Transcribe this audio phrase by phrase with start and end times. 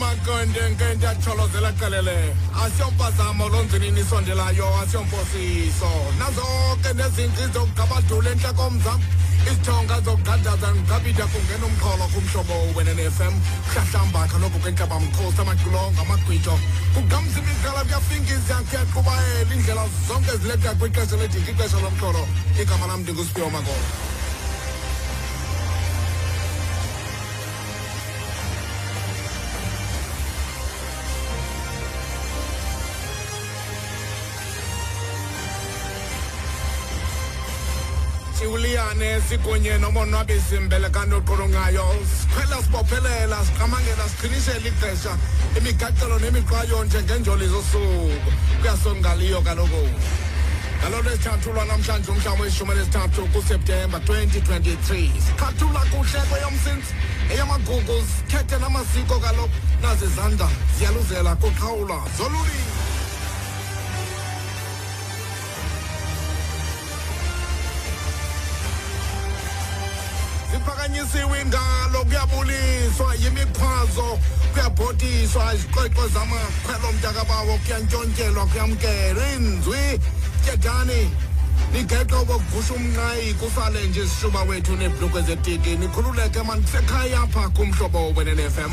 [0.00, 9.00] amankqende nkente atsholozelaqelele qalele asiyompazamo lonzinini isondelayo asiyomposiso nazonke nezinci zokugabadula entla komzam
[9.46, 13.34] izithonga zokugqadaza ngigqabida kungena umqholo kumhlobo wenenfm
[13.68, 16.54] kuhlahlamba kaloku kwentlabamkhosi amaqulongo amagqwitsho
[16.94, 22.22] kugqamzima igala kuyafingiza kuyaqubayela indlela zonke zileqa kwixesha ledinga ixesha lomxholo
[22.60, 24.09] igama lam ndinguspio makolo
[38.90, 45.16] siwuliyane sikunye nomonwabisi mbelekano oqulungayo sikhwela sibophelela siqamangela siqinisela ixesha.
[45.56, 48.30] Imigaqelo nemiqwayo njengenjoli zosuku.
[48.60, 49.88] Kuyasongaliyo kaloku.
[50.80, 52.74] Ngalo lesithathu lwanamhlanje umhla weshumi
[53.32, 56.94] kuseptemba 2023 sikhathula kuhle kweyomsintsi
[57.32, 59.56] eyamagugu sikhethe namasiko kaloku.
[59.82, 60.06] Nazi
[60.78, 62.79] ziyaluzela kuqhawula zolulini
[70.60, 74.18] ziphakanyisiwe ingalo kuyabuliswa yimikhwazo
[74.52, 79.24] kuyabhotiswa iziqweqwe zamakhwelo mntakabawo kuyantshontyelwa kuyamkelwa.
[79.36, 80.00] Inzwi
[80.44, 81.10] tyedani
[81.72, 88.72] nigeqe bokugusha umnqayi kusale nje isishuba wethu neebhlukwe zetiki nikhululeke mani kusekhaya apha kumhlobo wenene-fm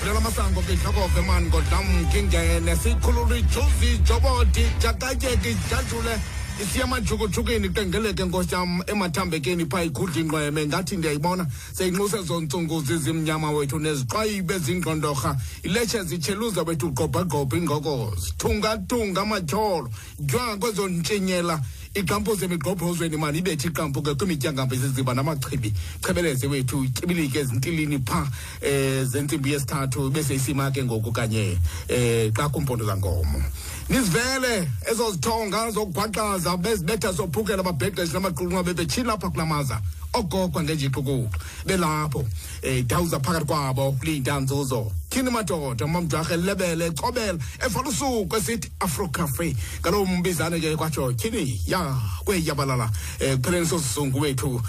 [0.00, 6.37] vulela masango kihlokove mani ngodlam kingene sikhulula ijuzi ijobodi jakatyeki jajule.
[6.62, 13.78] Isiya emajukujukwini qengeleke nkosi yam emathambekeni phaa ikhudla inqweme ngathi ndiyayibona seyinxuse zontsungu zizimnyama wethu
[13.78, 18.32] neziqwayibe zingqondorha iletshe zitsheluza wethu gqobhagqobha ingokozi.
[18.38, 19.90] Thungathunga amatyholo.
[20.18, 21.60] Jwa kwezo ntshinyela
[21.94, 25.72] iqampu zemigqobhozweni mani ibethe iqampu ke kwimityangambo eziziba namachibi.
[26.02, 28.26] Chebeleze wethu tyibilike ezintilini phaa
[28.62, 31.58] um zentsimbi yesithathu bese isima ke ngoku kanye
[31.88, 33.42] um xa kumpondo zangomo
[33.88, 39.80] nizivele ezo zithonga zokugwaqaza bezibetha sophukela ababhexeshi namaqulunqa bebetshila apha kulamaza.
[40.12, 41.28] Ogogo ngenjixukuxu
[41.66, 49.54] belapho um dawuza phakathi kwabo kuliyintanzuzo tyhini madoda mamjarhe lebele ecobela evala usuku esithi afrocafe
[49.80, 51.94] ngaloo mbizane ke kwatsho tyhini ya
[52.24, 54.62] kweyabalala um kupheleni sosizungu wethu um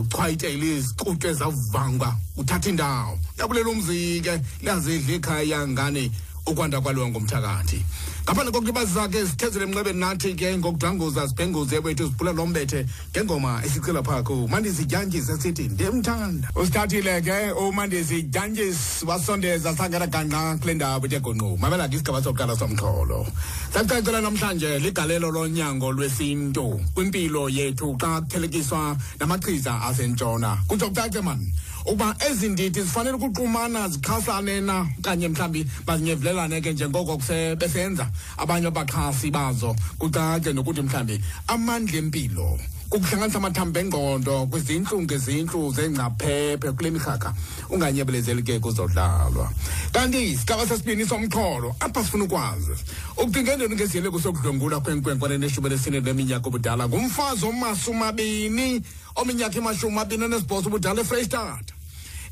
[0.00, 3.18] uchwayitele izixutywe zavangwa uthatha indawo.
[3.38, 6.10] Yabulela umzi ke liyazidla ikhaya ngane.
[6.46, 7.84] Ukwanda kwaliwa ngumthakathi
[8.26, 14.02] ngaphandle kokulibazisa ke sithezele emnxebeni nathi ke ngokudranguza sibhenguze wethu siphula lo mbethe ngengoma esicila
[14.02, 16.50] phaa ku mandizidyanjisi sithi ndimthanda.
[16.56, 23.26] Usithathile ke umandizidyanjisi wasondeza sangena ganqa kule ndawo etegongqu mamela ke isigaba sokuqala somxholo.
[23.72, 30.58] Sacacela namhlanje ligalelo lonyango lwesintu kwimpilo yethu xa kuthelekiswa namachiza asentshona.
[30.66, 31.52] Kutsho kucace mani
[31.86, 34.86] ukuba ezi ndidi zifanele ukuqumana zixhasane na?
[34.98, 39.76] Okanye mhlawumbi bazinyevulelane ke njengoko kuse- besenza abanye abaxhasi bazo.
[39.98, 42.58] Kucace nokuthi mhlawumbi amandla empilo
[42.90, 47.34] kukuhlanganisa amathambo engqondo kwizintlu ngezintlu zengcaphephe kule mikhakha
[47.70, 49.50] unganyebelezeli ke kuzodlalwa.
[49.92, 52.70] Kanti isigaba sesibini somxholo apha sifuna ukwazi
[53.18, 58.82] ukucingendeni ngeziyeleko sokudlwengula kwenkwenkwane neshumi lesine leminyaka obudala ngumfazi omashumi abini
[59.16, 61.74] ominyaka imashumi abini anesibhozo ubudala efreyistata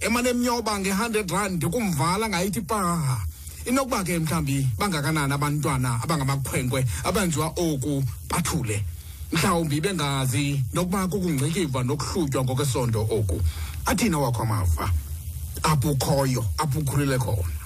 [0.01, 3.21] emane emnyoba nge-hundred rand kumvala ngayithi paha
[3.67, 8.85] inokuba ke mhlawumbi bangakanani abantwana abangamakhwenkwe abenziwa oku bathule?
[9.33, 13.41] Mhlawumbi bengazi nokuba kukungcikiva nokuhlutywa ngokwesondo oku.
[13.87, 14.91] Athina wakho amava?
[15.63, 17.61] Apho ukhoyo apho ukhulile khona.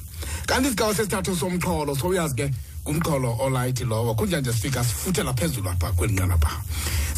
[0.46, 2.50] Kanti isigaba sesithathu somxholo sowuyazi ke
[2.88, 6.62] ngumxholo olayithi lowo kunjanje sifika sifuthela phezulu apha kweli nqana pha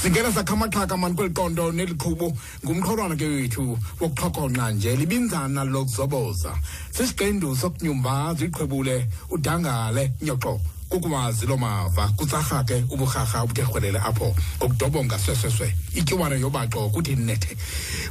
[0.03, 2.33] singena sakhamaxhaka mani kweli qondo neli qhubu
[2.65, 6.53] ngumxholwana ke wethu wokuxhokonqa nje libinzana lokuzoboza.
[6.91, 15.19] Sisiqendu sokunyumbaza iqhwebule udangale nyoxo kukuwazi lo mava kutsarha ke uburharha obuthe rhwelele apho ngokudobonga
[15.19, 17.57] swesweswe ityuwana yobaxo kuthi nethe.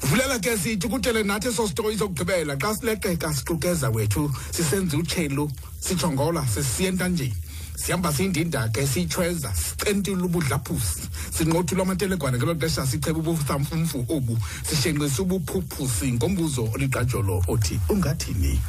[0.02, 5.52] Vulela ke sithi kutele nathi eso sitori sokugqibela xa sileqeka siqukeza wethu sisenza utshelu
[5.82, 7.49] sijongola sisiya entanjeni
[7.80, 14.38] sihamba siyindinda ke siyitshweza sicentile ubudlaphusi sinqothula amatelegwana ngelo xesha sicheba ubusamfumfu obu.
[14.68, 18.60] Sishenqisa ubuphuphusi ngombuzo oliqajolo othi ungathini?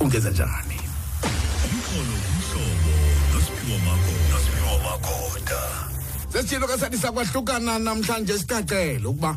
[0.00, 0.78] Ungenza njani?
[1.66, 2.92] Umxholo ngumhlobo
[3.32, 5.60] nosiphiwo makho nosiphiwo makhoda
[6.32, 9.36] sesitshilo ke sathi sakwahlukana namhlanje sicacele ukuba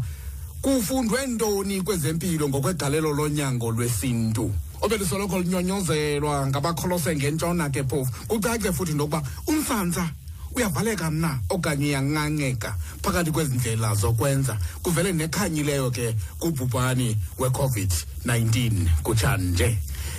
[0.62, 4.52] kufundwe ntoni kwezempilo ngokwegalelo lonyango lwesintu.
[4.82, 8.12] Obelusoloko lunyonyozelwa ngabakholose ngentshona ke phofu.
[8.28, 10.10] Kucace futhi nokuba umsantsa
[10.56, 14.58] uyavaleka na okanye uyanqanqeka phakathi kwezi ndlela zokwenza.
[14.84, 19.78] Kuvele nekhanyileyo ke kubhubhani we-covid-19 kutshanje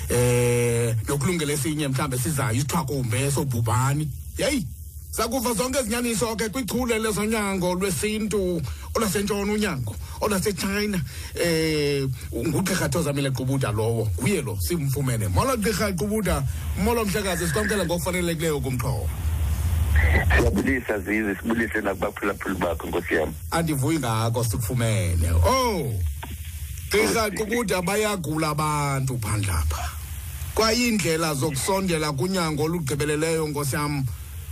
[0.09, 4.67] eh yokulungela esinye mhlambe sizayo isithwakumbe sobhubhani yeyi
[5.11, 8.63] sakuva zonke ezinyaniso ke kwichule lezonyango lwesintu
[8.95, 11.01] olwasentshona unyango olwasechina
[11.35, 15.29] eh ngugqirha thozamile qubuda lowo kuye lo simfumene.
[15.29, 16.43] Molo gqirha qubuda
[16.85, 19.09] molo mhlekazi sikwamkela ngokufanelekileyo kumxhobo
[20.37, 23.35] siyabulisa zize sibulise nakubaphulaphuli bakho nkosi yami.
[23.51, 25.31] Andivuyi ngako sikufumene.
[25.45, 25.93] Oh
[26.91, 29.91] gqirha qubuda bayagula abantu phandle apha
[30.55, 34.05] kwayindlela zokusondela kunyango olugqibeleleyo nkosi yam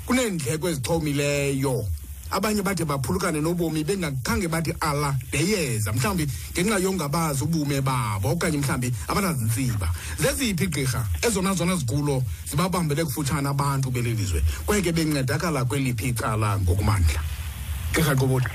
[0.08, 1.84] kuneendleko ezixhomileyo.
[2.31, 8.93] Abanye bade baphulukane nobomi bengakhange bathi ala ndeyeza mhlawumbi ngenxa yongabazi ubume babo okanye mhlawumbi
[9.08, 9.88] abanazintsiba
[10.19, 14.43] zeziphi gqirha ezona zona zigulo zibabambele kufutshane abantu beli lizwe?
[14.66, 17.20] Kweke bencedakala kweliphi icala ngokumandla.
[17.93, 18.50] Gqirha qoboda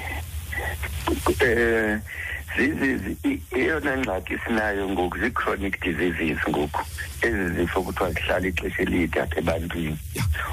[1.39, 6.81] eh zizi eyona ngxaki sinayo ngoku zii-chronic diseases ngoku.
[7.21, 9.97] Ezi zifo kuthiwa zihlala ixesha elide apha ebantwini.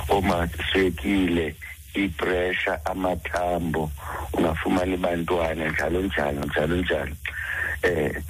[0.08, 1.54] Oomaswekile
[1.94, 3.90] ipresha amathambo
[4.32, 7.14] ungafumani bantwana njalo njalo njalo njalo.
[7.82, 8.22] Eh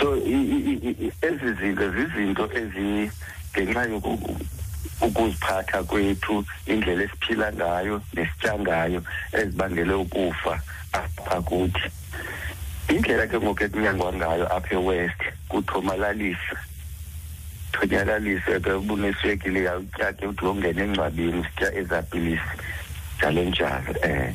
[0.00, 0.16] so
[1.22, 3.10] ezi zinto zizinto ezi
[3.52, 3.86] ngenxa
[5.00, 9.02] ukuziphatha kwethu indlela esiphila ngayo nesitya ngayo
[9.32, 10.60] ezibangele ukufa
[10.92, 11.90] apha kuthi.
[12.88, 16.56] Indlela ke ngoku ekunyangwa ngayo apha ewest kuthomalalisa
[17.72, 22.54] thonyalalise ke ubuneswekile yawutya ke uthi wongena engcwabeni sitya ezapilisi
[23.18, 24.34] njalo njalo um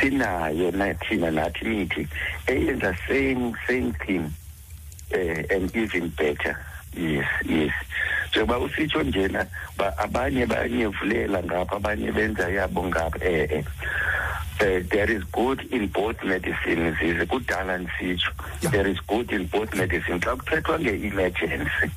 [0.00, 2.08] sinayo na thina nathi mithi
[2.46, 4.24] eyenza same same thing
[5.14, 6.58] uh, and even better.
[6.96, 7.72] Yes yes.
[8.30, 9.46] Njengoba usitsho njena
[9.78, 13.64] ba abanye bayanyevulela ngapha abanye benza yabo ngapha eh eh.
[14.62, 18.30] Uh, there is good in both medicine zize kudala ndisitsho
[18.62, 18.72] Yeah.
[18.72, 21.90] there is good in both medicine xa kuthethwa nge-emergency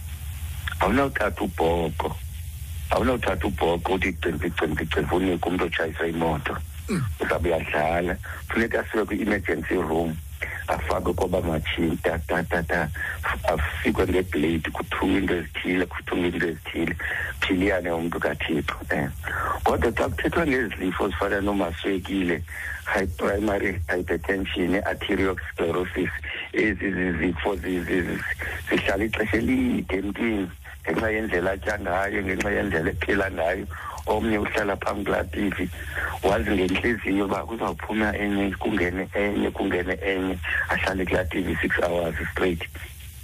[0.80, 2.16] awunawuthatha ubhoko
[2.90, 6.58] awunawuthatha ubhoko uthi cimbi cimbi cimbi unike umntu otshayisa imoto.
[7.20, 8.18] Uzawube uyadlala.
[8.50, 10.16] Funeka asiwe kwi-emergency room.
[10.68, 12.90] Afakwe kwaba matshini tatatata
[13.48, 16.96] afikwe ngeblade kuthunywe into ezithile kuthunywe into ezithile.
[17.42, 19.10] Philiyane umntu kathixo um
[19.64, 22.42] kodwa xa kuthethwa ngezi zifo zifana nomaswekile
[22.86, 26.10] high primary hypertension arteriosclerosis
[26.54, 28.24] ezi zizifo zi- zi- zi-
[28.70, 30.50] zihlala ixesha elide emntwini
[30.86, 33.66] ngenxa yendlela atya ngayo ngenxa yendlela ephila ngayo.
[34.06, 35.70] Omnye uhlala phambi kulaa tv
[36.24, 40.38] wazi ngentliziyo uba kuzawuphuma enye kungene enye kungene enye
[40.70, 42.64] ahlale kulaa tv six hours straight.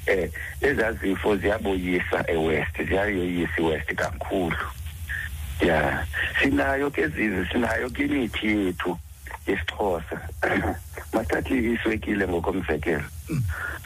[0.05, 0.29] Eh
[0.61, 4.57] ezaa zifo ziyaboyisa ewest ziyayoyisa iwest kakhulu.
[5.61, 6.07] Ya
[6.41, 8.97] sinayo ke zizi sinayo ke imithi yethu
[9.47, 10.17] yesixhosa.
[11.13, 13.03] Mathathi iswekile ngokomzekelo.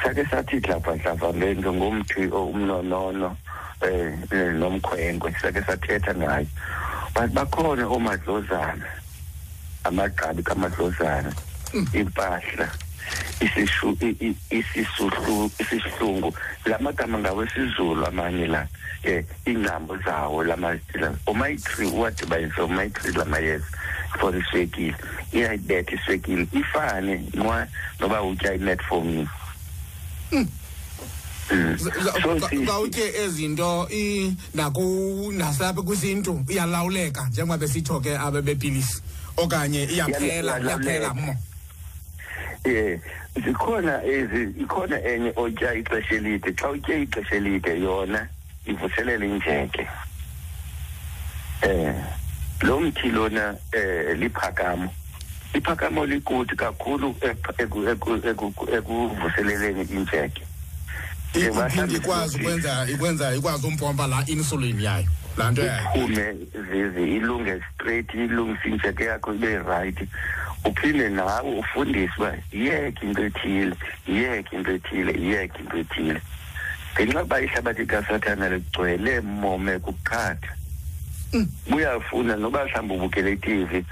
[0.04, 3.38] Sake sathi dlabhadlabha ngenzo ngomthi umnonono.
[3.82, 6.48] Eh eh, nomkhwenkwe sake sathetha ngayo.
[7.14, 8.86] But bakhona omadlozana
[9.84, 11.34] amagqabi kamadlozana
[11.94, 12.70] impahla
[13.42, 13.98] isishu
[14.50, 16.34] isisuhlu isihlungu
[16.66, 18.68] lamagama ngawesizulu amanye la
[19.04, 20.78] eh ingcambo zawo lama
[21.28, 23.66] omayi-three uwadibanise omayi-three lamayeza
[24.20, 24.96] for iswekile
[25.32, 27.68] iyayibetha iswekile ifane nwa
[28.00, 29.28] noba utya imetformin.
[31.48, 31.92] So
[32.50, 39.02] si- kawutye ezinto i- naku- nasalapha kwisintu iyalawuleka njengoba besitsho ke abe bepilisi
[39.38, 41.36] okanye iyaphela iyaphela mo
[42.64, 43.00] eh
[43.46, 46.54] zikhona ezi ikhona enye otya ixesha elide.
[46.56, 48.28] Xa utye ixesha elide yona
[48.66, 49.88] ivuselela injeke.
[51.62, 51.94] Eh
[52.62, 54.90] lo mthi lona eh liphakamo.
[55.54, 57.16] Iphakamo likuthi kakhulu
[58.74, 60.42] ekuvuseleleni injeke.
[60.42, 60.45] Eh,
[61.40, 65.06] iphinde bahlambisa ikwazi ukuthi- ukwenza ikwenza ikwazi umpompa laa insulin yayo
[65.38, 66.34] laa nto yayo uphume
[66.72, 69.98] zize ilunge straight ilungise injeke yakho ibe right
[70.66, 73.76] uphinde nawe ufundise uba yiyeke into ethile
[74.08, 76.22] yiyeke into ethile yiyeke into ethile
[76.96, 80.56] ngenxa yokuba ihlabathi kasathana ligcwele mome kuqhatha
[81.70, 83.84] buyafuna noba mhlawumbi ubukele i-tv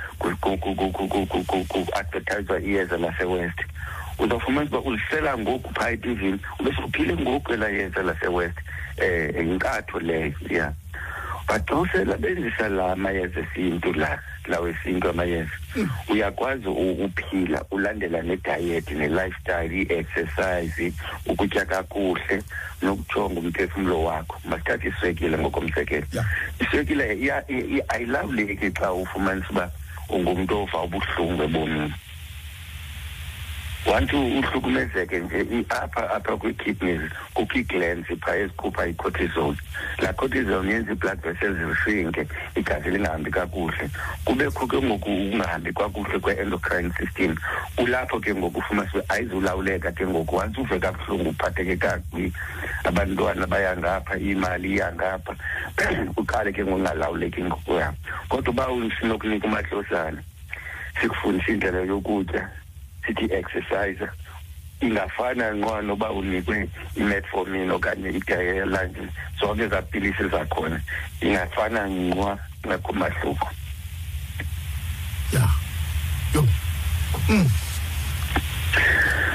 [1.67, 3.59] ku-advertiswa iyeza lasewest
[4.19, 8.57] uzawufumanisa uba ulisela ngoku phaa etivini ube suphile ngoku elaa yeza lasewest
[8.97, 10.73] um yinkatho leyo ya.
[11.47, 15.51] But xa usebenzisa la mayeza esintu la lawo esintu amayeza
[16.09, 20.93] uyakwazi u- uphila ulandela nedayethi ne-lifestyle i-exercise
[21.25, 22.43] ukutya kakuhle
[22.81, 24.39] nokujonga umphefumlo wakho.
[24.45, 26.05] Masithathe iswekile ngokomzekelo
[26.61, 29.71] iswekile iya- i- i- ayilawuleki xa ufumanisa uba
[30.09, 31.93] ungumntu ova ubuhlungu ebomini.
[33.85, 37.01] Once uhlukumezeke nje i- apha apha kwii-kidneys
[37.33, 39.55] kukho ii-glands phaa ezikhupha i-cortisol
[40.01, 43.89] laa cortisol yenza ii-blood vessels zishinke igazi lingahambi kakuhle.
[44.25, 47.35] Kubekho ke ngoku ukungahambi kakuhle kwe-endocrine system.
[47.75, 50.35] Kulapho ke ngoku ufumanise ayizulawuleka ke ngoku.
[50.35, 52.33] Once uve kabuhlungu uphatheke kakubi.
[52.83, 55.35] Abantwana baya ngapha imali iya ngapha.
[56.17, 57.97] Uqale ke ngokungalawuleki ngokuhamba
[58.29, 58.67] kodwa uba
[58.99, 60.23] sinokunika umahlosana
[61.01, 62.49] sikufundisa indlela yokutya.
[63.05, 64.07] Sithi exercise
[64.81, 68.99] ingafana nqwa noba unikwe imetformin okanye idayelanje
[69.39, 70.81] zonke ezaa pilisi zakhona
[71.21, 73.47] ingafana nqwa ngakho mahluko
[75.33, 75.49] ya.
[76.33, 76.47] Yo.
[77.29, 77.49] Mm.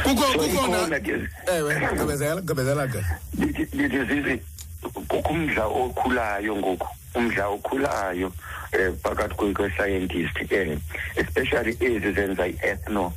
[0.03, 1.15] kukho So kukhona ikhona ke.
[1.47, 3.01] Ewe gqibezela gqibezela ke.
[3.35, 4.43] Ndithi ndithi zizi
[4.83, 6.87] kukho umdla okhulayo ngoku.
[7.15, 8.33] Umdla okhulayo
[8.73, 10.81] um phakathi kwe- kwe-scientist um
[11.17, 13.13] especially ezi zenza i-ethno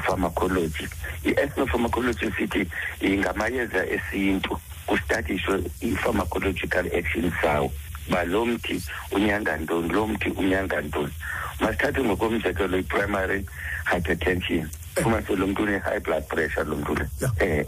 [0.00, 0.88] pharmacology.
[1.24, 2.66] I-ethnopharmacology sithi
[3.00, 7.72] ingamayeza esintu kustadishwe i-pharmacological action sawo.
[8.08, 8.82] Uba lo mthi
[9.12, 11.12] unyanga ntoni lo mthi unyanga ntoni
[11.60, 13.46] masithathe ngokomzekelo i-primary
[13.90, 14.68] hypertension.
[15.02, 17.32] Fumanise lo mntu une-high blood pressure lo mntu le Yeah.
[17.40, 17.66] eh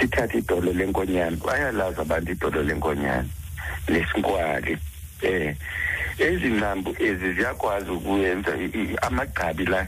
[0.00, 3.28] sithathe idolo lenkonyane bayalazi abantu idolo lenkonyane
[3.88, 4.76] nesinkwali
[5.22, 5.56] eh
[6.18, 9.86] ezi ngqambu ezi ziyakwazi ukuyenza i- i- amagqabi la.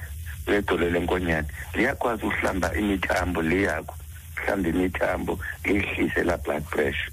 [0.49, 3.95] Wedolo lenkonyane liyakwazi uhlamba imithambo le yakho
[4.35, 7.13] hlamba imithambo liyehlise la blood pressure.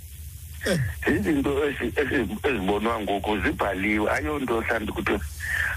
[0.66, 0.80] Eh.
[1.08, 4.12] zizinto ezi- ezi- ezibonwa ngoku zibhaliwe.
[4.12, 5.20] Ayonto mhlawumbi kuthiwa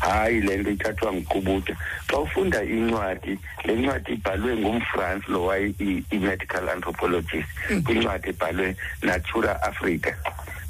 [0.01, 1.77] hayi le nto ithathwa nguqubuta.
[2.11, 7.49] Xa ufunda incwadi le ncwadi ibhalwe ngumfrance lo waye i- i-medical anthropologist.
[7.85, 10.13] Kwincwadi ibhalwe natura africa.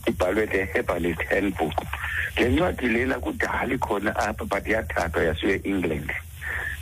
[0.06, 1.74] Ibhalwe the herbalist handbook.
[2.36, 6.10] Le ncwadi lena kudala ikhona apha but yathathwa yasiwe england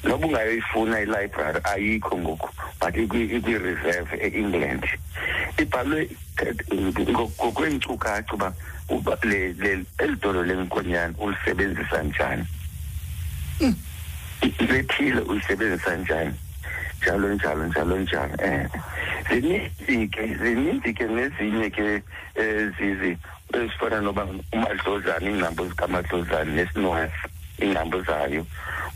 [0.07, 2.49] noba ungayoyifuna ilibrary ayikho ngoku
[2.81, 4.85] but ikwi- ikwi-reserve e-england.
[5.59, 6.09] Ibhalwe
[7.11, 8.53] ngokweenkcukacha uba
[8.89, 12.45] uba le- le- eli dolo lenkonyana ulisebenzisa njani.
[14.69, 16.35] Lethile ulisebenzisa njani.
[17.03, 18.69] Njalo njalo njalo njalo um
[19.31, 22.03] zininzi ke zininzi ke nezinye ke
[22.39, 23.17] um zizi
[23.55, 27.13] ezifana noba umadlozane iingcambo zikamadlozane nesinwasi
[27.63, 28.47] iingcambo zayo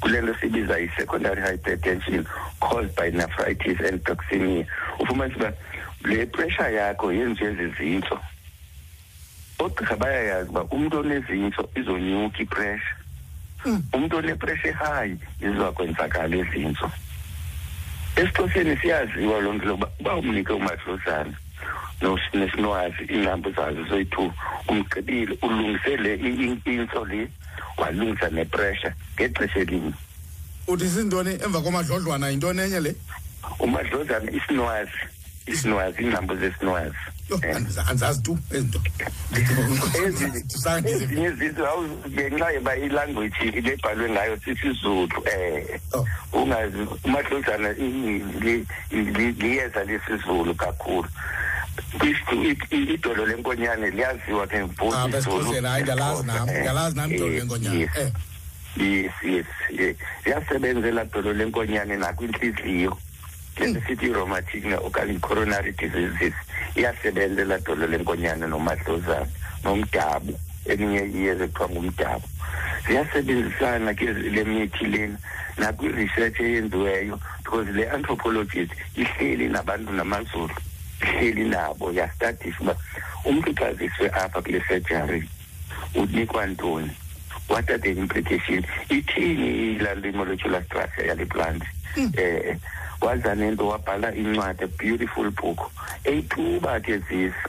[0.00, 2.25] kule nto sibiza i-secondary hypertension
[2.61, 4.64] caused by nephritis and toxemia.
[4.99, 5.52] Ufumanise uba
[6.05, 8.21] le pressure yakho yenziwe zizintso
[9.59, 12.97] oogqirha bayayazi uba umntu onezintso izonyuka ipressure.
[13.93, 16.90] Umntu onepressure high izakwenzakalala ezintso
[18.17, 21.33] esixhoseni siyaziwa loo nto loba uba umnike umadlozana
[22.35, 24.33] nesinwazi iingcambu zazo zoyi-two
[24.69, 27.29] umgqibile ulungise le i- i- intso le.
[27.76, 29.93] Walungisa nepressure ngexesha elinye
[30.67, 32.95] uthi sintoni emva komadlodlwana yintoni enye le
[33.59, 34.90] umadlozana isinwazi
[35.47, 36.97] isinwazi iingcambu zesinwazi
[37.31, 37.57] yo Eh.
[37.57, 38.38] andiza- andizazi tu
[40.05, 41.05] ezi nto zange ndizive.
[41.12, 46.07] ezinye zizo awu- ngenxa yoba ilanguage le bhalwe ngayo sisizulu um Oh.
[46.33, 51.50] ungazi umahlozana i- li- li- liyeza lesizulu kakhulu Kwis- i- i-
[52.71, 57.33] idolo lenkonyane liyaziwa ke both apha isiZulu esixhoseni hayi ndiyalazi nam Eh, ndiyalazi nam idolo
[57.33, 57.91] yes, lenkonyana yes.
[59.25, 59.47] yes
[60.85, 62.99] elaa dolo lenkonyane nakwintliziyo
[63.59, 66.35] lento sithi i-rheumatic okanye i-coronary diseases
[66.77, 69.27] iyasebenza elaa dolo lenkonyane nomadlozana
[69.65, 72.27] nomdabu eminye iyeza ekuthiwa ngumdabu
[72.87, 75.19] ziyasebenzisana ke le mithi lena
[75.59, 80.55] nakwi-research eyenziweyo because le anthropologist ihleli nabantu namazulu
[81.02, 82.76] ihleli nabo yastadisa uba
[83.25, 85.28] umntu xa ziswe apha kule surgery
[85.95, 86.90] unikwa ntoni
[87.49, 91.62] what are the implications ithini ilaa molecular structure yale plant
[92.16, 92.57] eh
[93.00, 95.71] waza nento wabhala incwadi beautiful book
[96.04, 97.49] eyithuba ke zisi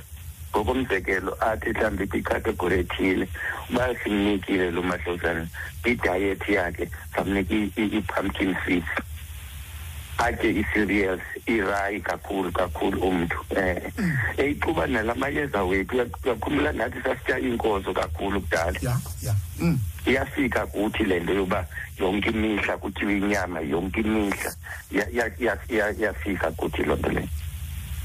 [0.51, 3.27] ngokomzekelo athi mhlawumbi kwikhategori ethile
[3.69, 5.47] uba simnikile lo mahlozana
[5.85, 8.91] idayethi yakhe samnika i-pumpkin seeds
[10.17, 13.37] atye ii-cereals irayi kakhulu kakhulu umntu.
[13.51, 18.79] Um eyixuba nala mayeza wethu Uya- uyakhumbula nathi sasitya iinkozo kakhulu kudala.
[18.81, 19.35] Ya ya.
[19.59, 19.79] Mm.
[20.07, 21.65] iyafika kuthi le nto yoba
[21.99, 24.51] yonke imihla kutyiwa inyama yonke imihla
[24.91, 27.27] Ya- ya- ya- ya- iyafika kuthi loo nto leyo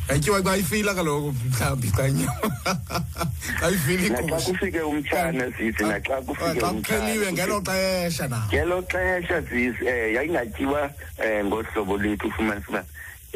[0.09, 2.51] yayityiwa xa ifila kaloku mhlawumbi xa inyama.
[3.61, 8.39] Xa ifila naxa igusha kufike umtshana zisi naxa kufike xa kuxheliwe ngelo umtshana xesha na?
[8.53, 10.91] Ngelo xesha zisi um yayingatyiwa
[11.25, 12.85] um ngohlobo lethu ufumanisa uba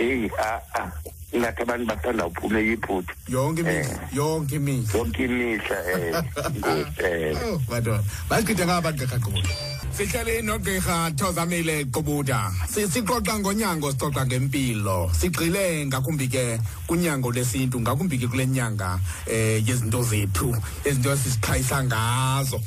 [0.01, 0.91] eyi a-a
[1.33, 4.99] ingathi abantu basanda uphume yiphutha yonke imihla yonke imihla.
[4.99, 6.25] Yonke imihla um
[6.65, 9.49] um Oh, madoda masichithe ngaba gqirha gqola
[9.95, 15.11] sihleli nogqirha thozamile qubuda Si- sixoxa ngonyango sixoxa ngempilo.
[15.15, 20.55] Sigxile ngakumbi ke kunyango lesintu ngakumbi ke kule nyanga eh yezinto zethu
[20.85, 22.61] izinto esisiqhayisa ngazo.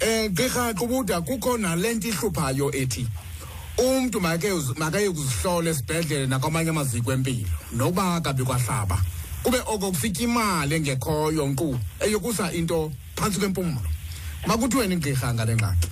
[0.00, 3.06] Eh gqirha qubuda kukho nalento ihluphayo ethi?
[3.80, 7.48] Umntu make makaye kuzihlola esibhedlele nakwamanye amaziko empilo.
[7.72, 8.98] Nokuba kabi kwahlaba
[9.42, 13.80] kube oko kufika imali engekhoyo nkqu eyokusa into phantsi kwempumlo.
[14.46, 15.88] Makuthiweni gqirha ngale ngxaki.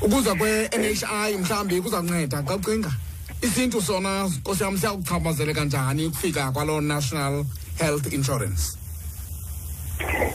[0.00, 2.92] Ukuza kwe-NHI mhlawumbi kuza kunceda xa ucinga
[3.42, 7.44] isintu sona nkosi yam siyakuchaphazeleka njani ukufika kwaloo national
[7.78, 8.79] health insurance?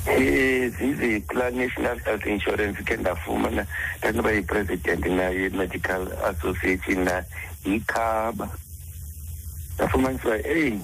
[0.05, 3.65] Eh, zizi kula national health insurance ke ndafumana
[3.99, 7.23] ndanoba yi-president nayo ye-medical association na
[7.65, 8.49] ikhaba
[9.75, 10.79] ndafumaniswa eyi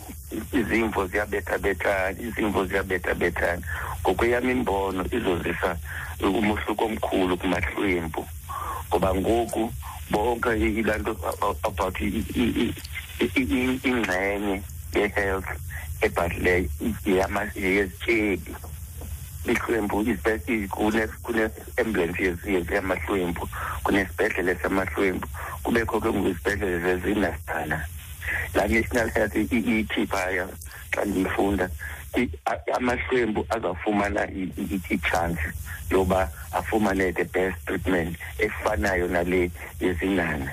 [0.54, 3.62] izimvo ziyabethabethana izimvo ziyabethabethana
[4.02, 5.78] ngokweyam imbono izozisa
[6.22, 8.26] umohluko omkhulu kumahlwempu
[8.90, 9.74] ngoba ngoku
[10.12, 11.14] bonke ilaa nto
[11.64, 12.74] about i- i-
[13.20, 14.62] i- i- ingxenye
[14.96, 15.48] ye-health
[16.02, 16.70] ebhadlileyo
[17.06, 18.56] yeyama- yeyezityebi
[19.46, 23.50] ihlwempu ispe- kune- kune-ambulance yezi- yamahlwempu
[23.84, 25.28] kunesibhedlele samahlwempu.
[25.64, 27.86] Kubekho ke ngoku izibhedlele zezinastana
[28.54, 30.48] laa national health i- i- ithi phaya
[30.92, 31.70] xa ndiyifunda
[32.18, 35.42] i- a- amahlwempu azawufumana i- i- i-chance
[35.90, 40.52] yoba afumane the best treatment efanayo nale yezinana.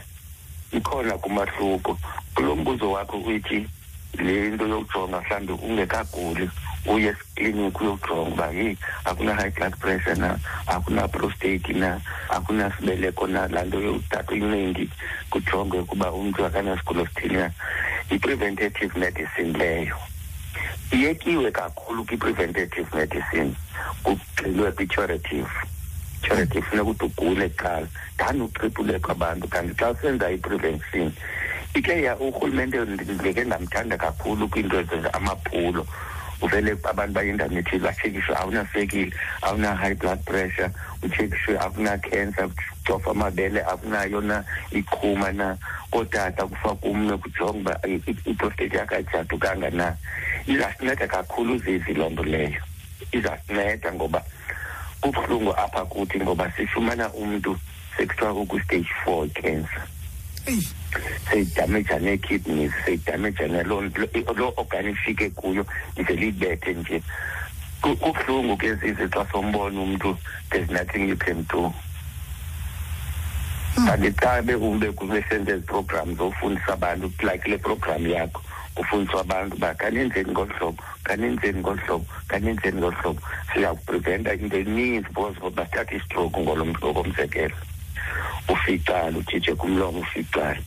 [0.73, 1.99] Ikhona kumahluko.
[2.35, 3.69] Kulo mbuzo wakho uyithi
[4.14, 6.50] le nto yokujonga mhlawumbi ungekaguli
[6.86, 12.00] uye ekliniki uyojonga uba yeyi akuna-high blood pressure na akuna-prostate na
[12.30, 14.90] akunasibeleko na laa nto yotata iningi
[15.30, 17.50] kujongwe ukuba umntu akanasigulo sithini na.
[18.10, 19.96] Yi-preventative medicine leyo
[20.92, 23.54] iyekiwe kakhulu kwi-preventative medicine
[24.02, 25.50] kugxilwe kwi-curative.
[26.22, 27.86] Curative funeka ukuthi ugule kuqala
[28.16, 29.48] then utripuleke abantu.
[29.48, 31.12] Kanti xa usenza i-prevention
[31.75, 35.86] ike ya urhulumente ndike ndamthanda kakhulu kwiinto ezenza amaphulo.
[36.43, 39.12] Uvele abantu bayendaweni ethile batshekishwe awunaswekile
[39.43, 40.71] awuna-high blood pressure
[41.02, 42.49] utshekishwe akuna-cancer
[42.82, 45.56] ucofa amabele akunayo na iqhuma na.
[45.90, 49.97] Kootata kufaka umnwe kujonga uba i- i- iprostate yakho ayijadukanga na.
[50.47, 52.62] Izasinceda kakhulu zizi loo nto leyo.
[53.12, 54.23] Izasinceda ngoba
[55.00, 57.58] kubuhlungu apha kuthi ngoba sifumana umntu
[57.97, 59.82] sekuthiwa ukwi-stage four cancer.
[60.49, 60.63] Eyi
[61.30, 67.02] seyidamaja nee-kidneys seyidamaja naloo nto- loo organ ifike kuyo ivele ibethe nje.
[67.82, 70.17] Ku- kubuhlungu ke zizi xa sombona umntu
[70.50, 71.73] there's nothing you can do.
[73.87, 78.43] Kanti xa bekumbe besenza ezi programs zofundisa abantu like le program yakho
[78.75, 83.21] kufundiswa abantu uba kanenzeni ngolu hlobo kanenzeni ngolu hlobo kanenzeni ngolu hlobo.
[83.54, 87.54] Siyawupreventa into eninzi because bathatha istroke ngolo ngokomzekelo
[88.49, 90.60] ufixala utshitshe kumlomo ufixala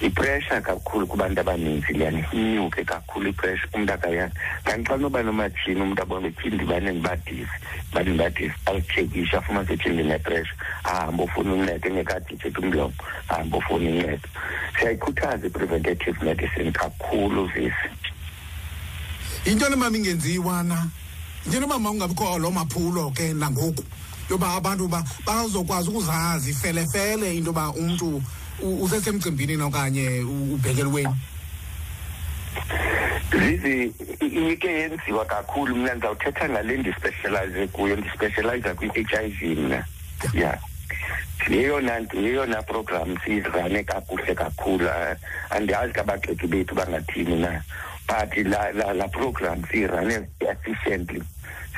[0.00, 6.02] ipressure kakhulu kubantu abaninzi leyani inyuke kakhulu ipressure umntu akayazi kanti xa noba nomatshini umntu
[6.02, 12.94] abone ethi ndibane ndibadisi ndibane ndibadisi awutshekishe afuma sethi ndinepressure ahambe ofuna uncedo engekaditshethe umlomo
[13.28, 14.28] ahambe ofuna uncedo
[14.78, 17.90] siyayikhuthaza i-preventative medicine kakhulu visi
[19.46, 20.86] yinto nemama ingenziwa na?
[21.44, 23.84] Yinto nemama ungabikho loo maphulo ke nangoku?
[24.30, 28.22] Yoba abantu ba bazokwazi ukuzazi felefele into yoba umntu
[28.80, 31.14] usesemcimbini na okanye u- ubhekelweni
[33.32, 33.92] zizi
[34.52, 35.76] ike yenziwa kakhulu.
[35.76, 39.84] Mna ndizawuthetha ngale ndispecialize kuyo ndispecializa kwi-h i v mna.
[40.34, 40.58] Ya.
[41.50, 44.88] Yeyona yeyona program siyirane kakuhle kakhulu.
[45.50, 47.62] Andiyazi kabagxeki bethu bangathini na
[48.08, 51.22] but la, la, la program siyirane efficiently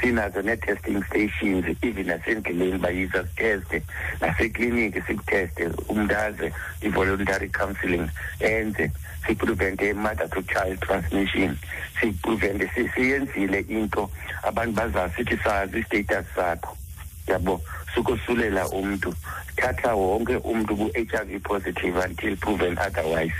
[0.04, 3.82] sinazo nee-testing stations even nasendleleni bayiza siteste.
[4.20, 8.08] Nasekliniki sikuteste umntu aze i-voluntary counselling
[8.40, 8.90] enze
[9.26, 11.56] siprevente mother to child transmission.
[12.00, 14.10] Siprevente si- siyenzile into
[14.42, 16.76] abantu bazazi sithi sazi istatus sakho.
[17.26, 17.60] Yabo
[17.94, 19.14] sukosulela umntu
[19.56, 23.34] thatha wonke umntu ku-h i v positive until proven otherwise.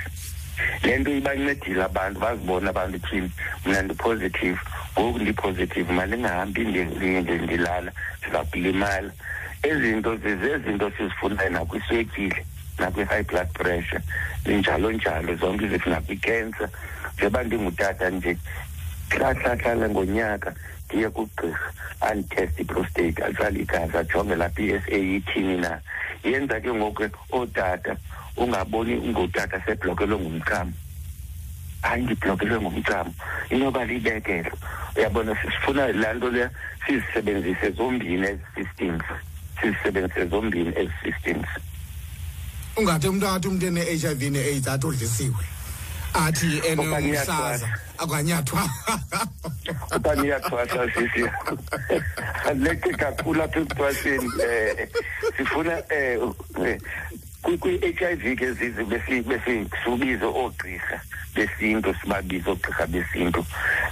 [0.83, 3.31] Le nto ibancedile abantu bazibona abantu thini
[3.67, 4.59] mna ndipositive
[4.99, 5.93] ngoku ndipositive
[7.21, 9.11] ndi- ndilala ndiza kulimala
[9.63, 12.47] ezinto zezinto sizifunayo nakwiswekile
[12.79, 14.03] nakwi-high blood pressure
[14.47, 16.69] njalo njalo zonke izinto nakwi-cancer.
[17.15, 18.37] Njengoba ndingutata nje
[19.11, 20.55] hlahlahlala ngonyaka
[20.89, 25.81] ndiye kugqirha anditeste iprostate atsala igazi ajonge laa p s a ithini na.
[26.25, 27.03] Yenza ke ngoku
[27.33, 27.97] ootata
[28.37, 30.73] ungaboni ungutata seblokelwe ngumchamo
[31.87, 33.13] hayi ndiblokelwe ngumchamo
[33.51, 34.53] inoba libekelo
[34.97, 36.51] uyabona sifuna laa nto leya
[36.87, 39.07] sizisebenzise zombini ezi systems
[39.61, 41.49] sizisebenzise zombini ezi systems
[42.77, 45.45] ungathi umntu athi umntu ene-HIV ne-AIDS athi udlisiwe.
[46.15, 47.69] Athi Okanye enomhlaza iyathwasa.
[47.99, 48.63] akanyathwa
[49.97, 51.23] okanye iyathwasa sisi.
[52.65, 54.87] Leqe kakhulu apha ekuthwaseni um
[55.37, 56.35] sifuna um
[57.45, 61.01] kwi-h i v ke zizi besi- besisubize oogqirha
[61.35, 63.45] besintu sibabize oogqirha besintu.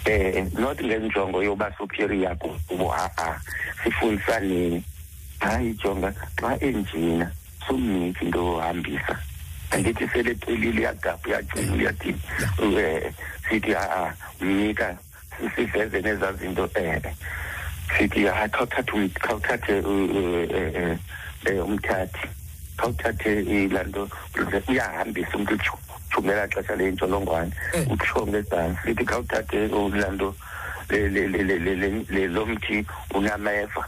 [0.07, 3.41] Um not ngenjongo yoba superior kubo ha-a
[3.85, 4.83] sifundisaneni.
[5.41, 7.31] Hayi jonga xa enjena
[7.67, 9.19] sumniki into yohambisa
[9.71, 12.21] angithi selephelile iyagabha uyacina uyathini
[12.59, 12.75] um
[13.49, 14.97] sithi ha-a mnika
[15.57, 17.03] siveze nezaa zinto um
[17.99, 20.99] sithi hayi khawuthathe um
[21.65, 22.29] umthathi.
[22.77, 24.09] Khawuthathe laa nto
[24.69, 25.79] uyahambisa umntu utshu-
[26.13, 27.87] jumela xesha lentsholongwane Eh.
[27.91, 30.35] utsho ngezantsi sithi khawuthathe uh, laa nto
[30.89, 33.85] le- le- le- le- le- le- le- lo mthi unameva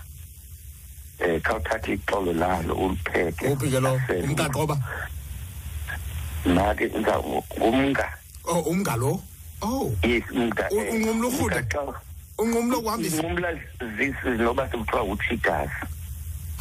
[1.20, 3.46] um khawuthathe ixolo lalo ulipheke.
[3.48, 4.22] Uphi ke lo asele.
[4.28, 4.76] umkaqoba
[6.46, 6.90] make
[7.58, 8.08] ngumnga.
[8.46, 9.20] Oh umnga lo?
[9.62, 9.92] Oh.
[10.02, 11.44] Yes umnga U- eh, unqumla urhudo?
[11.44, 11.94] umnga xa-
[12.38, 13.48] unqumlo ukuhambisa inqumla
[13.96, 15.34] zisi noba sekuthiwa utsho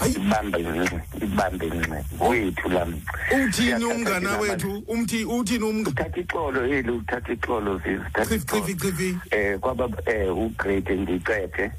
[0.05, 3.01] igazi hayi ibambe nce ibambe nce wethu lam
[3.47, 4.83] uthini umngana wethu?
[4.87, 9.17] umthi uthini umnga uthatha ixolo eli uthatha ixolo zizi uthatha chifi chifi ixolo chifi
[9.53, 11.71] um kwaba um ugrade ndiqethe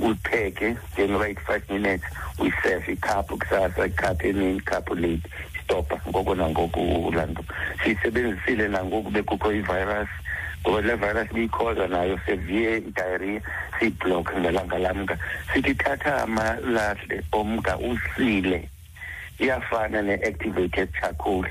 [0.00, 2.04] upheke njengoba five minutes
[2.38, 5.28] uyisefe ikhaphu kusasa ikhaphu emini ikhaphu late.
[5.64, 7.44] Stopa ngoko nangoku laa nto
[7.84, 10.08] siyisebenzisile nangoku bekukho ivirus.
[10.62, 13.40] Ngoba le virus biyikhoza nayo severe idiarrhea
[13.78, 15.18] siyibhlokhe ngelanga lamka
[15.52, 18.68] sithi thatha amalahle omka usile.
[19.38, 21.46] Iyafana ne-activated charcoal.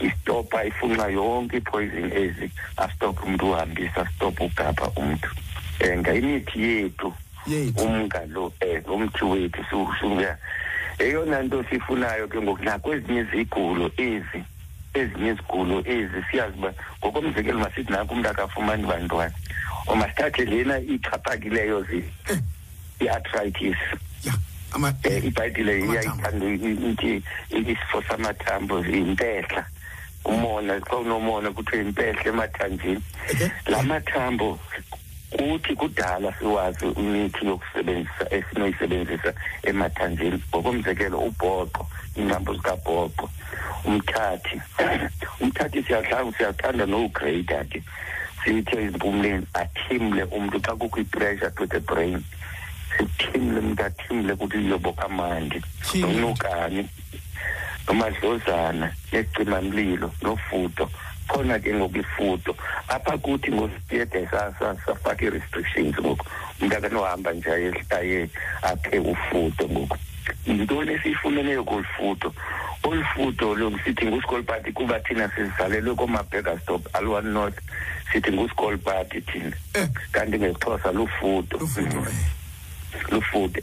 [0.00, 5.28] Istopa ifunxa yonke ipoison ezi astophe umntu uhambisa stophe ugapha umntu.
[5.80, 7.12] Um ngayimithi yethu
[7.76, 9.64] umnga lo um umthi wethu
[10.00, 10.36] suya
[10.98, 14.42] eyona nto sifunayo ke ngoku nakwezinye izigulo ezi
[14.98, 19.34] ezinye izigulo ezi siyazi uba ngokomzekelo masithi nanku umntu akafumani bantwana.
[19.86, 22.04] Or masithathe lena ixhaphakileyo zi
[23.00, 23.76] i-arthritis.
[24.24, 24.32] Ya
[24.72, 25.92] ama um ibhayibhile Amathambo.
[25.92, 29.64] iyayithanda i- ithi isifo samathambo yimpehla
[30.24, 33.02] umona xa unomona kuthiwa impehla emathanjeni.
[33.30, 33.48] Okay.
[33.66, 34.58] la mathambo
[35.30, 39.32] kuthi kudala siwazi imithi yokusebenzisa esinoyisebenzisa
[39.62, 40.42] emathanjeni.
[40.50, 41.86] Ngokomzekelo ubhoqo.
[42.18, 43.30] Iingcambo zikabhoqo
[43.84, 44.60] umthathi
[45.42, 47.82] umthathi siyahlanga siyathanda nowugreyida ke
[48.44, 52.22] sithe ezimpumleni athimle umntu xa kukho i-pressure to the brain
[52.96, 56.12] sithimle umntu athimle ukuthi iyobo kamandi Thimle.
[56.12, 56.88] nonukani
[57.88, 60.90] nomadlozana nesicimamlilo nofuto
[61.28, 62.56] khona ke ngoku ifuto
[62.88, 64.28] apha kuthi ngosiyede
[64.86, 66.24] safaka ii-restrictions ngoku.
[66.60, 68.28] Umntu akanohamba nje aye- aye
[68.62, 69.96] aphe ufuto ngoku.
[70.46, 72.34] Yintoni esiyifumeneyo kolufuto
[72.82, 77.58] olu futo lo sithi nguskolpati kuba thina sizalelwe koomabhega stop alwan north.
[78.12, 79.52] Sithi nguskolpati thina.
[79.74, 79.88] Eh.
[80.12, 80.92] kanti ngexhosa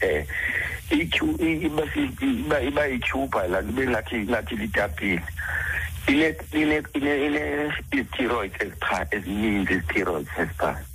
[0.04, 0.26] eh.
[0.90, 1.66] Ityhu i-
[2.68, 5.22] iba ityhubha laa nto bengathi ngathi litapile.
[6.08, 7.42] Ine ine ine ine
[7.92, 10.95] i-steroids ezipha ezininzi i-steroids ezipha endaweni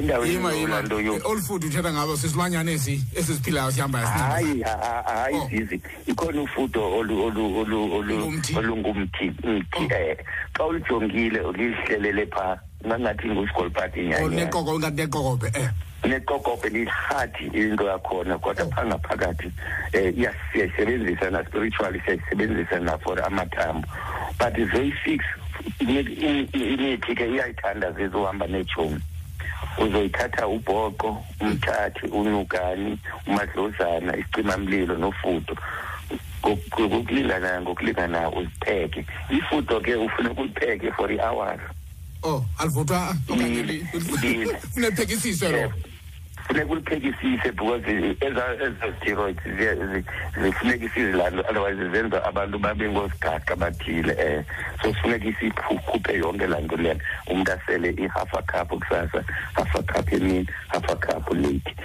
[0.00, 5.48] yima yima Eh, olufundo uthetha ngabo sisilwanyana esi esiziphilayo sihambayo hayi ha- ha- hayi Oh.
[5.50, 8.56] zizi ikhona ufudo olu olu olu olu Ungumthi.
[8.58, 10.16] olungumthi umthi eh
[10.56, 15.68] xa ulijongile ulihlelele phaa ngangathi ngusgolpati oh nyanya neqoko ngathi neqokobe eh
[16.08, 23.86] neqokobhe lihathi into yakhona kodwa phaa ngaphakathi um siyayisebenzisa na-spiritually siyayisebenzisa na-for amathambo
[24.38, 25.24] but very fix
[25.80, 29.00] imi- imithi ke iyayithanda zizohamba neetshomi
[29.78, 35.56] uzoyithatha ubhoqo umthathi unyukani umadlozana isicimamlilo nofudo.
[36.42, 39.06] Ngoku- ngokulingana ngokulingana uzipheke.
[39.30, 41.60] Ifudo ke ufuneka ulipheke for i-hours
[42.24, 43.86] oh alivuthwa okanye li-
[44.22, 44.56] Lile.
[44.76, 45.72] unephekisiswe lo
[46.46, 49.42] funeka uliphekisise because eza-steroids
[50.42, 54.44] zifuneka isizilando otherwise zenza abantu babe ngosigaqa bathile um
[54.82, 59.24] so sifuneka isikhuphe yonke laa nto leyana umntu asele i-half a cup kusasa
[59.54, 61.76] half a cup emini half a cup late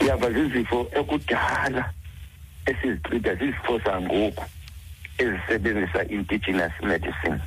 [0.00, 1.90] uyava zizifo ekudala
[2.66, 4.44] esizitrita zizifo zangoku
[5.18, 7.40] ezisebenzisa indigenous medicine.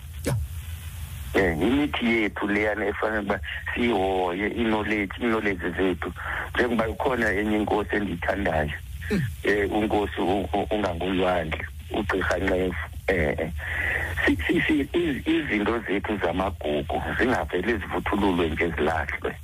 [1.36, 3.40] Um imithi yethu leyana efanele uba
[3.74, 6.14] siyihoye i-knowledge ii-knowledge zethu.
[6.56, 8.72] Njengoba ikhona enye inkosi endiyithandayo
[9.12, 12.86] um unkosi u- u- ungangulwandle ugqirha nxefu
[14.26, 19.36] si- iz- izinto zethu zamagugu zingavele zivuthululwe nje zilahlwe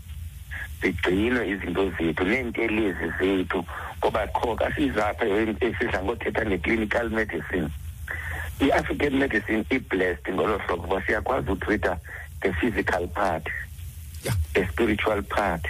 [0.82, 3.66] zigcinwe izinto zethu neentelezi zethu
[4.00, 5.26] ngoba qho kasizapha
[5.62, 7.70] esidla ngothetha nge-clinical medicine.
[8.62, 11.98] I-african medicine i-blessed ngolo hlobo uba siyakwazi utrita
[12.42, 13.48] the physical part
[14.24, 14.36] Yeah.
[14.54, 15.66] the spiritual part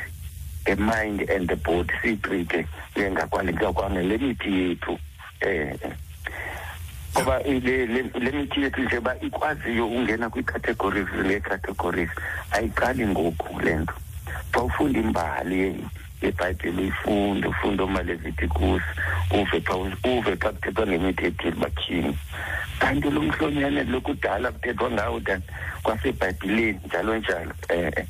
[0.65, 1.93] the mind and the body.
[2.01, 2.67] Siyitrite
[2.99, 4.99] ngakwanele mithi yethu
[5.41, 5.75] eh
[7.15, 12.09] ngoba le le- le mithi yethu nje uba ikwaziyo ungena kwii-categories ngee-categories
[12.51, 13.93] ayiqali ngoku le nto.
[14.53, 15.87] Xa ufunda imbali
[16.21, 18.81] yebhayibhile uyifunde ufunde oomaleviticus
[19.31, 22.17] uve xa uve xa kuthethwa ngemithi ethile batyhini
[22.79, 25.43] kanti lo mhlonyane lokudala kuthethwa ngawo tani
[25.83, 27.53] kwasebhayibhileni njalo njalo.
[27.73, 28.05] Um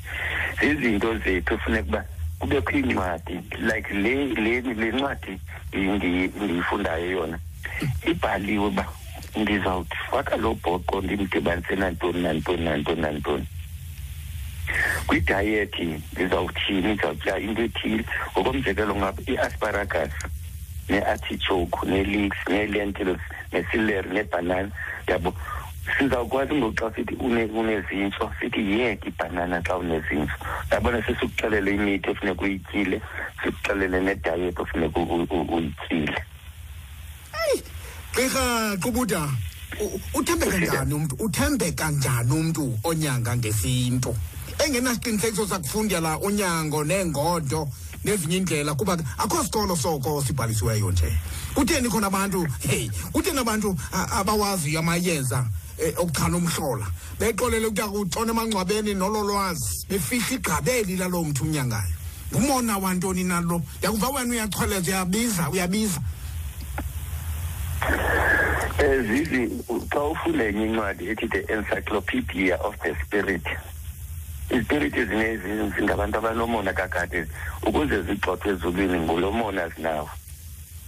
[0.60, 2.04] zizinto zethu funeka uba
[2.38, 5.38] kubekho iincwadi like le le le ncwadi
[5.72, 7.38] ndi- ndiyifundayo yona
[8.06, 8.86] ibhaliwe uba
[9.36, 13.46] ndizawufaka lo bhoqo ndimdibanise nantoni nantoni nantoni nantoni.
[15.06, 18.04] Kwidayethi ndizawuthini ndizawutya into ethile.
[18.32, 20.12] Ngokomzekelo ngapha i-asparagus
[20.88, 23.20] ne-artichoke ne-leeks nee-lentils
[23.52, 24.70] ne-celery nebhanana
[25.08, 25.34] yabo
[25.98, 30.34] sizawukwazi ngoku xa sithi une- unezintso sithi yiyeke ibhanana xa unezintso
[30.70, 33.00] yabona sesikuxelele imithi efuneka uyityile
[33.42, 36.22] sikuxelele nedayethi ofuneka u- u- uyityile.
[38.12, 39.28] Gqirha qubuda
[39.80, 41.14] u- uthembeka njani umntu?
[41.18, 44.14] Uthembeka njani umntu onyanga ngesintu?
[44.58, 47.68] Engenasiqinisekiso sakufundela unyango neengodo
[48.04, 51.12] nezinye indlela kuba ke akho sikolo soko sibhalisiweyo nje.
[51.54, 55.46] Kutheni khona abantu hey kutheni abantu a- abawaziyo amayeza
[55.78, 56.86] eh, okuchana umhlola?
[57.18, 61.94] Bexolele ukuya kutshona emangcwabeni nololwazi befihla igqabeli lalo mntu umnyangayo.
[62.32, 66.00] Ngumona wantoni nalo ndiyakuva wena uyachweleza uyabiza uyabiza.
[67.82, 69.50] Um zizi
[69.92, 73.42] xa ufunda enye incwadi ethi the encyclopedia of the spirit
[74.50, 77.26] ispirit zinezi zingabantu abanomona kakade
[77.66, 80.10] ukuze zigxothwe ezulwini ngulo mona zinawo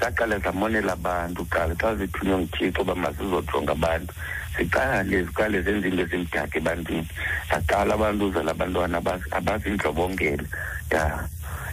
[0.01, 4.13] zaqala zamonela abantu kuqala xa zithunywe nguthixo uba mazizojonga abantu.
[4.57, 7.09] Ziqale ziqale zenze into ezimdaka ebantwini.
[7.51, 10.45] Zaqala abantu uzala abantwana abazi- abazindlobongela.
[10.91, 11.29] Ya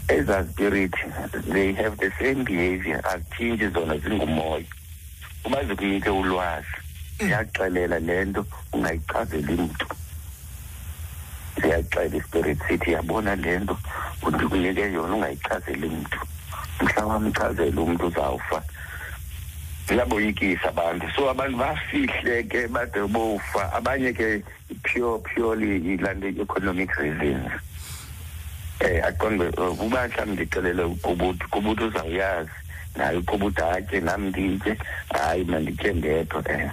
[0.08, 0.94] ezaa spirit
[1.54, 4.66] they have the same behavior azitshintshi zona zingumoya.
[5.46, 6.76] Uba zikunike ulwazi
[7.20, 9.86] ziyaxelela le nto ungayichazeli mntu.
[11.60, 13.78] Ziyaxela ispirit sithi yabona le nto
[14.30, 16.20] ndikunike yona ungayichazeli mntu
[16.82, 18.64] mhla wamchazela umntu uzawufa.
[19.88, 21.06] Ziyaboyikisa abantu.
[21.16, 23.74] So abantu bafihle ke bade bofa.
[23.74, 24.44] Abanye ke
[24.84, 27.52] pure purely ilaa nto economic reasons.
[28.80, 32.58] Eh aqonde uba mhlawumbi ndixelele uqubuthi uqubuthi uzawuyazi.
[32.96, 34.78] Naye uqubuthi atye nam nditye.
[35.14, 36.70] Hayi manditye ndedwa um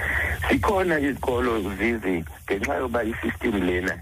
[0.00, 0.50] yeah.
[0.50, 3.98] zikhona izikolo zizi ngenxa yoba isystem lena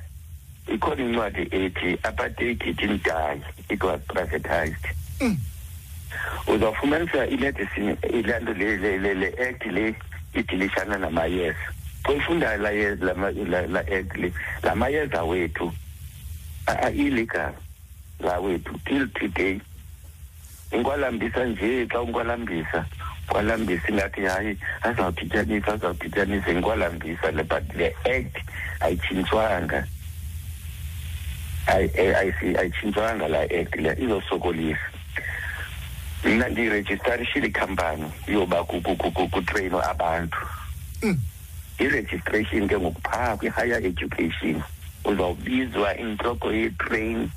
[0.74, 4.86] ikhona incwadi ethi apartheid didn't die it was privatized
[5.20, 5.36] Mm.
[6.46, 9.94] uzawufumanisa imedicine ilaa nto le le le le act le
[10.34, 11.58] idilishana namayeza
[12.02, 15.72] xa uyifundayo la yeza la ma- la- la act le la mayeza wethu
[16.66, 17.52] a-illegal
[18.20, 19.60] la wethu till today
[20.72, 22.84] inkwalambisa nje xa unkwalambisa
[23.32, 28.36] kwalambisa ingathi hayi azawudityanisa azawudityanisa inkwalambisa le but le act
[28.80, 29.86] ayitshintshwanga.
[31.66, 34.80] Ayi- ayi- ayisi- ayitshintshwanga la act le izosokolisa.
[36.24, 40.38] Mna ndirejistarishile ikhampani yoba ku- ku- ku- ku- kutreyinwe abantu.
[41.02, 41.18] Mm.
[41.78, 44.62] i-registration ke ngokuphaa kwi-higher education
[45.04, 47.30] uzawubizwa intloko yetrain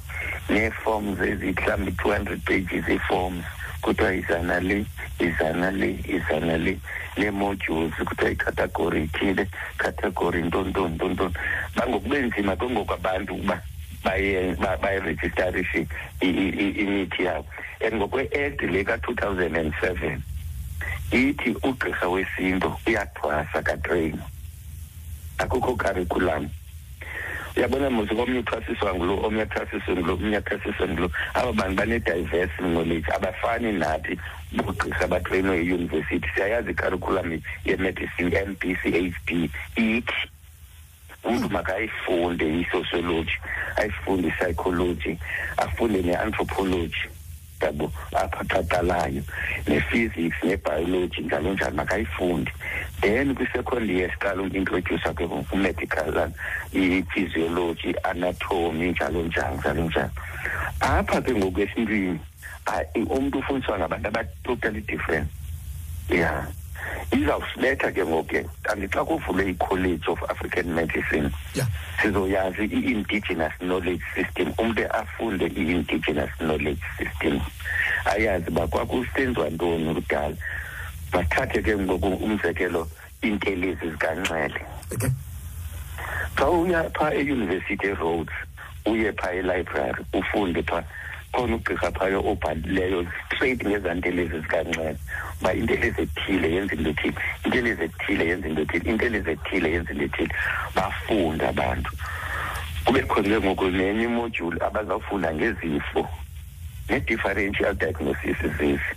[0.49, 3.43] nee-forms ezihlambi two hundred pages ii-forms.
[3.85, 4.85] Kuthiwa izana le
[5.21, 6.73] izana le izana le
[7.17, 9.45] nee-modules kuthiwa icategory ithile
[9.77, 11.33] category ntontoni ntontoni
[11.75, 13.61] bangokube nzima ke ngoku abantu ukuba
[14.03, 15.87] baye- ba- bayirejistarishe
[16.21, 17.45] i- i- i- imithi yabo.
[17.81, 20.23] And ngokwe-act le ka-two thousand and seven
[21.11, 24.17] ithi ugqirha wesintu uyathwasa katrain
[25.37, 26.49] akukho curriculum.
[27.57, 31.11] Uyabona mos omnye uthwasiswa ngulo omnye athwasiswe ngulo omnye athwasiswe ngulo.
[31.33, 34.19] Aba bantu bane-diverse knowledge abafani nathi
[34.51, 40.19] boogqirha abatreyinwe eyunivesithi siyayazi icurriculum yemedicine m b c h b ithi
[41.23, 43.35] umntu makayifunde i-sociology
[43.77, 45.17] ayifunde i-psychology
[45.57, 47.09] afunde ne-anthropology.
[47.61, 49.23] Yabo apha qaqalayo
[49.67, 52.51] ne-physics ne-biology njalo njalo makayifunde.
[53.01, 56.31] Then kwi-second year siqala umintroducer ke kumedical
[56.73, 60.11] i-physiology anatomy njalo njalo njalo njalo.
[60.79, 62.19] Apha ke ngoku esintwini
[62.65, 65.27] hayi, umntu ufundiswa ngabantu aba-totally different
[66.09, 66.47] ya.
[67.11, 68.45] Izawusibetha ke ngoku ke.
[68.63, 71.67] Kanti xa kuvulwe i-college of african medicine Yeah.
[72.01, 77.41] sizoyazi i-indigenous knowledge system umntu afunde i-indigenous knowledge system.
[78.05, 80.35] Ayazi uba kwakusenziwa ntoni kudala.
[81.11, 82.87] Bathathe ke ngoku umzekelo
[83.21, 84.61] intelezi zikanxele.
[84.93, 85.09] Okay.
[86.35, 88.33] Xa uya phaa eyunivesithi eroads
[88.85, 90.83] uye phaa elibrary ufunde phaa
[91.35, 94.97] khona ugqirha phayo obhalileyo straight ngezantelezi zikanxele
[95.41, 100.05] uba intelezi ethile yenza into ethile intelezi ethile yenza into ethile intelezi ethile yenza into
[100.05, 100.33] ethile.
[100.75, 101.91] Bafunde abantu.
[102.85, 106.07] Kube khona ke ngoku nenye imodule abazawufunda ngezifo
[106.89, 108.91] ne-differential diagnosis zezi.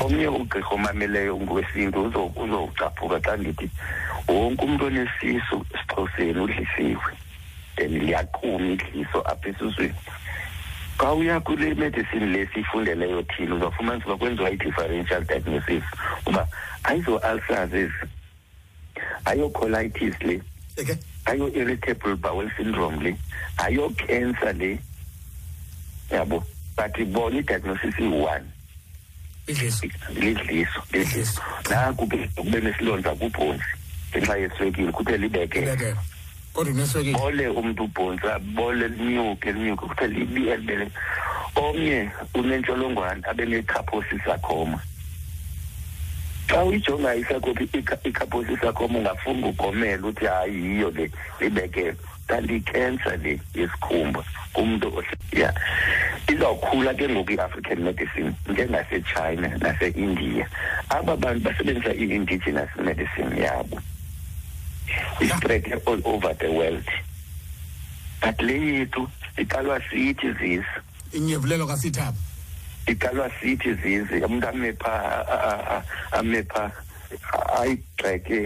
[0.00, 2.02] Omnye ugqirha omameleyo ngokwesintu
[2.36, 3.70] uzocaphuka xa ndithi
[4.28, 7.12] wonke umntu onesisu esixhoseni udlisiwe.
[7.76, 9.94] Then liyaquma idliso apha esuswini.
[10.98, 15.84] Xa uya kule medicine le siyifundeleyo thina uzawufumanisa uba kwenziwa i-differential diagnosis
[16.26, 16.48] uba
[16.84, 17.92] ayizo-ulcers ezi
[19.24, 20.40] ayo-colitis le
[20.80, 23.16] okay ayo-irritable bowel syndrome le
[23.56, 24.78] ayo-cancer le.
[26.10, 26.44] Yabo
[26.76, 28.44] but bona i-diagnosis iyi-one
[29.48, 29.86] idliso.
[30.14, 33.64] Lidliso lidliso naku ke kube nesilonda kubhonzi
[34.12, 35.58] ngenxa yeswekile kuthe libeke.
[35.58, 35.96] Ibekele
[36.54, 40.90] kodwa uneswekile bole umntu ubhonzi bole linyuke linyuke kuthe libi elibele
[41.56, 44.78] omnye unentsholongwane abe necapocysarcoma
[46.48, 47.64] xa uyijonga isakophi
[48.04, 55.52] icapocysarcoma ungafuna ugomela uthi hayi yiyo le libekele kanti ikhensa le yesikhumba kumntu ya.
[56.28, 60.48] Izawukhula ke ngoku i-african medicine njengasechina nase-india.
[60.88, 63.80] Aba bantu basebenzisa i-indigenous medicine yabo.
[65.20, 66.88] Ispread all over the world
[68.20, 70.64] but le yethu iqalwa sithi zisi
[71.12, 72.18] inyevulelo kasithaba
[72.86, 76.70] iqalwa sithi zizi umuntu ame phaa ame phaa
[77.60, 78.38] ayitreke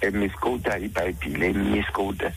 [0.00, 2.32] emiskota ibhayibhile emiskota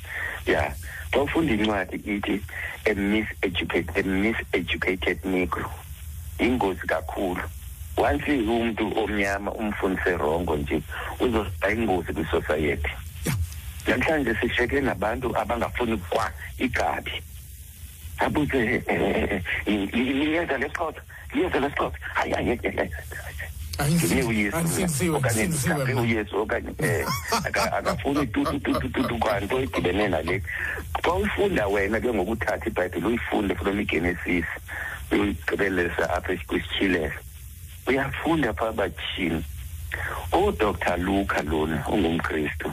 [0.46, 0.76] ya
[1.12, 2.42] xa ufunda incwadi ithi
[2.86, 5.70] a miseducated, a miseducated negro.
[6.40, 7.42] Ingozi kakhulu.
[8.00, 10.82] Once umuntu omnyama umfundise rongo nje
[11.20, 12.92] uzoba ingozi kwisociety.
[13.88, 17.12] Namhlanje sisheke nabantu abangafuni kwa igabi.
[18.18, 18.84] Abuze
[19.94, 21.02] liyeza lesixhosa
[21.34, 21.98] liyeza lesixhosa.
[22.14, 22.60] Hayi hayi
[23.92, 24.24] ngibe
[26.02, 26.72] uyesu okanye
[27.72, 30.44] akafuni tututututu kwanto edibene nale.
[31.04, 34.46] Xa uyifunda wena ke ngokuthatha ibhayibhile uyifunde from igenesis
[35.12, 37.29] uyigqibelisa apha kwisitshilelo
[37.90, 39.44] uyafunda phaa batshini
[40.32, 42.72] udr luka lona ungumkristu.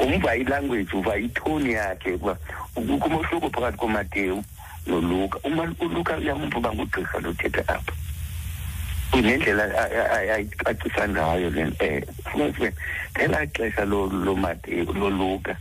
[0.00, 2.36] Umva ilanguage uva itoni yakhe uba
[2.74, 4.44] kumohluko phakathi komatewu
[4.86, 5.38] noluka.
[5.80, 7.92] Uluka uyamva uba ngugqirha lothetha apha
[9.18, 9.64] nendlela
[10.30, 12.72] ayicacisa ngayo le um fumanise
[13.16, 15.56] ngelaa xesha lomatewu loluka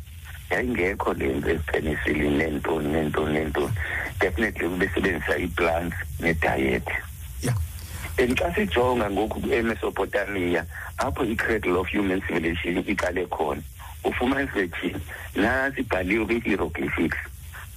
[0.52, 3.74] yayingekho le nto ezipenicillin neentoni neentoni neentoni
[4.20, 6.88] definitely besebenzisa ii-plants nediet.
[8.18, 10.66] And xa sijonga ngoku emesopotamia
[10.98, 13.62] apho i-cradle of human civilization iqale khona.
[14.04, 15.00] Ufumanise thina
[15.36, 17.18] nasi ibhaliwe kwi-hieroglyphics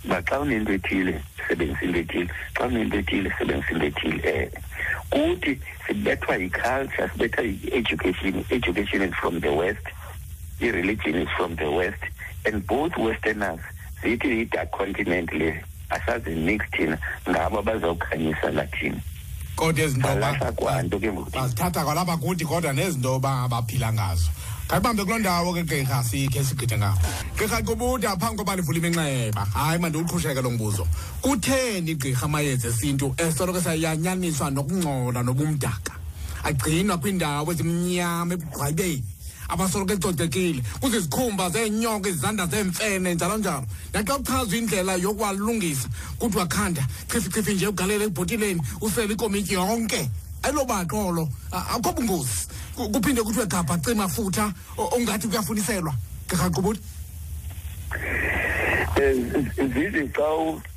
[0.05, 2.31] uba xa unento ethile sebenzisa into ethile.
[2.55, 4.71] Xa unento ethile sebenzisa into ethile um
[5.11, 9.87] kuthi sibethwa yi-culture sibethwa yi-education education is from the west
[10.61, 12.03] i-religion is from the west
[12.47, 13.61] and both westerners
[14.03, 16.99] zithi i-dark continent le asazi nix thina
[17.29, 19.01] ngabo abazawukhanyisa lathina
[19.61, 24.31] kodwa ezinto balahla kwanto ke ngoku bazithatha kwalapha kuthi kodwa nezinto baphila ngazo.
[24.69, 26.97] Khayibambe kuloo ndawo ke gqirha sikhe sigqithe ngawo
[27.37, 29.45] gqirha qubuda phambi koba livula iminxeba.
[29.53, 30.87] Hayi mandiwuqhusheke lo mbuzo.
[31.21, 35.93] Kutheni gqirha amayeza esintu esoloko sayanyaniswa nokungcola nobumdaka?
[36.45, 39.05] Agcinwa kwiindawo ezimnyama ebugqwayibeni
[39.51, 43.67] abasoloko ecocekile kuzizikhumba zeenyoka izizanda zeemfene njalo njalo.
[43.93, 50.11] Naxa uchazwa indlela yokwalungisa kuthiwa khanda chifichifi nje ugalele ebhotileni usele ikomityi yonke.
[50.43, 52.49] Ayilobaqolo akho bungozi.
[52.77, 55.95] Kuphinde kuthiwe gabha cima futha ongathi kuyafuniselwa.
[56.29, 56.81] Gqirha qubuti
[59.75, 60.29] zizi xa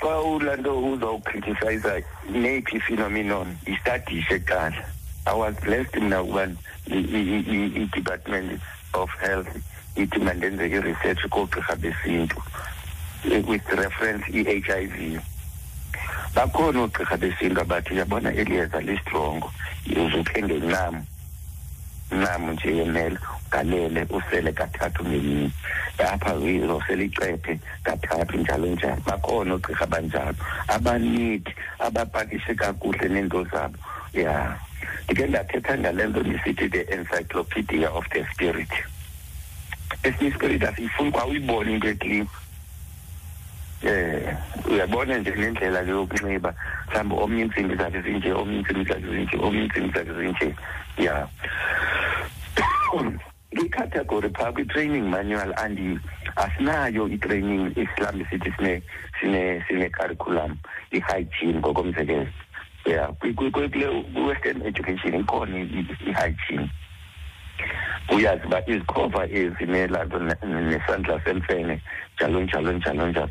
[0.02, 4.86] xa ulaa nto uzawukriticiza neyiphi phenomenon yistadishe kuqala.
[5.26, 6.48] I was blessed mna ukuba
[6.88, 8.62] i-department
[8.94, 9.48] of health
[9.96, 12.42] ithi mandenze i-research koogqirha besintu
[13.48, 15.20] with reference i-h i v.
[16.36, 19.52] Bakhona oogqirha besintu abathi yabona eli yeza listrongo
[19.88, 21.06] uzukhe ngencam
[22.12, 23.18] ncam nje yemele
[23.48, 25.52] ugalele usele kathathu ngemini
[25.98, 29.02] apha uzosele icephe kathathu njalo njalo.
[29.06, 30.36] Bakhona oogqirha abanjalo.
[30.68, 31.48] Abaneat
[31.80, 33.78] abapakishe kakuhle neento zabo.
[34.14, 34.58] Ya.
[35.06, 38.72] Ndike ndathetha ngale nto ndisithi the encyclopedia of the spirit.
[40.04, 42.26] Esinye ispirit asiyifuni kwa uyibone into ekliw
[43.84, 44.36] eh
[44.72, 46.54] uyabona nje nendlela yokunxiba.
[46.88, 50.56] Mhlawumbe omnye iintsimbi zakhe zinje omnye iintsimbi zakhe zinje omnye iintsimbi zakhe zinje.
[50.98, 51.28] Ya.
[53.54, 56.00] Kwicategory phaa kwi-training manual andi
[56.36, 58.82] asinayo i-training isilami sithi sine
[59.20, 60.58] sine sine-curriculum
[60.92, 62.28] i-hygiene ngokomzekelo.
[62.86, 66.70] Ya kwi-western education ikhona i-hygiene
[68.10, 71.82] uyazi uba izikhova ezi nelanto nesandla semfene
[72.16, 73.30] njalo njalo njalo njalo.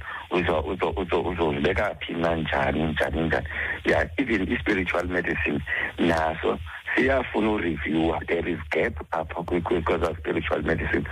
[1.30, 3.46] Uzozibeka phi na njani njani njani.
[3.84, 5.60] Ya even i-spiritual medicine
[5.98, 6.58] naso
[6.94, 8.20] siyafuna ureviewa.
[8.26, 11.04] There is gap apha kweza-spiritual medicine.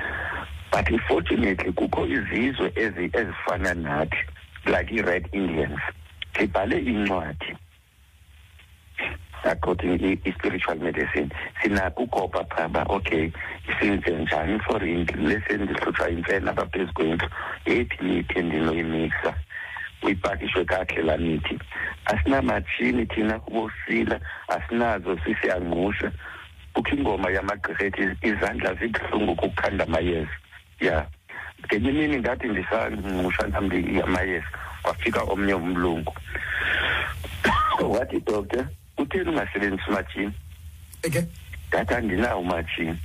[0.73, 4.17] But unfortunately kukho izizwe ezifana nathi
[4.67, 5.81] like i-red indians.
[6.39, 7.57] Zibhale incwadi.
[9.45, 11.31] According i-spiritual medicine.
[11.63, 13.31] Sinako ukopa phaa ba okay
[13.81, 14.59] senze njani?
[14.61, 17.29] For indlu leseni ndihlutshwa yimfene apha phezu kwendlu
[17.67, 19.35] yeyiphi imithi endinoyimiksa
[20.03, 21.59] uyipakishwe kakuhle laa mithi
[22.05, 26.13] asinamatshini thina bosila asinazo sisiyangqusha.
[26.75, 30.37] Kukho ingoma yamagqirha ethi izandla zibuhlungu kukukhanda amayeza.
[30.81, 31.07] Ya.
[31.67, 33.71] Ngenye imini ngathi ndisangqusha nam
[34.05, 34.47] amayeza
[34.83, 36.15] kwafika omnye umlungu.
[37.95, 38.67] Wathi doctor
[39.03, 40.33] utheni ungasebenzisi umatshini
[41.07, 41.23] okay
[41.69, 42.99] ndathi andinawo umatshini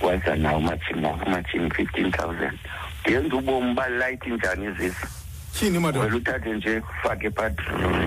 [0.00, 2.58] wenza nawo umatshini nawo umatshini fifteen thousand.
[3.00, 5.08] Ndiyenza ubomi balight njani izisa?
[5.52, 7.50] Tyhini madoda wena uthathe nje ufake phaa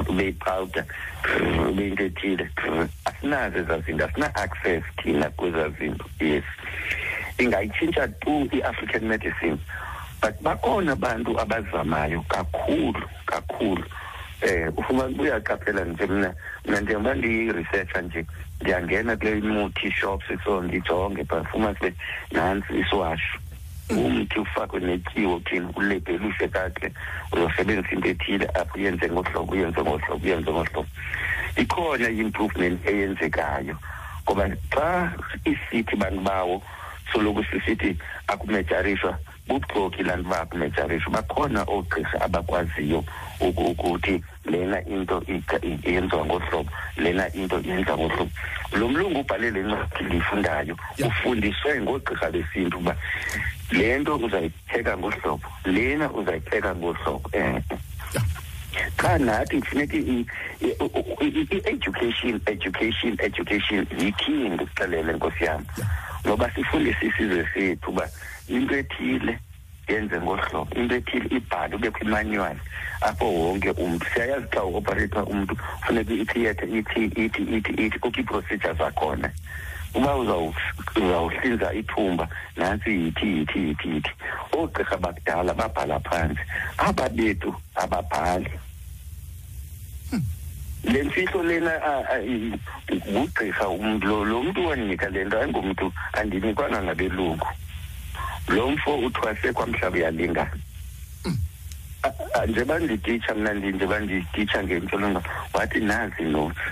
[0.07, 0.85] ube yipawuda
[1.69, 2.49] ube into ethile.
[3.05, 6.43] Asinazo ezaa zinto asina-access thina kwezaa zinto yes.
[7.37, 9.57] Ingayitshintsha tu i-african medicine
[10.21, 13.85] but bakhona abantu abazamayo kakhulu kakhulu.
[14.41, 16.33] Eh ufumana uyaqaphela nje mina mina
[16.81, 18.25] njengoba ndiyi-researcher nje.
[18.61, 21.93] Ndiyangena kule muthi shops so ndijonge bafuma kule
[22.31, 23.39] nantsi isiwashu.
[23.89, 26.93] Umthi ufakwe netyiwo thina ulebhelushe kakuhle
[27.31, 30.85] uzosebenzisa into ethile apho uyenze ngohlobo uyenze ngohlobo uyenze ngohlobo.
[31.55, 33.75] Ikhona i-improvement eyenzekayo
[34.23, 35.11] ngoba xa
[35.45, 36.61] isithi bantu bawo
[37.11, 37.97] soloku sisithi
[38.27, 39.17] akumejarishwa
[39.47, 43.03] bubuxoki laa nto bakumejarishwa bakhona oogqirha abakwaziyo
[43.41, 45.21] ukuthi lena into
[45.83, 48.31] yenziwa ngohlobo lena into yenziwa ngohlobo.
[48.71, 50.77] Lo mlungu ubhale le ncwadi liyifundayo
[51.07, 52.95] ufundiswe ngoogqirha besintu uba
[53.71, 57.61] le nto uzayipheka ngohlobo lena uzayipheka ngohlobo um
[59.01, 59.97] cha nathi kufuneka
[61.17, 65.65] i-education education education yi-key ndikuxelele nkosi yami
[66.27, 68.09] ngoba sifundise isizwe sethu uba
[68.47, 69.39] into ethile
[69.93, 72.57] yenze ngohlobo into ethile ibhale ubekho imanual
[73.01, 74.05] apho wonke umntu.
[74.13, 79.29] Siyayazi xa u-operator umntu funeka itheatre ithi ithi ithi ithi kukho ii-procedure zakhona.
[79.93, 82.27] Uba uzawuhlinza ithumba
[82.57, 84.11] nantsi yithi yithi yithi yithi.
[84.53, 86.43] Oogqirha bakudala babhala phantsi
[86.77, 88.51] aba bethu ababhali.
[90.83, 91.73] Le mfihlo lena
[93.11, 97.47] ngugqirha umntu lo lo mntu wandinika le nto ayingomntu andinikwanga ngabelungu
[98.47, 100.57] lo mfo uthwase kwamhlaba uyalingana
[102.47, 105.21] njengoba ndititsha mna njengoba ndititsha ngentsholonga
[105.53, 106.63] wathi nazi notes.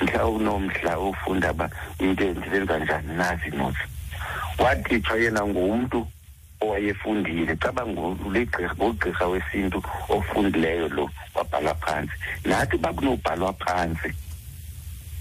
[0.00, 3.82] Mhla unomhla ufunda uba into ndizenza njani nazi notes.
[4.58, 6.06] Watitshwa yena ngumntu
[6.60, 12.14] owayefundile caba ngugqirha wesintu ofundileyo lo wabhala phantsi
[12.44, 14.12] nathi bakunobhalwa phantsi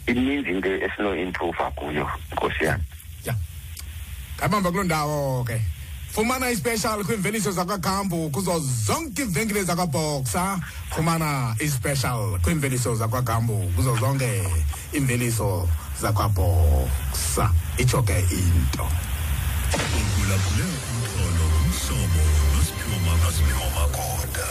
[0.07, 2.83] ininzi into esino-improva kuyo nkosi yami.
[3.25, 3.35] Ya.
[4.37, 5.61] Ngabamba kuloo ndawo ke.
[6.13, 10.59] Fumana ispecial kwiimveliso zakwagambu kuzo zonke iivenkile zakwaboxa
[10.89, 14.43] fumana ispecial kwiimveliso zakwagambu kuzo zonke
[14.93, 15.69] iimveliso
[16.01, 18.85] zakwaboxa itsho ke into.
[19.73, 22.23] Uphulaphule umxholo kumhlobo
[22.55, 24.47] nosiphiwo makasiphiwo magoda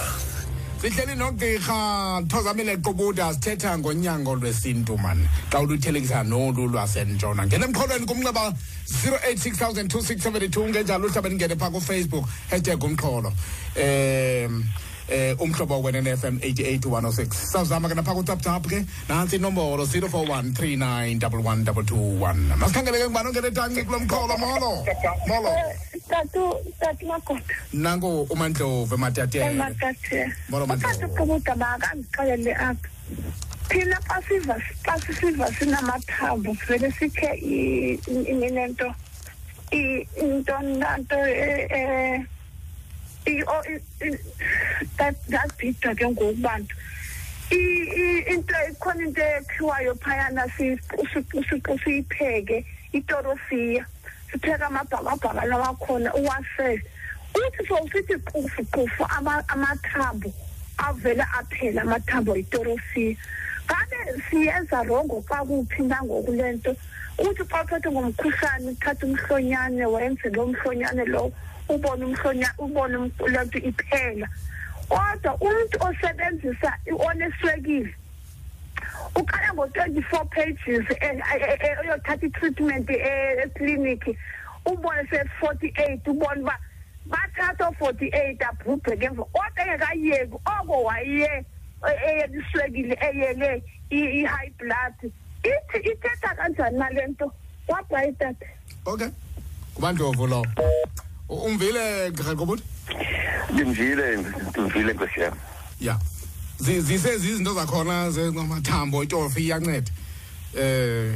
[0.81, 8.53] sihleli nogqirha thozamile qubuda sithetha ngonyango lwesintu mani xa uluthelekisa nolu lwasentshona ngena emxholweni kumnxeba
[8.87, 13.35] 0860002672 ngenjalo uhlaba ndingene phaa kufacebook hashtag umxholo um
[15.09, 23.05] eh umhlobo wena FM 88 sawuzama ke napha kuTapTap ke nansi inombolo 0413911221 masikhangele ke
[23.05, 24.85] ngubani ongene tanci kulo mxholo molo
[25.29, 25.51] molo
[26.09, 27.41] tatu tatu makoda
[27.73, 29.63] nanko umandlovu ematatele
[30.49, 30.95] Molo, Mandlovu.
[30.95, 32.89] utata uqobuda makandixelele apha
[33.69, 36.51] thina xa siva xa sisiva sinamathambo
[37.35, 38.95] i- i- inento
[40.17, 42.23] into nanto eh
[44.99, 46.75] that- ndazibhida ke ngoku bantu
[47.51, 50.79] I- i- into ikhona into ekhiwayo phayana si-
[51.13, 53.85] si- si- siyipheke itorosiya
[54.31, 56.83] sipheka amabhakabhaka lawa khona uwasele.
[57.35, 60.33] Uthi sowusithi qufu qufu ama- amathambo
[60.79, 63.17] avele aphela amathambo yitorosiya
[63.67, 66.71] ngabe siyenza rongo xa kuphi nangoku le nto
[67.19, 71.33] uthi xa uphethwe ngumkhuhlane uthatha umhlonyane wenze lo mhlonyane lowo
[71.69, 74.29] ubone umhlonya ubone um- le nto iphela.
[74.89, 76.71] Kodwa umntu osebenzisa
[77.07, 77.95] oneswekile
[79.17, 84.17] uqala ngo-twenty-four pages eh, eh, eh, uyothatha i-treatment ekliniki
[84.65, 86.57] ubone se-forty-eight ubone uba
[87.07, 91.45] bathatha o-forty-eight abhubhe ke emva kodwa engekayeki oko waye
[92.07, 95.13] eyebiswekile eyele i-high blood.
[95.45, 97.33] Ithi ithetha kanjani nale nto?
[97.67, 98.47] Kwabhayi tata
[98.87, 99.09] okay.
[99.75, 100.47] Kubandlovu lowo
[101.29, 102.63] U- umvile graqobuti
[103.53, 104.17] ndimvile
[104.51, 105.35] ndimvile nkosi yam
[105.81, 105.99] ya.
[106.59, 109.91] Zi- zisezi izinto zakhona zengamathambo itofi iyanceda.
[110.59, 111.15] Eh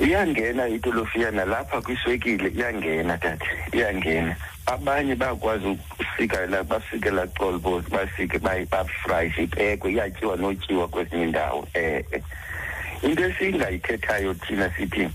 [0.00, 3.46] iyangena itolofiya nalapha kwiswekile iyangena tata.
[3.72, 4.36] Iyangena.
[4.66, 12.04] Abanye bayakwazi ukusikela basikela colbo basike bafrayishe ipekwe iyatyiwa notyiwa kwezinye indawo eh.
[13.02, 15.08] into esingayithethayo thina sithi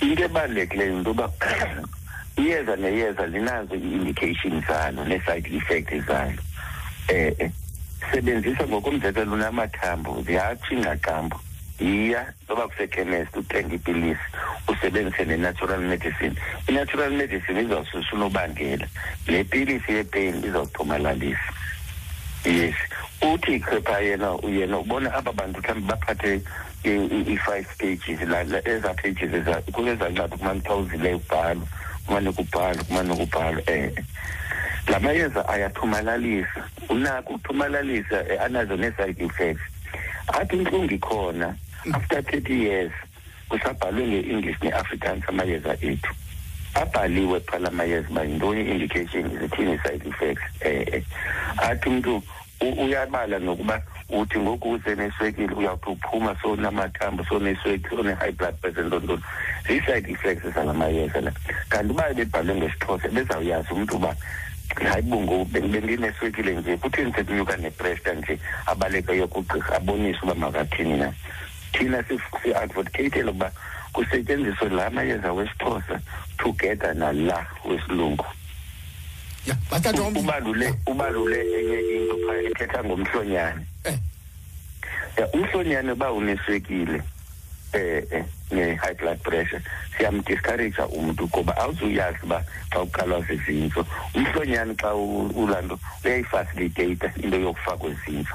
[0.00, 1.30] into ebalulekileyo yinto yoba
[2.40, 6.42] iyeza neyeza linazo ii-indication zalo nee-side effect zalo
[7.08, 7.50] eh
[8.12, 11.40] sebenzisa ngokomzekelo unamathambo ziyatsho ingaqambo
[11.80, 14.20] yiya noba kusekhemesti uthenga ipilisi
[14.68, 16.34] usebenzise ne-natural medicine.
[16.68, 18.86] I-natural medicine izawususa unobangela.
[19.26, 21.52] Le pilisi yepeni izawuthomalalisa.
[22.44, 22.74] Yes.
[23.22, 26.40] Uthi ikhepha yena yena ubona aba bantu mhlawumbi baphathe
[26.84, 31.68] i- i- i-five pages la- la- ezaa pages eza- kunezancwadi kumane kuthiwa uzile ubhalo
[32.06, 33.92] kumane kubhalwe kumane kubhalwe eh
[34.88, 36.64] la mayeza ayathomalalisa.
[36.88, 39.62] Unako ukuthomalalisa eh, anazo nee-side effects.
[40.28, 41.54] Athi intlungu ikhona
[41.92, 42.92] after thirty years
[43.48, 46.12] kusabhalwe nge-english ne-afrikaans amayeza ethu.
[46.74, 51.02] Abhaliwe phala amayeza uba yintoni i-indication zithini i-side effects eh eh.
[51.56, 52.22] athi umntu
[52.60, 59.22] u- uyabala nokuba uthi ngoku uze neswekile uyawuthi uphuma sowunamathambo sowuneswekile sowune-high blood pressure ntontoni
[59.66, 61.32] zii-side effects zala mayeza la.
[61.68, 64.16] Kanti uba bebhalwe ngesixhosa bezawuyazi umntu uba
[64.90, 71.12] hayi bungo bendineswekile nje kutheni sekunyuka nepresta nje abaleke yokugqirha abonise uba makathini na.
[71.72, 72.04] Thina
[72.42, 73.52] si-advocatele ukuba
[73.92, 76.00] kusetyenziswe la mayeza wesixhosa
[76.38, 78.24] together nala wesilungu.
[80.20, 83.66] Ubalule ubalule enye into phaa ethetha ngomhlonyane.
[83.84, 83.98] Eh.
[85.16, 87.02] Ya, umhlonyane uba uneswekile
[87.72, 89.62] eh eh ne-high blood pressure
[89.96, 97.36] siyamdiscouragea umntu kuba awuzuyazi uba xa uqalwa zizintso umhlonyane xa u- ulaa nto uyayifasilitate into
[97.40, 98.34] yokufakwa ezintso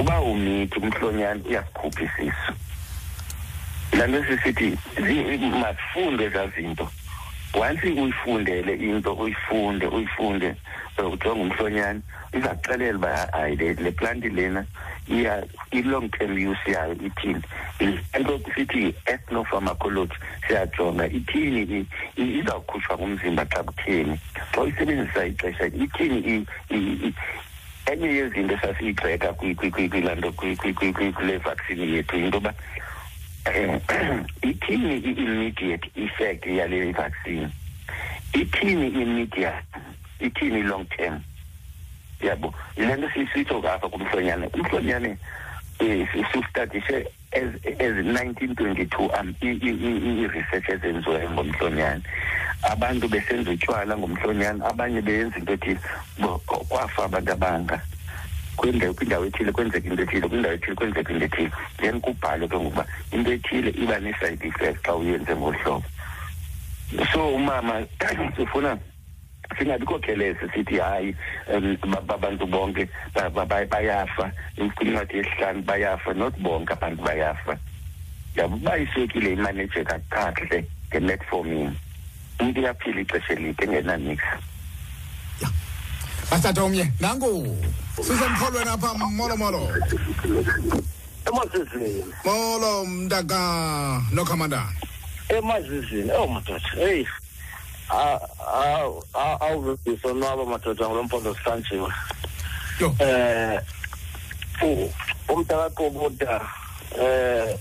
[0.00, 2.52] uba umithi umhlonyane uyasikhupha isisu
[3.98, 6.90] laa nto sisithi zi- masifundwe ezaa zinto
[7.54, 10.54] once uyifundele into uyifunde uyifunde
[10.98, 12.00] eh, ujonga umhlonyane
[12.32, 14.64] iza kuxelela uba hayi le le planti lena
[15.08, 17.42] iya i-long term use yayo ithini.
[17.80, 20.14] Into sithi yi-ethnopharmacology
[20.46, 24.18] siyajonga ithini i- i- izawukhutshwa ngumzimba xa kutheni.
[24.54, 27.14] Xa uyisebenzisa ixesha ithini i- i- i-
[27.86, 32.16] enye yezinto esasiyigxeka kwi- kwi- kwi- kwilaa nto kwi- kwi- kwi- kwi- kule vaccine yethu
[32.16, 32.54] yinto yoba
[33.46, 33.80] um
[34.42, 37.48] ithini i-immediate effect yale vaccine?
[38.32, 39.66] Ithini i-immediate
[40.20, 41.20] ithini i-long term?
[42.22, 44.46] Yabo yile nto sisitsho apha kumhlonyane.
[44.54, 45.18] Umhlonyane
[45.80, 47.48] um siwustadishe as
[47.80, 52.02] as nineteen twenty-two um i- i- i- i-research ezenziweyo ngomhlonyane
[52.62, 55.80] abantu besenza utywala ngomhlonyane abanye beyenza into ethile.
[56.18, 57.80] Bo- kwafa abantu abanga.
[58.56, 61.50] Kwindawo kwindawo ethile kwenzeka into ethile kwindawo ethile kwenzeka into ethile.
[61.78, 65.84] Then kubhalwe ke ngokuba into ethile iba ne-side effect xa uyenze ngolu hlobo
[67.12, 67.86] so umama
[68.36, 68.91] sifuna singabikho
[69.56, 71.14] khelese sithi hayi
[71.86, 74.32] ba- ba- abantu bonke ba- ba- ba- bayafa.
[74.56, 77.56] Kwincwadi yesihlanu bayafa not bonke abantu bayafa.
[78.36, 81.74] Yabo uba iswekile imanejeka kakuhle nge-metformin.
[82.40, 84.18] Umntu uyaphila ixesha elide engenanix
[86.30, 86.90] batata omnye.
[87.00, 87.56] Nanku
[87.96, 89.68] sisemkholweni apha molo molo.
[91.26, 92.04] Emazizini.
[92.24, 94.72] Molo mntaka nokhamandana
[95.28, 96.10] emazizini.
[96.12, 97.06] Oh madoda heyi
[99.40, 101.88] awuvebhisonwaba madoda ngulo mpondo sihlanjiwe
[102.80, 103.60] yo eh
[104.62, 104.92] u-
[105.28, 106.40] umntakaqobuta
[107.00, 107.58] eh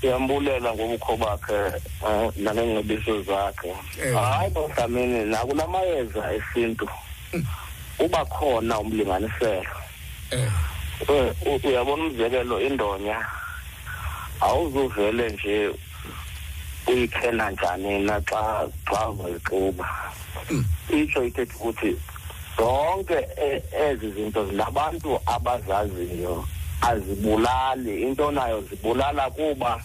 [0.00, 1.58] siyambulela ngobukho bakhe
[2.36, 3.72] nangeengcebiso zakhe
[4.14, 6.88] hayi bodlamini nakula mayeza esintu
[7.98, 9.64] uba khona umlinganiselo
[11.64, 13.16] uyabona umzekelo indonya
[14.40, 15.70] awuzuvele nje
[16.86, 19.86] uyikhela njani na xa xa uzayixuba
[20.90, 21.96] itsho ithetha ukuthi
[22.56, 26.44] zonke e- ezi zinto zinabantu abazaziyo
[26.80, 28.02] azibulali.
[28.02, 29.80] Into nayo zibulala kuba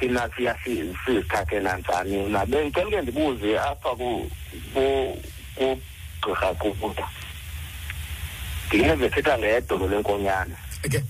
[0.00, 2.28] thina siya si- sizithathe nanjani?
[2.28, 4.30] Na bengicela ke ndibuze apha ku
[4.74, 4.84] ku
[5.56, 7.04] kugqirha kubuda.
[8.68, 10.54] Ndingeze thetha ngedolo lenkonyane
[10.86, 11.00] okay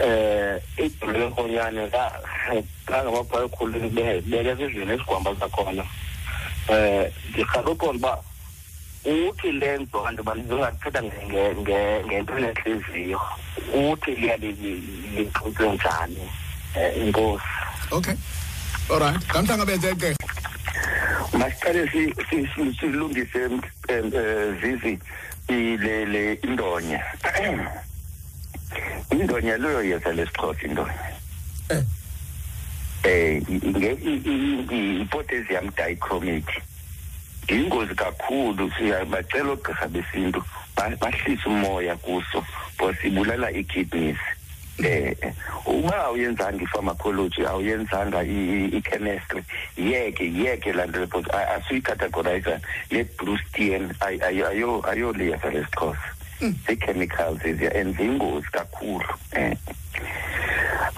[0.00, 2.12] eh idolo lenkonyane ka
[2.86, 5.84] kangamabhayi khulu beke zizini esigwamba zakhona.
[6.68, 8.22] Eh ndirhaqa uqonda uba
[9.04, 13.20] uthi le nto kanti uba ndingathetha nge- nge- ngento enentliziyo
[13.74, 16.24] uthi liya lixutywe njani?
[16.76, 17.44] Um inkosi.
[17.90, 18.14] Okay.
[18.90, 20.16] Alright kamhlangabeze gqirha
[21.38, 23.38] masiqale si- si- si- silungise
[23.88, 24.98] em, eh, zizi
[25.48, 27.00] le le indonya
[29.12, 30.94] indonya leyo yeza lesixhosa indonya
[31.70, 31.82] Eh.
[33.04, 36.62] eh nge i- i- i- i-potassium dichromate
[37.48, 40.42] ingozi kakhulu siyabacela ogqirha besintu
[40.76, 42.44] ba- bahlise umoya kuso
[42.78, 44.18] because ibulala ii-kidneys
[44.84, 45.32] eh eh,
[45.66, 49.42] uba awuyenzanga i-pharmacology awuyenzanga i- i- i-chemistry
[49.76, 52.58] yeke yeke laa nto because asuyicategorize
[52.90, 53.94] ne-brustian
[54.86, 56.08] ayoliyeza lesixhosa
[56.40, 59.04] zii-chemicals eziya and ziyingozi kakhulu
[59.36, 59.54] um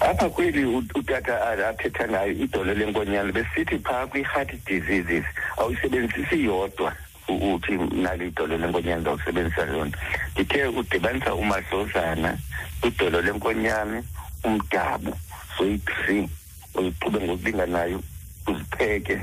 [0.01, 5.25] apha kweli u- utata a- athetha ngayo idolo lenkonyana besithi phaa kwi-heart diseases
[5.57, 6.93] awuyisebenzisi yodwa
[7.29, 9.97] u- uthi nalo idolo lenkonyana ndawusebenzisa yona.
[10.35, 12.39] Ndithe udibanisa umadlozana
[12.83, 14.03] idolo lenkonyane
[14.45, 15.17] umdabu
[15.59, 16.29] soyi-three
[16.75, 18.03] uyixube ngokulinganayo
[18.47, 19.21] uzipheke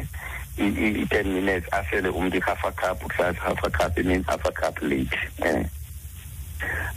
[0.58, 4.46] i- i- i-ten minutes asele umntu i-half a cup kusasa half a cup imini half
[4.46, 5.66] a cup late um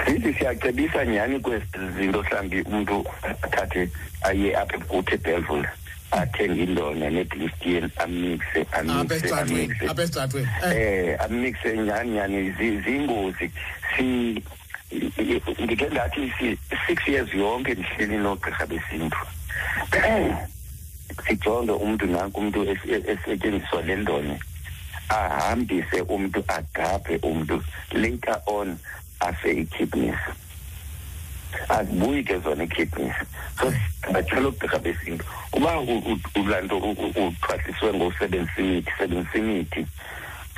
[0.06, 3.88] sithi siyacebisa nyhani kwezi zinto mhlawumbi umntu athathe
[4.22, 5.66] aye apha kuthi ebelvul
[6.10, 11.16] athenge indonya neblistian amixe apha amixe esitratweni apha esitratweni eh.
[11.20, 13.50] Eh nyhani nyhani zi- ziyingozi
[15.64, 19.16] ndikhe ndathi si- six years yonke ndihleli nogqirha besintu.
[21.28, 24.38] Sijonge umntu nanku umntu es- es- esetyenziswa le ndonya
[25.08, 28.76] ahambise umntu agaphe umntu later on
[29.28, 30.18] afe ii-kidneys
[31.68, 33.14] azibuyi ke zona ii-kidneys
[33.58, 33.72] so
[34.12, 35.24] bacela ugqirha besintu.
[35.52, 39.86] Uba ulaa nto u- u- uxhwasiswe ngosebenzisa imithi sebenzisa imithi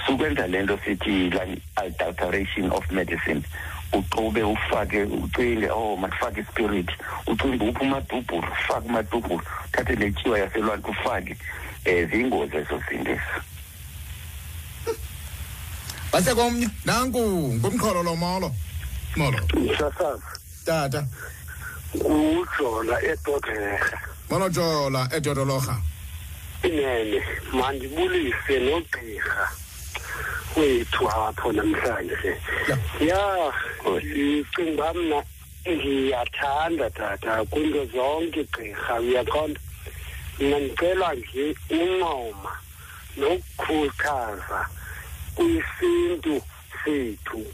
[0.06, 1.30] sukwenza le nto sithi
[1.76, 3.42] adulteration of medicine.
[3.92, 6.90] Uxube ufake ucinge oh mandifake ispirit.
[7.26, 11.36] Ucinge uphi umadubhulu ufake umadubhulu uthathe le tyiwa yaselwandle ufake
[11.86, 13.38] um ziyingozi ezo zinto ezo.
[16.14, 17.18] Basekomnye nanku
[17.58, 18.48] ngumqholo lo molo.
[19.16, 19.38] Molo.
[19.78, 20.22] Sasazi
[20.64, 21.06] tata.
[21.94, 23.98] Ujola edodleha
[24.30, 25.76] molo jola edodolorha
[26.62, 27.18] inene
[27.52, 29.46] mandibulise nogqirha
[30.56, 32.30] wethu apho namhlanje.
[32.68, 32.76] Ya.
[33.08, 33.52] ya
[34.02, 35.22] ndicinga uba mna
[35.66, 39.60] ndiyathanda tata kwinto zonke gqirha uyaqonda
[40.38, 42.52] mna ndicela nje uncoma
[43.16, 44.60] nokukhuthaza
[45.34, 46.42] kwisintu
[46.84, 47.46] sethu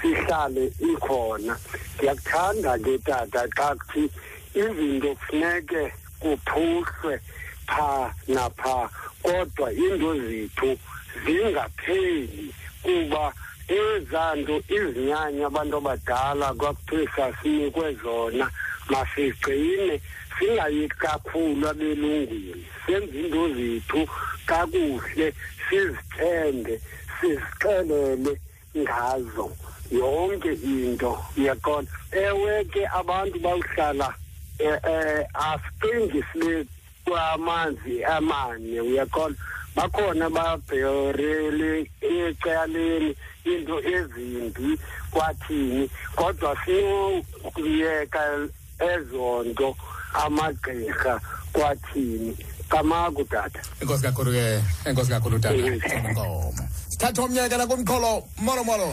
[0.00, 1.58] sihlale ikhona.
[1.96, 4.10] Ndiyakuthanda ke tata xa kuthi
[4.54, 7.20] izinto kufuneke kuphuhlwe
[7.66, 8.88] phaa naphaa
[9.22, 10.78] kodwa iinto zethu
[11.24, 13.32] zingapheli kuba
[13.68, 18.50] ezaa nto izinyanya abantu abadala kwakuthiwe sasinikwe zona.
[18.90, 20.00] Masigcine
[20.38, 22.64] singayeki kakhulu abelungwini.
[22.86, 24.00] Senze iinto zethu
[24.46, 25.26] kakuhle
[25.68, 26.80] sizithembe.
[27.20, 28.40] Sizixelele
[28.76, 29.50] ngazo
[29.90, 34.14] yonke into uyaqonda ewe ke abantu bawuhlala
[34.58, 36.66] eh asicingi sibe
[37.04, 39.38] kwamanzi amane uyaqonda
[39.76, 43.14] bakhona babherele ecaleni
[43.44, 44.78] into ezimbi
[45.10, 48.48] kwathini kodwa sinokuyeka
[48.92, 49.76] ezo nto
[50.14, 51.20] amagqirha
[51.52, 52.36] kwathini?
[52.68, 53.60] Kamaku tata.
[53.80, 55.56] Enkosi kakhulu ke enkosi kakhulu tata.
[56.08, 56.52] Inkomo
[56.98, 58.92] sithatha omnye ke la kumqholo molo molo.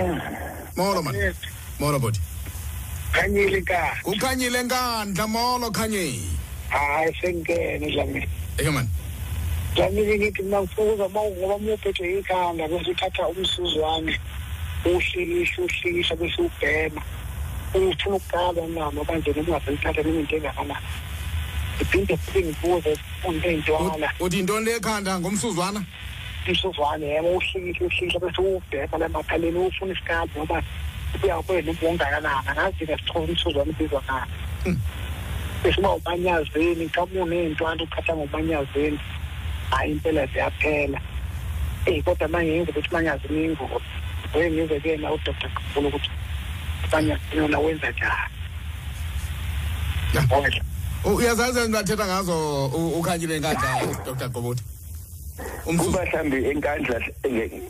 [0.76, 1.14] Molo man
[1.80, 2.18] molo bodi
[3.12, 3.96] khanyile ka?
[4.04, 6.28] Kukhanyile nkandla molo khanyi
[6.68, 8.28] hayi sengene dlamini
[8.58, 8.88] eke man
[9.74, 14.18] dlamini ngithi mina ngifuna ukuza ngoba muphethwe ikhanda bese uthatha umsuzwane
[14.84, 17.02] uwuhlikisha uwuhlikisha bese ubhema
[17.74, 20.86] ufuna ukugaba nama kanje noma ungaselithatha noma into engakanani
[21.76, 22.96] ngiphinde futhi ngibuze
[23.28, 24.08] unto ey'ntwana.
[24.20, 25.20] Uthi yintoni le ekhanda?
[25.20, 25.84] Ngomsuzwana
[26.50, 30.62] umsuzwane yebo uwuhlikisha uwuhlikisha bese uwubhema la makhaleni ufuna isikabhi noma
[31.24, 34.78] uyakwena ubungakanani angazi-ke sithola umsuzwane ubizwa ngani.
[35.62, 38.98] Bese uba umanyazeni nkamu ney'ntwana ukhatha ngomanyazeni
[39.70, 41.00] hhayi impela ziyaphela.
[41.86, 43.84] Eyi kodwa manje ngenza ukuthi umanyazini iyingozi
[44.30, 46.10] ngoye ngize kuyena udoktor kakhulu ukuthi
[46.88, 48.32] umanyazini yona wenza njani.
[50.14, 50.20] Ya.
[50.20, 50.50] yabona
[51.04, 54.71] U- uyazazi into athetha ngazo u- ukhanyile nkandla dr goboti umsuzi
[55.64, 57.00] kuba mhlawumbi enkandla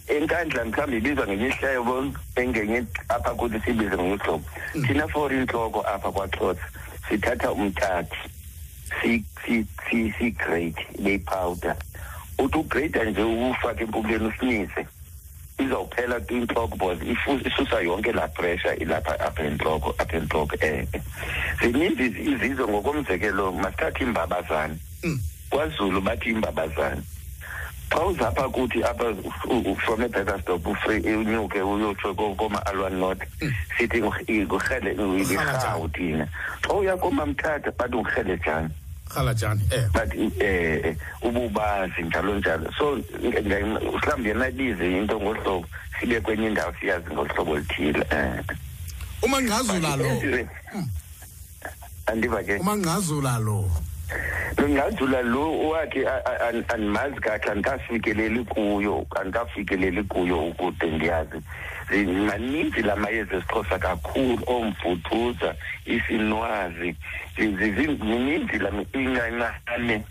[0.09, 2.05] enkandla mhlawumbi ibizwa ngenye ihlebo
[2.37, 4.45] engenye apha kuthi siyibize ngenye uhlobo
[4.87, 6.67] thina for intloko apha kwaxhosa
[7.09, 8.17] sithatha umthathi
[9.03, 11.77] si- si- si- sigrade beyipowder
[12.39, 14.87] uthi ugrade nje ufake empumlweni usinise
[15.59, 20.87] izawuphela intloko because isusa yonke laa pressure ilapha apha entloko apha entloko eh
[21.63, 24.77] zininzi izi- izizwe ngokomzekelo masithathe imbabazane.
[25.05, 25.21] Mm.
[25.51, 27.03] kwazulu bathi imbabazane.
[27.93, 29.05] Xa uzapha kuthi apha
[29.51, 33.23] u- u- from ebekastop unyuke uyotsho ko- koma-alwan north
[33.79, 36.27] sithi ngurhele irhawu thina.
[36.63, 38.69] Xa uya komamthatha bathi ngurhele jani.
[39.15, 39.85] Rhalajani eh.
[39.93, 40.09] But
[40.41, 42.73] eh ububazi njalo njalo.
[42.79, 45.67] So nge- nge- mhlawumbi yena ibize into ngohlobo
[46.01, 48.41] sibe kwenye indawo siyazi ngohlobo oluthile um
[49.23, 50.09] umangqazula lo.
[52.07, 52.57] Andiva ke.
[52.59, 53.69] Umangqazula lo.
[54.69, 61.41] Ngazula lo wakhe a- a- an- andimazi kahle andikafikeleli kuyo andikafikeleli kuyo ukude ndiyazi
[61.91, 65.55] Zi- maninzi la mayeza esixhosa kakhulu oomvuthuza
[65.87, 66.95] isinwazi
[67.37, 70.05] Zi- zi- zi- zininzi la inqanqane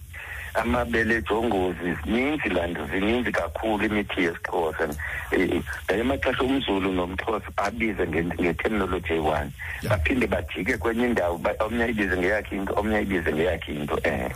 [0.54, 4.90] amabele ejongozi zininzi laa nto zininzi kakhulu imithi yesixhosa.
[5.32, 9.52] Eh, ngaye amaxesha umzulu nomxhosa abize nge- ngeterminology eyi-one.
[9.82, 9.98] Yeah.
[9.98, 14.30] baphinde bajike kwenye indawo ba- omnye ayibize ngeyakhe into omnye ayibize ngeyakhe into um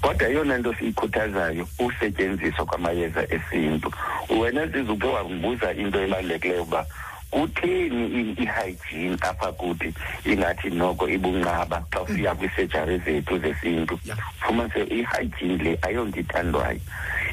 [0.00, 3.92] kodwa eyona nto siyikhuthazayo usetyenziswa kwamayeza esintu.
[4.40, 6.86] Wena zize uke wandibuza into ebalulekileyo uba
[7.32, 9.88] kutheni i-hygiene apha kuthi
[10.24, 13.98] ingathi noko ibunqaba xa ufika kwiisejari zethu zesintu?
[14.40, 16.80] Fumanise i-hygiene le ayonto ithandwayo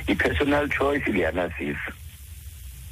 [0.08, 1.91] i-personal choice liyanazisa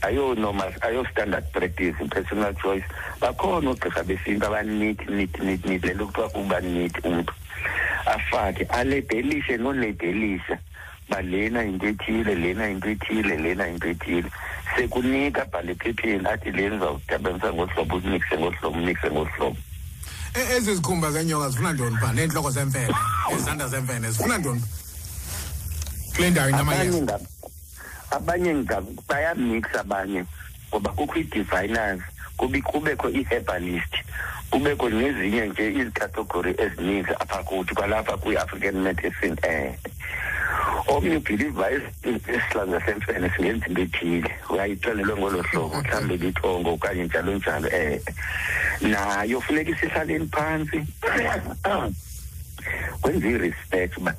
[0.02, 2.86] ayo normal ayo standard practice i-personal choice.
[3.22, 7.34] Bakhona oogqirha besintu abaneat neat neat neat le nto kuthiwa kuba neat umntu.
[8.06, 10.60] Afake aledelishe noledelisha
[11.10, 14.30] ba lena into ethile lena into ethile lena into ethile.
[14.78, 19.58] Sekunika bhale ephepheni athi le ndizawudabanisa ngohlobo unikise ngohlobo unikise ngohlobo.
[20.34, 22.94] E- ezi zikhumba zenyoka zifuna ntoni pha neentloko zemfene
[23.32, 24.62] nezandla zemfene zifuna ntoni?
[26.16, 27.20] Kule ndawo abanye inamayeza nga-
[28.12, 30.24] abanye nga- bayamix abanye
[30.70, 32.02] ngoba kukho ii-designers
[32.38, 33.94] kube kubekho ii-herbalist
[34.52, 39.74] kubekho nezinye nje izicategory ezininzi apha kuthi kwalapha kwi-african medicine um
[40.88, 41.66] omnye ubhiliva
[42.04, 44.32] esihlanga semfene singenza into ethile.
[44.50, 50.80] Uyayixelelwe ngolo hlobo mhlawumbi lithongo okanye njalo njalo um nayo funeka isihlaleni phantsi
[53.02, 54.14] kwenza i-respect uba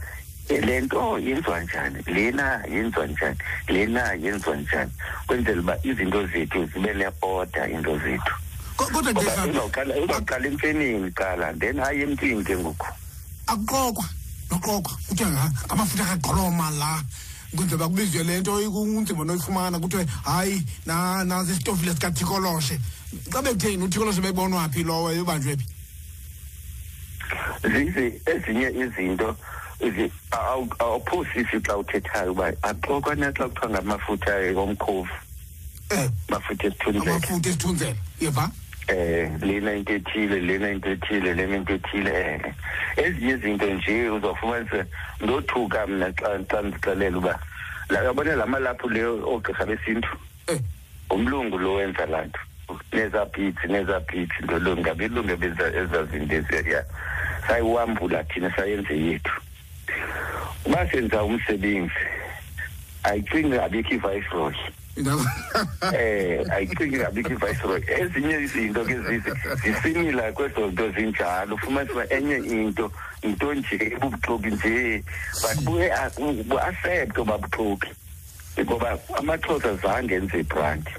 [0.49, 4.91] eh, le nto yenziwa njani lena yenziwa njani lena yenziwa njani
[5.27, 8.35] kwenzela uba izinto zethu zibe ne-order into zethu.
[8.77, 12.87] Ko- kodwa ngoba gqirha uzawuqala uzawuqala emfeneni qala then hayi emntwini ke ngoku.
[13.47, 14.05] Akuqokwa.
[14.51, 17.03] Noqokwa kuthiwa nga- ngamafutha kagqoloma la.
[17.57, 22.79] Kwenzela uba kubizwe le nto kunzima noyifumana kuthiwe hayi na- nazi isitofile sikathikoloshe.
[23.33, 25.67] Xa bekutheni uthikoloshe bebonwa phi lowo ebanjwe phi?
[27.63, 29.37] Zizi ezinye izinto
[29.81, 35.09] zi- awu- awuphosisi xa uthethayo uba axokwa naxa kuthiwa ngamafutha omkhovu
[35.91, 37.17] um mafutha esithunzela.
[37.17, 38.51] Amafutha esithunzela yeva?
[38.89, 42.11] Eh lena into ethile lena into ethile lena into ethile.
[42.11, 42.55] Eh
[42.97, 44.85] ezinye izinto nje uzawufumanisa
[45.21, 47.39] ndothuka mna xa xa ndixelela uba
[47.89, 50.09] la yabona lamalaphu leyo oogqirha besintu?
[50.49, 50.61] Um
[51.11, 52.41] umlungu lo wenza laa nto.
[52.93, 56.85] Nezaa beats nezaa beats nto lo ngabe ilungu ebenza ezaa zinto eziya
[57.47, 59.33] sayiwambula thina sayenze yethu.
[60.67, 62.05] Uba senza umsebenzi
[63.03, 64.57] ayicingi abikho iviceroy.
[65.93, 69.31] Eh ayicingi kabikho iviceroy ezinye izinto ke zizi
[69.63, 72.91] zisimila kwezo nto zinjalo ufumanisa uba enye into
[73.23, 75.05] yinto nje ebubuxoki nje.
[75.43, 77.89] But bu-accepte babuxoki
[78.61, 80.93] ngoba amaxhosa zange enze ibranti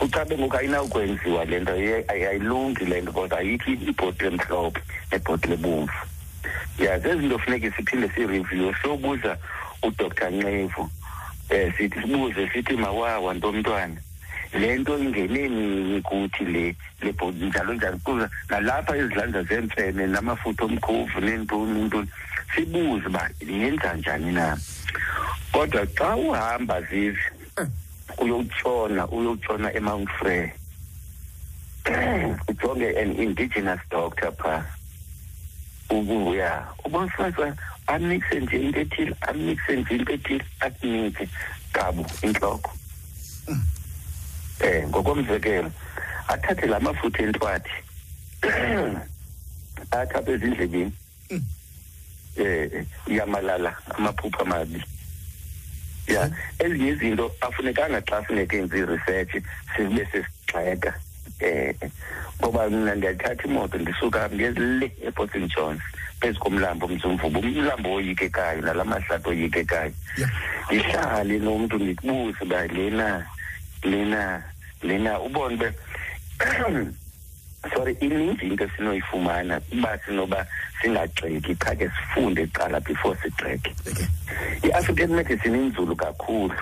[0.00, 1.72] ucabe ngoku ayinawukwenziwa le nto.
[2.08, 4.80] Ayilungi le nto because ayikho ibhotile emhlophe
[5.12, 5.92] nebhotile ebomvu.
[6.78, 8.74] Ya zezinto funeke siphinde sireview.
[8.82, 9.36] Sobuza
[9.82, 10.90] udr ncevu
[11.50, 13.96] um sithi sibuze sithi mawawa ntomntwana.
[14.52, 17.98] Le nto ingeneni kuthi le le bhodi njalo njalo.
[18.04, 22.08] Kuze nalapha izidlanza zemfene namafutha omkhovu neentoni ntoni
[22.54, 24.56] sibuze uba yenza njani na.
[25.52, 27.20] Kodwa xa uhamba zizi
[28.18, 30.52] uyotshona uyotshona emount frere.
[32.48, 34.64] Ujonge an indigenous doctor phaa
[35.90, 37.56] ukuya ubonifasa
[37.88, 41.28] amikse nje into ethile amikse nje into ethile akunike
[41.74, 42.70] gabu intloko
[44.60, 45.70] eh ngokomzekelo
[46.28, 47.76] athathe la mafutha entwathi
[49.90, 50.92] athi apha ezindlebeni.
[52.36, 54.82] Eh yamalala amaphupha amabi
[56.06, 59.32] ya ezinye izinto afunekanga xa funeke enze research
[59.76, 60.92] sibe sesigxeka
[61.40, 61.74] eh
[62.40, 65.48] ngoba mina ndiyathatha imoto ndisuka ndiyezile ePort St.
[65.54, 65.82] John's.
[66.20, 69.92] Phezu komlambo mzumvubu umlambo oyikekayo nala mahlathi oyikekayo
[70.66, 73.26] ndihlale nomntu ndikubuze uba lena
[73.82, 74.42] lena
[74.82, 75.68] lena ubone be
[77.74, 80.46] sorry ininzi into esinoyifumana uba sinoba
[80.80, 81.54] singagxeki.
[81.58, 83.72] Qha ke sifunde kuqala before sigxeke.
[84.64, 86.54] I-african medicine inzulu kakhulu.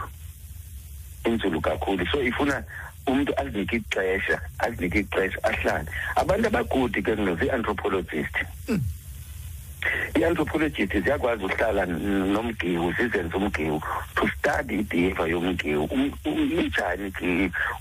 [1.24, 2.06] Inzulu kakhulu.
[2.10, 2.64] So ifuna
[3.06, 5.88] umntu azinike ixesha azinike ixesha ahlale.
[6.16, 8.36] Abantu abagudi ke mna zii-anthropologist.
[10.14, 13.80] I-anthropologist ziyakwazi uhlala n- nomgiwu zizenze umgiwu
[14.14, 17.12] to study ibehavior yomgiwu Um- um- injani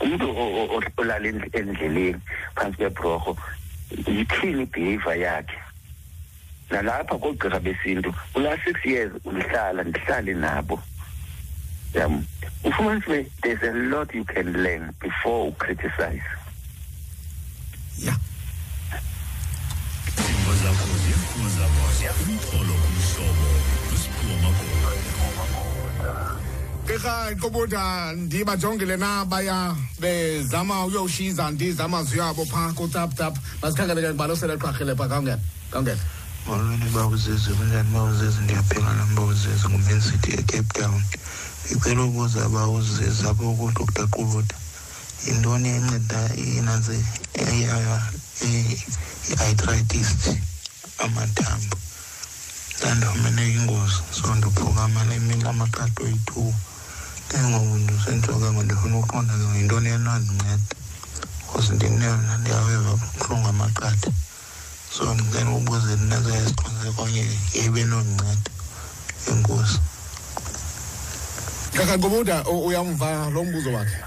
[0.01, 2.19] umntu o- o- o- olala endl- endleleni
[2.55, 3.37] phantsi kwebrorho
[4.07, 5.57] yithini ibehavior yakhe?
[6.69, 10.79] Nalapha koogqirha besintu kula six years ulihlala ndihlale nabo.
[11.93, 12.25] Yam
[12.63, 16.23] ufumanise there's a lot you can learn before ucriticize.
[17.99, 18.17] Yeah.
[27.41, 33.15] Qobota ndibajongile na baya bezama uyoshiza ndizamazwi yabo pha ku tap.
[33.15, 35.39] Tap masikhangele ke balosele qhaqhile pha kangena
[35.71, 36.01] kangena
[36.47, 41.03] molweni bawuzezi kunjani bawuzezi ndiyaphila nam bawuzezi ngumain city ecape town.
[41.65, 44.55] Ndicela ukuza bawuzezi apho kudr qubota
[45.25, 47.05] yintoni enceda inanzi
[48.41, 50.09] i-arthritis
[51.03, 51.77] amathambo.
[52.79, 56.53] Ndandifumene ingozi so ndiphukama nemini amaqato oyi-two.
[57.29, 60.57] Ke ngoku ndisentsho ke ngoku ndifuna uqonda ke ngoku yintoni enondinceda
[61.45, 64.11] because ndineyona ndiyaweva buhlungu amaqatha.
[64.93, 67.23] So ndicela ubuze ndinenza isiqiniseko okanye
[67.53, 68.51] ibe nondinceda.
[69.31, 69.79] Enkosi.
[71.71, 73.97] Kekha Qobota u- uyamva lo mbuzo wakhe.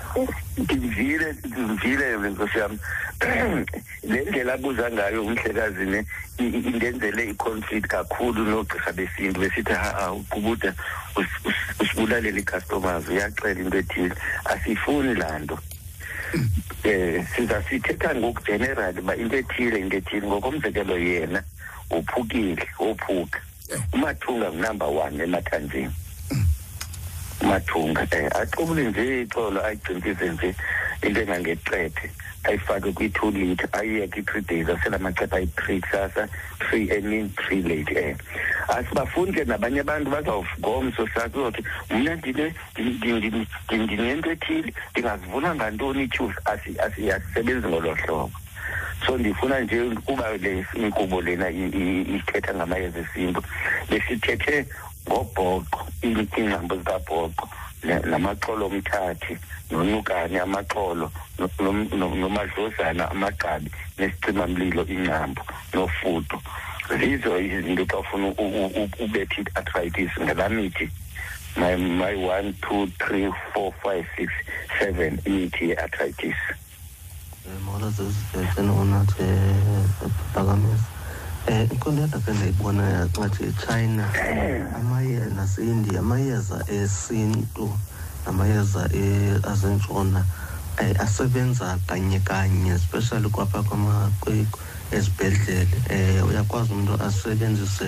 [0.58, 2.78] Ndivile ndivile le nkosi yam
[4.10, 6.04] le ndlela abuza ngayo umhlekazi ne
[6.38, 10.74] indenzele i-conflict kakhulu noogqirha besintu besithi ha uqubuda
[11.16, 14.14] us- us- usibulalela ii-customers uyaxela into ethile.
[14.44, 15.58] Asiyifuni laa nto.
[16.84, 20.26] Eh siza sithetha ngokugenerali uba into ethile into ethile.
[20.26, 21.42] Ngokomzekelo yena
[21.90, 23.40] uphukile wophuka
[23.92, 25.90] umathunga ngunumber one emathanjeni.
[27.40, 30.54] Umathunga um axobule nje ixolo ayigcintise nje
[31.02, 32.10] into engangeqethe
[32.44, 36.28] ayifake kwi-two litre ayiyeke i-three days asela maxepha ayi-three kusasa
[36.58, 38.16] three emini three late um
[38.76, 45.54] asibafuni ke nabanye abantu bazawugomso sakhe uzothi mna ndine ndi- ndi- ndi- ndinento ethile ndingazivuna
[45.54, 48.30] ngantoni ityusi asisebenzi ngolo hlobo.
[49.06, 53.42] So ndifuna nje ukuba le inkqubo lena i- i- ithetha ngamayeza esintu.
[53.90, 54.66] Besithethe
[55.08, 57.48] ngobhoqo ii- iingcambo zikabhoqo
[57.82, 59.38] na- namaxolo omthathi
[59.70, 65.42] nonukane amaxolo no- nom- no- nomadlozana amagqabi nesicimamlilo ingcambo
[65.74, 66.36] nofudo
[66.98, 70.88] zizo izinto xa ufuna u- u- u- ubethe i-arthritis ngalaa mithi
[71.56, 74.30] my my one two three four five six
[74.78, 76.36] seven imithi ye-arthritis.
[77.64, 79.24] Molo zezibheke unathi
[80.34, 80.84] phakamisa.
[81.50, 84.04] Um ikhona endakhe ndayibona nxathi echina
[84.78, 87.66] amaye naseindia amayeza esintu
[88.26, 90.20] namayeza e- asentshona
[90.80, 93.62] um asebenza kanye kanye especially kwapha
[94.92, 95.76] ezibhedlele
[96.22, 97.86] um uyakwazi umntu asebenzise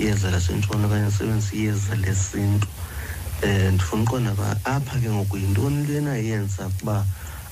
[0.00, 2.66] iyeza lasentshona okanye asebenzise iyeza lesintu.
[3.44, 7.04] Um ndifuna uqonda uba apha ke ngoku yintoni lena yenza ukuba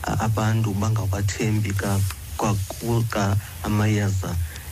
[0.02, 2.00] abantu bangawathembi ka-
[3.64, 4.30] amayeza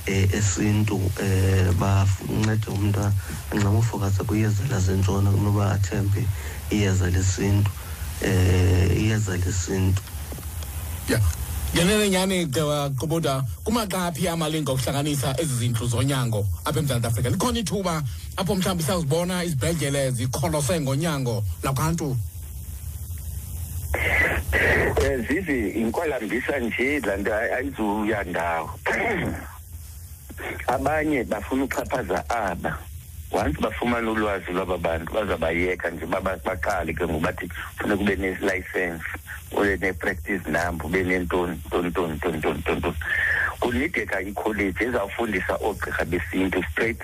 [0.09, 3.01] esintu um bancede umntu
[3.53, 6.25] anxamofokasa kwiyeza lasentshona kunoba athembe
[6.71, 7.71] iyeza lesintu
[8.23, 10.03] um iyeza lesintu.
[11.09, 11.23] Yeah
[11.75, 17.29] ngenene nyani Gqi- Qobota kumaqaphi amalinga okuhlanganisa ezi zindlu zonyango apha eMzantsi Afrika.
[17.31, 18.03] Likhona ithuba
[18.37, 22.17] apho mhlawumbi siyazibona izibhedlele zikholose ngonyango lwabantu
[24.97, 28.71] um zizi inkwalambisa nje laa nto ayi- ayizuya ndawo.
[30.67, 32.79] abanye bafuna uxhaphaza aba.
[33.31, 39.05] Once bafumana ulwazi lwaba bantu bazabayeka nje baba- baqale ke ngobathi funeka ube nelicense
[39.53, 42.97] ube ne-practice number ube nentoni ntoni ntoni ntoni ntoni ntoni ntoni.
[43.61, 47.01] Kunideka ikholeji ezawufundisa oogqirha besintu straight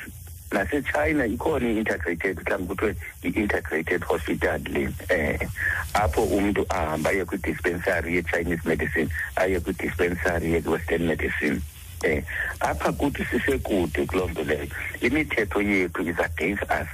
[0.53, 5.49] nasechina ikhona i-integrated mhlawumbi kuthiwe i-integrated hospital le um
[5.95, 11.61] apho umntu ahamba aye kwi-dispensary ye-chinese medicine aye kwi-dispensary ye-western medicine.
[12.05, 12.22] Um
[12.61, 14.66] apha kuthi sisekude kuloo nto leyo.
[15.00, 16.88] Imithetho yethu is against us.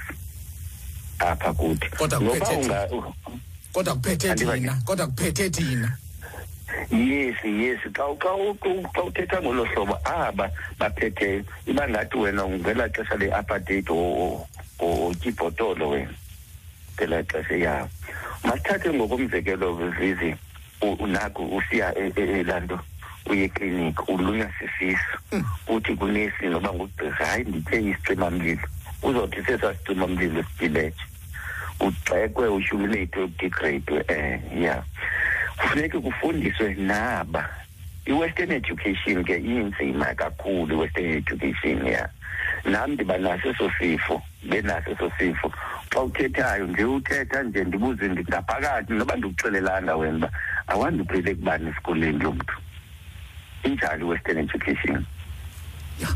[1.19, 1.89] Apha kuthi.
[1.97, 2.19] Kodwa
[3.95, 4.81] kuphethe thina.
[4.85, 5.97] Kodwa kuphethe thina.
[6.91, 7.79] Yes yes.
[7.93, 10.49] Xa xa uthetha ngolo hlobo aba
[10.79, 13.89] baphetheyo iba ngathi wena ngela xesha le-apartheid
[14.79, 16.13] otyibhotolo wena.
[16.95, 17.89] Ngelaa xesha yawo
[18.43, 20.35] masithathe ngokomzekelo zizi
[20.81, 22.79] unako usiya e- e- elaa nto
[23.25, 25.17] uye ekliniki ulunywa sisisu
[25.67, 28.67] uthi kunesi noba ngugqirha hayi nditye isicimamlilo.
[29.03, 31.05] Uzothi sesasicimamlilo sibhiletshe
[31.79, 34.83] ugxekwe uhumilate udegrade um ya.
[35.57, 37.49] Kufuneke kufundiswe naba.
[38.05, 42.09] I-western education ke inzima kakhulu i-western education ya.
[42.65, 45.51] Nam ndiba naso eso sifo benaso eso sifo.
[45.89, 50.31] Xa uthethayo nje uthetha nje ndibuze ngaphakathi noba ndikuxelelanga wena uba
[50.67, 52.53] awandiphele kubani esikoleni lo mntu?
[53.63, 55.05] Injalo i-western education.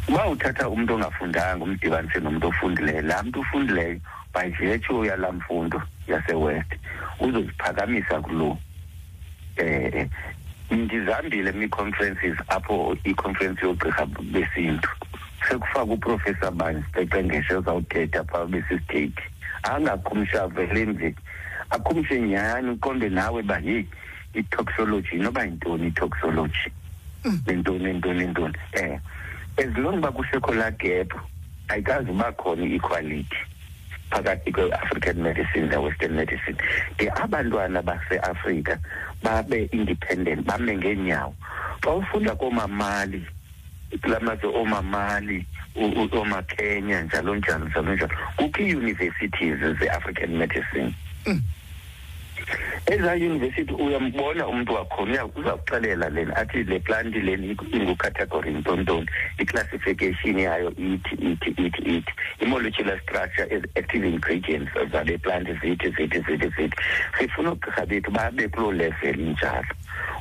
[0.07, 3.99] Uba uthatha umntu ongafundanga umdibanise nomntu ofundileyo laa mntu ufundileyo
[4.33, 6.71] by virtue yalaa mfundo yasewest
[7.19, 8.57] uzoziphakamisa kuloo
[9.57, 10.09] eh
[10.71, 14.89] ndizambile mi-conferences apho i-conference yogqirha besintu.
[15.49, 19.23] Sekufaka uprofessor bani siqeqengeshe uzawuthetha phaa besistate
[19.63, 21.15] angakhumsha avele nje
[21.69, 23.87] akhumshe nyhani uqonde nawe uba yeyi
[24.33, 26.71] i-toxology noba yintoni i-toxology?
[27.47, 28.99] Nentoni nentoni nentoni eh
[29.57, 31.13] as long uba kusekho laa gap
[31.67, 33.37] ayikazi uba khona i-equality
[34.11, 36.55] phakathi kwe-african medicine ne-western medicine.
[36.97, 38.77] De abantwana baseafrika
[39.23, 41.33] babe independent bame ngeenyawo.
[41.81, 43.25] Xa ufunda koomamali
[44.01, 45.45] kula mazwe oomamali
[45.75, 50.93] u- u- oomakenya njalo njalo njalo njalo kukho ii-universities ze-african medicine.
[51.25, 51.39] Ezaa
[53.15, 56.35] yunivesithi uyambona umntu wakhona uya- uzawuxelela lena.
[56.35, 59.07] Athi le planti lena iku- ingucategory ntontoni.
[59.39, 62.13] Iclassification yayo ithi ithi ithi ithi.
[62.41, 66.77] I-molecular structure as active ingredients zale planti zithi zithi zithi zithi.
[67.19, 69.65] Sifuna oogqirha bethu babe kuloo level injalo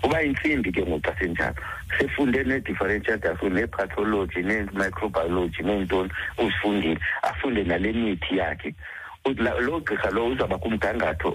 [0.05, 1.55] uba intsimbi ke ngoku xa senjalo
[1.99, 6.99] sefunde ne-differential diaphone ne-pathology ne-microbiology neentoni uzifundile.
[7.23, 8.75] Afunde nale mithi yakhe.
[9.25, 11.29] Loo gqirha lo uzawuba kumgangatho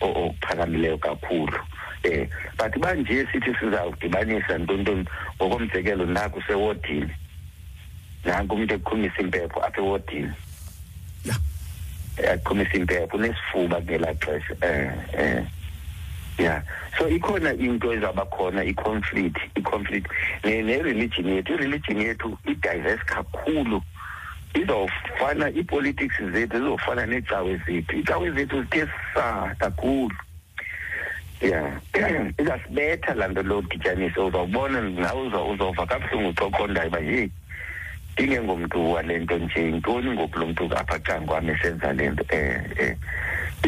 [0.00, 1.58] ophakamileyo kakhulu.
[2.04, 5.04] Um but uba nje sithi sizawudibanisa ntontoni?
[5.36, 7.10] Ngokomzekelo naku sewodini.
[8.24, 10.32] Nanku umntu eqhumisa impepho apha ewodini.
[12.32, 14.54] Aqhumisa impepho unesifuba ngelaa xesha.
[14.62, 15.46] Um um
[16.38, 16.62] ya.
[16.98, 20.10] So ikhona into ezawuba khona i-conflict i-conflict
[20.44, 21.52] Ne- ne-religion yethu.
[21.52, 23.82] I-religion yethu i-diverse kakhulu.
[24.62, 27.96] Izawufana ii-politics zethu zizofana neecawe zethu.
[27.96, 30.14] Iicawe zethu zithe saa kakhulu.
[31.40, 31.80] Ya
[32.40, 37.30] izasibetha laa nto lo dityanise uzawubona nawe uza- uzawuva kabuhlungu uxoqondayo uba yeyi
[38.12, 42.24] ndingengomntu wale nto nje yintoni ngoku lo mntu apha cangwam esenza le nto?
[42.32, 42.96] Um um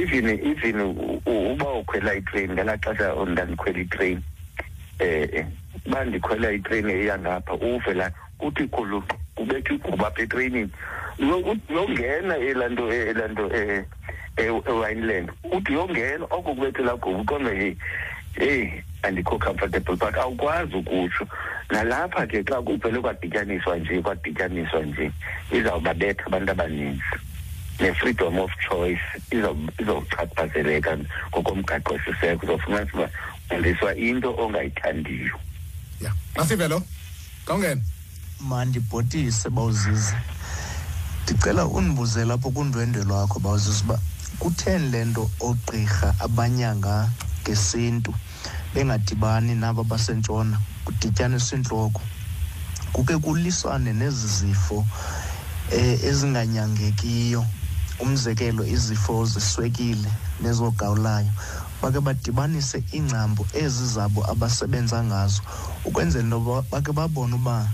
[0.03, 4.23] even even u- u- uba ukhwela itreyini ngelaa xesha ndandikhwela itreyini
[5.01, 5.53] um
[5.87, 9.03] uba ndikhwela itreyini eyangapha uve laa kuthi khulu
[9.35, 10.71] kubetha iguba apha etreyinini
[11.69, 13.85] uyongena elaa nto elaa nto eh,
[14.37, 17.77] eh, ewineland uthi uyongena oko kubethe laa guba uqonda yeyi
[18.39, 21.27] heyi andikho comfortable but awukwazi ukutsho.
[21.71, 25.11] Nalapha ke xa kuvele kwadityaniswa nje kwadityaniswa nje
[25.53, 27.03] izawubabetha abantu abaninzi.
[27.81, 30.99] Ne-freedom of choice izaw- izawuchaphazeleka
[31.31, 33.11] ngokomgaqo siseko uzawufumanisa uba
[33.51, 35.35] ufundiswa into ongayithandiyo.
[36.01, 36.13] Ya.
[36.37, 36.83] Masive lo
[37.47, 37.81] kawungena.
[38.41, 40.15] Mandibhotise bawuzizi
[41.23, 43.99] ndicela undibuzele apho kundwendwe lwakho bawuzizi uba
[44.39, 47.11] kutheni le nto oogqirha abanyanga
[47.43, 48.15] ngesintu
[48.75, 52.01] bengadibani nabo basentshona kudityaniswa intloko?
[52.93, 54.87] Kuke kuliswane nezi zifo
[55.73, 57.45] eh, ezinganyangekiyo.
[58.01, 60.11] Umzekelo izifo zeswekile
[60.41, 61.33] nezogawulayo.
[61.83, 65.43] Bake badibanise iingcambu ezi zabo abasebenza ngazo
[65.85, 67.69] ukwenzela into yoba bake babone uba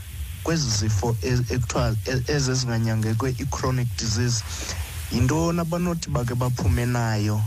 [0.44, 4.44] kwezi zifo e- ekuthiwa e- ezi ezinganyangekwe i-chronic disease
[5.12, 7.40] yintoni abanothi bake baphume nayo?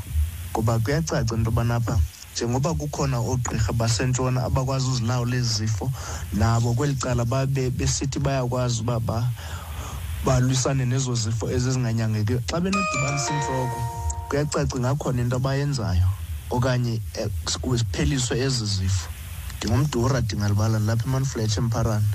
[0.52, 2.00] Ngoba kuyacaca into yobana apha
[2.36, 5.92] njengoba kukhona oogqirha basentshona abakwazi uzilawula ezi zifo
[6.34, 9.30] nabo kweli cala babe besithi bayakwazi uba ba-
[10.26, 13.80] balwisane nezo zifo ezizinganyangekiyo xa benodibanisa intloko
[14.30, 16.08] kuyacaca ingakhona into abayenzayo
[16.50, 17.30] okanye eh,
[17.62, 19.10] kupheliswe ezi zifo.
[19.58, 22.06] Ndingumdura ndingalibala lapha emanfletsh empharane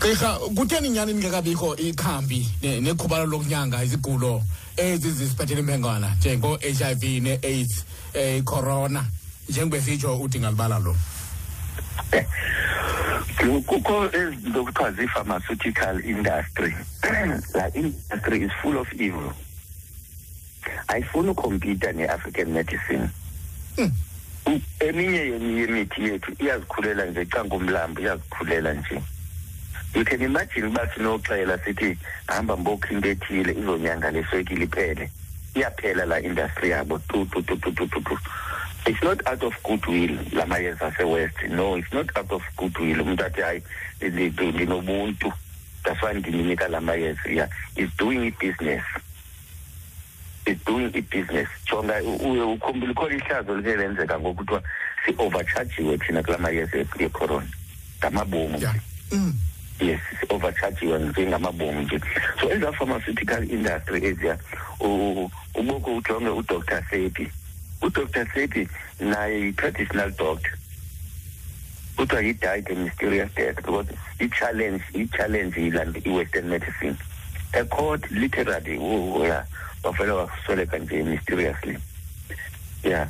[0.00, 4.42] gqirha kutheni nyani ningekabikho ikhambi ne- nekhubalo lokunyanga izigulo
[4.76, 7.84] ezi zisiphathele impengwana njengo-h i v ne-aids
[8.14, 9.04] um corona?
[9.48, 10.96] Njengobesitsho udingalibala lo.
[13.66, 16.74] Kukho ezinto kuthiwa zii-pharmaceutical industry.
[17.54, 19.32] La industry is full of evil.
[20.88, 23.08] Ayifuni ukhompyuta ne-african medicine.
[24.46, 29.02] U- eminye yemi- yemithi yethu iyazikhulela nje cangumlambo iyazikhulela nje.
[29.96, 31.96] You can imagine uba sinoxela sithi
[32.28, 35.10] hamba mbokha into ethile izonyanga leswekile iphele.
[35.54, 38.18] Iyaphela la industry yabo tu tu tu tu tu tu tu.
[38.86, 41.42] It's not out of goodwill la mayeza asewest.
[41.48, 43.00] No it's not out of goodwill.
[43.00, 43.62] Umntu athi hayi
[44.00, 45.32] ndi- ndinobuntu.
[45.84, 47.28] That's why ndininika la mayeza.
[47.30, 48.82] Yeah is doing i-business
[50.46, 54.62] is doing i-business jonga u- u- ukhumbula ikhona ihlazo like lenzeka ngokuthiwa
[55.06, 57.46] si-overchargiwe thina kula mayeza e- yecorona.
[57.98, 58.58] Ngamabomu.
[58.58, 58.74] Ya
[59.12, 59.34] Mm.
[59.80, 62.00] Yes overchargiwe njengamabomu nje
[62.40, 64.38] so ezaa pharmaceutical industry eziya
[64.80, 67.28] u- uboko ujonge udr sepi
[67.82, 68.68] udr sepi
[69.00, 70.52] naye yi-traditional doctor.
[71.96, 73.86] Kuthiwa he died a mysterious death because
[74.20, 76.96] i-challenge i-challenge yiland i-western medicine.
[77.52, 79.44] Ecourt literally u- u- ya
[79.82, 81.78] wavele wasweleka nje mysteriously.
[82.84, 83.08] Yeah.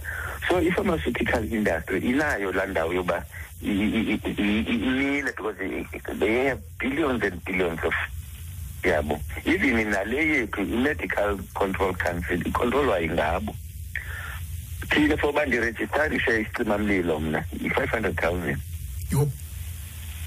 [0.48, 6.14] So i-pharmaceutical industry inayo laa ndawo yoba i- i- i- i- i- imile because i-
[6.18, 7.94] they have billions and billions of
[8.82, 13.54] yabo even nale yethu i-medical control council icontrolwa yingabo
[14.88, 18.58] thina for uba ndirejistarishe isicimamlilo mna yi-five hundred thousand
[19.12, 19.28] yho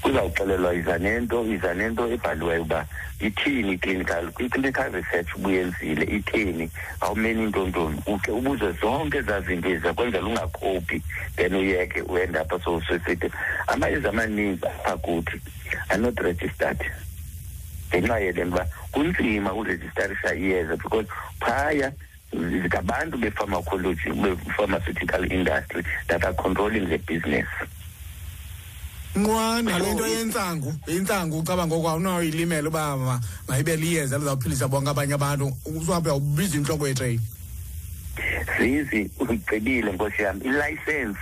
[0.02, 2.86] kuzawuxelelwa iza nento iza nento ebhaliweyo uba
[3.20, 6.70] ithini i-clinical kwi-clinical research ubuyenzile ithini?
[7.00, 11.02] How many ntontoni ukhe ubuze zonke ezaa zinto eza kwenzela ungakhophi
[11.36, 13.30] then uyeke uend apha sowusesithi
[13.66, 15.40] amayeza amaninzi apha kuthi
[15.88, 16.80] are not registered.
[17.90, 21.08] Ngenxa yele nto uba kunzima urejistarisha iyeza because
[21.40, 21.92] phaya
[22.36, 27.46] ngabantu be-pharmacology be-pharmaceutical industry that are controlling the business.
[29.16, 35.14] Nqwa nale nto yentsangu intsangu ucabanga ngoku awunayilimela uba ma- mayibe liyeza lizawuphilisa bonke abanye
[35.14, 35.52] abantu.
[35.66, 37.20] Uzawube ubiza intloko yetrain
[38.58, 40.40] zizi uyigqibile nkosi yam.
[40.44, 41.18] Ilayisensi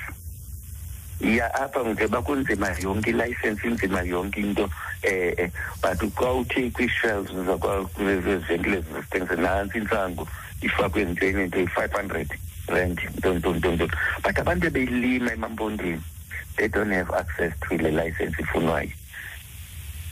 [1.20, 4.68] ya apha njengoba kunzima yonke ilayisensi inzima yonke into
[5.02, 5.50] eh eh
[5.82, 10.28] but xa uthi kwii-shelves zakwaezivenkile zizithengise nantsi intsangu
[10.62, 12.28] ifakwe entweni into yi-five hundred
[12.66, 13.90] rand ntontontonton
[14.22, 16.00] but abantu ebeyilima emampondweni
[16.58, 18.90] they don't have access to the license ifunwayo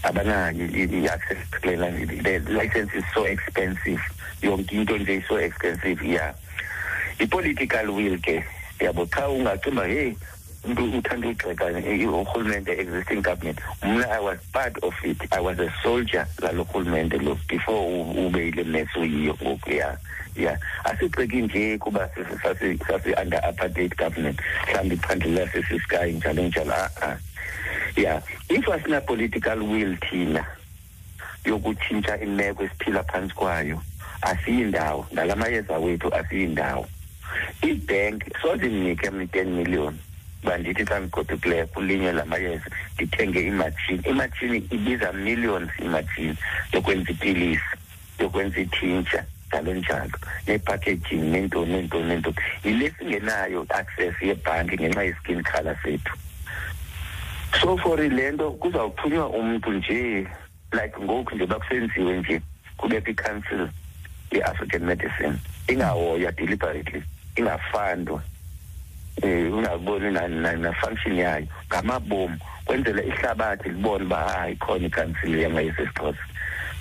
[0.02, 1.90] abanayo i-access to le
[2.22, 4.00] the license is so expensive.
[4.42, 6.32] Yonke into nje is so expensive yeah.
[7.20, 8.44] I-political will ke
[8.78, 10.35] yabo hey umntu
[10.74, 13.58] uthanda ugxeka eh, urhulumente existing government.
[13.82, 15.16] Mna i was part of it.
[15.32, 17.86] I was a soldier lalo rhulumente lo before
[18.26, 19.96] ube yile mess uyiyo ngoku ya
[20.36, 20.58] ya.
[20.84, 24.40] Asigxeki nje kuba sasi- sasi- sasi-under apartheid government.
[24.68, 27.18] Mhlawumbi iphandlela sesisky njalo njalo a-a.
[27.96, 30.44] Ya if asina-political will thina
[31.44, 33.82] yokutshintsha imeko esiphila phantsi kwayo
[34.22, 35.06] asiyindawo.
[35.12, 36.86] Nala mayeza wethu asiyindawo.
[37.62, 39.98] Ibhenk soze ndinike mna i-ten million
[40.46, 46.36] uba ndithi xa ndigodukileyo kulinywe la mayeza ndithenge imatshini imatshini ibiza millions imatshini
[46.72, 47.62] yokwenza ipilisi
[48.18, 50.18] yokwenza ithintsha njalo njalo.
[50.46, 52.36] Neepackaging neentoni neentoni neentoni.
[52.64, 56.12] Yile singenayo access yebhanki ngenxa ye-skin colour sethu.
[57.60, 60.26] So for le nto kuzawuphunywa umntu nje
[60.72, 62.40] like ngoku nje bakusenziwe nje
[62.76, 63.68] kubekho i-council
[64.30, 65.34] ye-african medicine.
[65.68, 67.02] Ingahoywa deliberately
[67.36, 68.22] ingafandwa
[69.22, 71.46] um ungaboni na- na- na-function yayo.
[71.68, 76.18] Ngamabomu kwenzela ihlabathi libone uba hayi khona ikhansili yamayeza esixhosa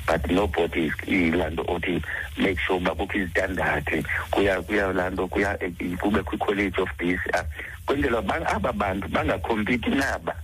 [0.08, 2.02] but nobody is- ilaa nto othi
[2.38, 7.20] make sure uba kukho izitandadi kuya kuya laa nto kuya eh, kubekho i-college of this.
[7.34, 7.44] Ah,
[7.86, 10.36] kwenzela ba- aba bantu bangakhompiti naba.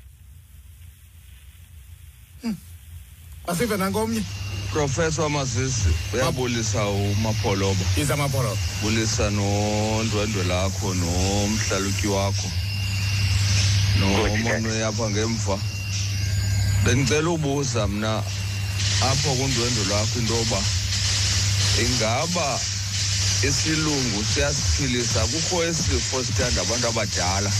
[3.48, 4.22] Asive nankomnye
[4.72, 7.86] professor mazisi uyabulisa umapholoba?
[7.98, 12.50] Yiza amapholo bulisa nondwendwe lakho nomhlalutyi wakho
[14.00, 15.60] nomonwe apha ngemva.
[16.84, 18.24] Bendicela ubuza mna
[19.02, 20.62] apho kundwendwe lwakho into yoba
[21.82, 22.60] ingaba
[23.44, 25.20] isilungu siyasiphilisa?
[25.28, 27.52] Kukho isifo sithanda abantu abadala.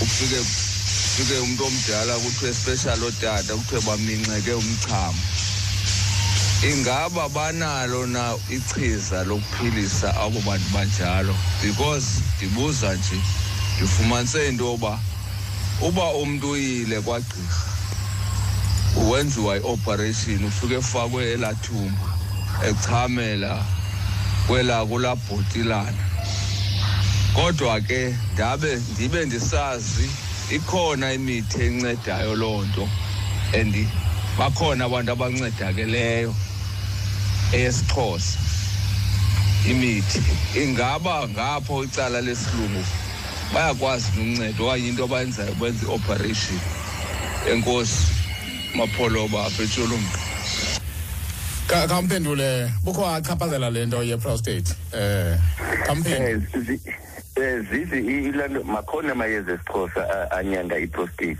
[0.00, 0.65] Ufike
[1.18, 5.18] ufike umntu omdala kuthiwe special otata kuthiwe baminxeke umchamo.
[6.70, 11.34] Ingaba banalo na ichiza lokuphilisa abo bantu banjalo?
[11.62, 13.16] Because ndibuza nje
[13.76, 14.98] ndifumanise into yoba
[15.80, 17.64] uba umntu uyile kwagqirha
[19.10, 22.08] wenziwa i-operation ufike efakwe elaa thumba
[22.68, 23.64] echamela
[24.46, 26.04] kwela kulaa bhotilana.
[27.34, 30.10] Kodwa ke ndabe ndibe ndisazi
[30.50, 32.88] ikhona imithi encedayo loo nto
[33.54, 33.74] and
[34.38, 36.34] bakhona abantu abancedakeleyo
[37.52, 38.38] eyesixhosa
[39.68, 40.22] imithi.
[40.62, 42.84] Ingaba ngapho icala lesilungu
[43.54, 46.60] bayakwazi nokunceda okanye into abayenzayo benza i-operation.
[47.50, 48.06] Enkosi
[48.74, 50.18] mapholoba apha etsholombha
[51.66, 55.38] Ka- kamphendule bukho achaphazela le nto ye-prostate eh
[55.86, 56.46] kamphendule.
[56.54, 56.94] Eh, zi- eh,
[57.40, 61.38] zizi i- ilanto makhona amayeza esixhosa a- anyanga iprostate.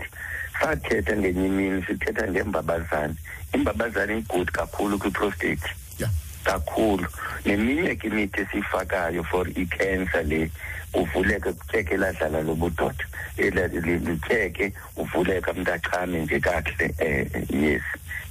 [0.61, 3.15] Sathetha ngenye imini sithetha ngembabazane.
[3.53, 5.59] Imbabazane igood kakhulu kwiprostate.
[5.99, 6.11] Yeah.
[6.43, 7.07] kakhulu.
[7.45, 10.49] Neminye ke imithi esiyifakayo for i-cancer le
[10.93, 13.05] uvuleke kutyeke elahlala lobudoda
[13.37, 17.81] Ela- li- lityeke uvuleka umntu achame nje kakuhle um yes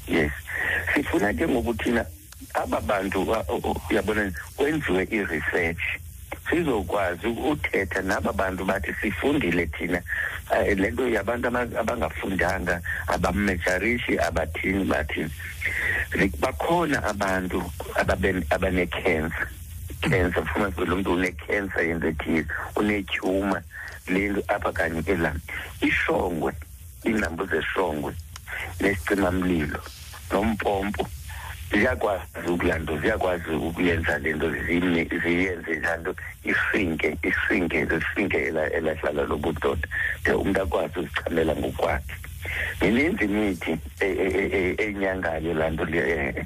[0.08, 0.32] yes.
[0.94, 2.04] Sifuna ke ngoku thina
[2.54, 5.82] aba bantu uh, uh, uyabona kwenziwe i-research.
[6.50, 10.02] Sizokwazi uthetha naba bantu bathi sifundile thina.
[10.54, 15.30] Eh, le nto yabantu aba- abangafundanga abamejarishi abathini bathini
[16.18, 17.62] Zi- bakhona abantu
[17.94, 19.46] ababe- abanekhensa.
[20.00, 22.46] Cancer fumanise lo mntu unekhensa yento ethile
[22.76, 23.62] unetyhuma
[24.08, 25.32] le nto apha kanye ke la
[25.80, 26.52] ishongwe
[27.06, 28.12] iingcambu zeshongwe
[28.80, 29.80] nesicimamlilo
[30.30, 31.08] nompompo
[31.78, 39.22] ziyakwazi ukulaa nto ziyakwazi ukuyenza le nto zime- ziyenze nto isinke isinke zisinke ela- elahlala
[39.22, 39.88] lobudoda
[40.24, 42.14] de umntu akwazi uzichamela ngokwakhe
[42.80, 46.44] mininzi imithi e- e- e- enyangayo laa nto le eh.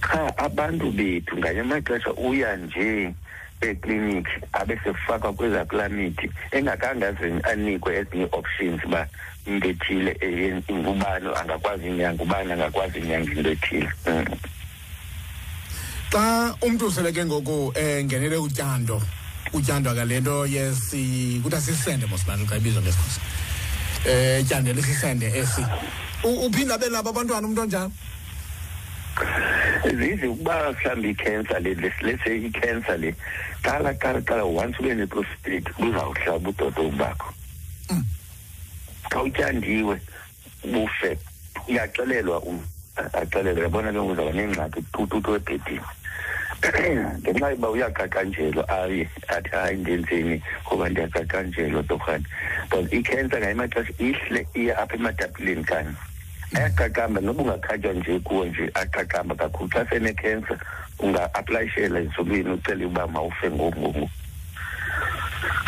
[0.00, 3.14] qha abantu bethu nganye amaxesha uya nje
[3.60, 9.06] ekliniki abe sefakwa kweza kulaa mithi engakangaze anikwe ezinye ii-options uba
[9.46, 13.90] into ethile eh, ngubani angakwazi inyanga ubani angakwazi inyanga into ethile.
[14.06, 14.24] Mm.
[16.10, 19.02] xa umntu sele ke ngoku engenele utyando
[19.52, 23.20] utyandwa ngale nto yesi kuthiwa sisende mosibantu xa ibizwa ngesikhosi
[24.08, 25.62] um tyandele sisende esi.
[26.24, 27.92] U- uphinda abe nabo abantwana umntu onjalo?
[29.98, 33.14] Zizi ukuba mhlawumbi ikhensa le le- lese ikhensa le
[33.62, 37.28] qala qala qala once ube neprostate buzawuhlala ubudoda obakho
[39.10, 40.00] xa utyandiwe
[40.72, 41.18] bufe
[41.68, 42.42] uyaxelelwa
[43.12, 45.86] axelelwa uyabona ke ngoku uzawuba nengxaki tututu ebhedini
[47.22, 52.26] ngenxa yoba uyaqaqanjelwa aye athi hayi ndenzeni ngoba ndiyaqaqanjelwa torhane
[52.70, 55.94] but ikhensa ngaye maxesha ihle iya apha ematapileni kanye.
[56.54, 59.70] Ayaqaqamba noba ungakhatywa nje kuwo nje aqaqamba kakhulu.
[59.70, 60.58] Xa senekhensa
[60.98, 64.10] unga-aplayishela ezulwini ucele uba mawufe ngoku ngoku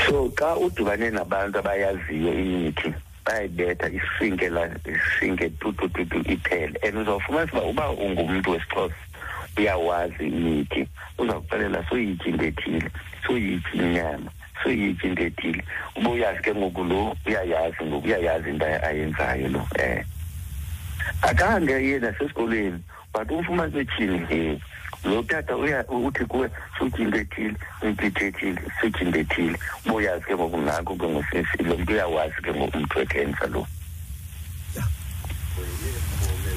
[0.07, 2.95] so xa udibane nabantu abayaziyo imithi
[3.25, 6.79] bayayibetha isinke la isinke tutututu iphele.
[6.83, 8.95] And uzawufumanisa uba uba ungumntu wesixhosa
[9.57, 10.89] uyawazi imithi.
[11.19, 12.91] Uzawuxelela soyityi into ethile
[13.27, 14.31] soyityi inyama
[14.63, 15.65] soyityi into ethile.
[15.97, 20.20] Uba uyazi ke ngoku lo uyayazi ngoku uyayazi into ayenzayo lo um
[21.23, 22.81] akange yena sesikolweni
[23.13, 24.61] but umfumanise ethini nje?
[25.05, 29.59] Lo tata uya uthi kuwe sutyi into ethile impitho ethile sutyi into ethile.
[29.87, 33.67] Uba uyazi ke ngoku ngako ke ngosisi lo mntu uyawazi ke ngoku umntu wekhensa lo.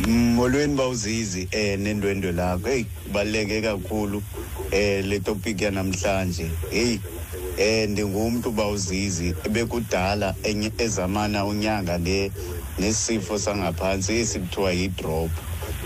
[0.08, 2.68] Molweni bawuzizi eh nendwendwe lakho.
[2.68, 4.24] Hey kubaluleke kakhulu
[4.72, 6.52] eh le topic yanamhlanje.
[6.72, 7.00] Hey
[7.58, 12.32] eh ndingumuntu bawuzizi ebekudala enye ezamana unyanga ne
[12.80, 15.32] nesifo sangaphantsi esikuthiwa yi-drop.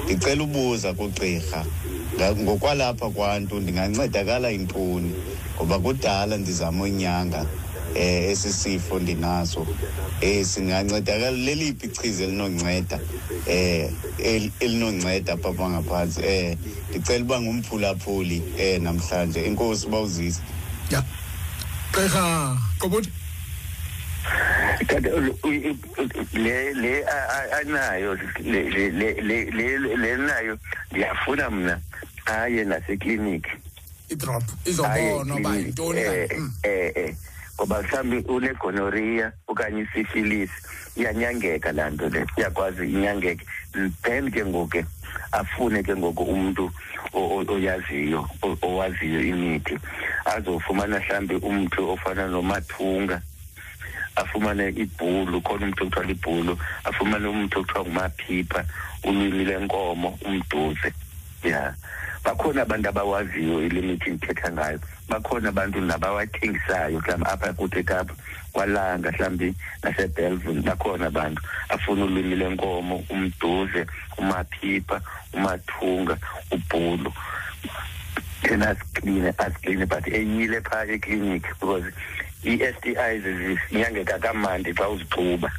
[0.06, 1.66] Ndicela ubuza kugqirha
[2.38, 5.12] ngokwalapha kwantu ndingancedakala yintoni?
[5.56, 7.46] Ngoba kudala ndizama unyanga
[7.96, 9.68] eh esi sifo ndinaso.
[10.22, 13.00] Eh singancedakala leliphi ichiza elinonceda
[13.48, 16.58] eh el- elinonceda apha ngaphansi eh
[16.90, 19.46] ndicela uba ngumphulaphuli eh namhlanje.
[19.46, 20.42] Inkosi bawuzisa
[20.92, 21.04] ya.
[21.92, 23.10] Gqirha qobuthi
[24.88, 30.18] kanti u- u- u- le le a- a- anayo le le le le- le le
[30.18, 30.58] nayo
[30.92, 31.80] ndiyafuna mna
[32.26, 33.50] aye nasekliniki
[34.10, 35.66] idrop aye izobonwa uba ekliniki.
[35.66, 36.40] yintoni Eh, kanye.
[36.40, 36.52] Mm.
[36.64, 37.16] eh eh
[37.56, 40.50] ngoba mhlawumbi unegonoria okanye isifilis
[40.96, 43.46] iyanyangeka laa nto le iyakwazi inyangeke
[44.04, 44.86] then ke ngoku ke
[45.32, 46.72] afune ke ngoku umntu
[47.14, 49.78] o- o- oyaziyo o- owaziyo imithi
[50.26, 53.22] azofumana mhlawumbi umntu ofana nomathunga
[54.22, 56.54] afumane ibhulu khona umntu okuthiwa libhulu
[56.84, 58.62] afumane umntu okuthiwa ngumaphipha
[59.08, 60.90] ulwimi lenkomo umduze.
[61.44, 61.74] Ya.
[62.24, 64.80] Bakhona abantu abawaziyo ilimithi ndithetha ngayo.
[65.10, 68.14] Bakhona abantu nabawathengisayo mhlawumbi apha kuthi ekapa
[68.52, 73.86] kwalanga mhlawumbi nasebelville bakhona abantu afuna ulwimi lenkomo umduze
[74.18, 75.02] umaphipha
[75.34, 76.18] umathunga
[76.52, 77.14] ubhulu.
[78.44, 81.86] Then asikline asikline but enyile phaa ekliniki because
[82.52, 83.24] i-STIs
[83.70, 85.52] zinyangeka kamandi xa uzixuba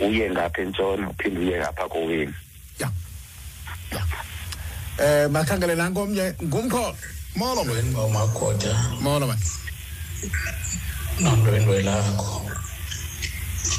[0.00, 2.34] uye ngapha entshona uphinde uye ngapha koweni
[4.98, 6.94] eh makhangele nanko omnye ngumkholo
[7.36, 8.72] molo Ndweni bawumakhoda.
[9.00, 9.38] Molo man.
[11.20, 12.42] Nondwendwe lakho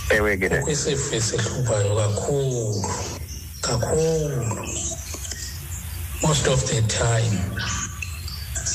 [0.10, 2.84] ewe ke kwisifo esihluphayo kakhulu.
[3.62, 4.68] Kakhulu.
[6.22, 7.85] Most of the time.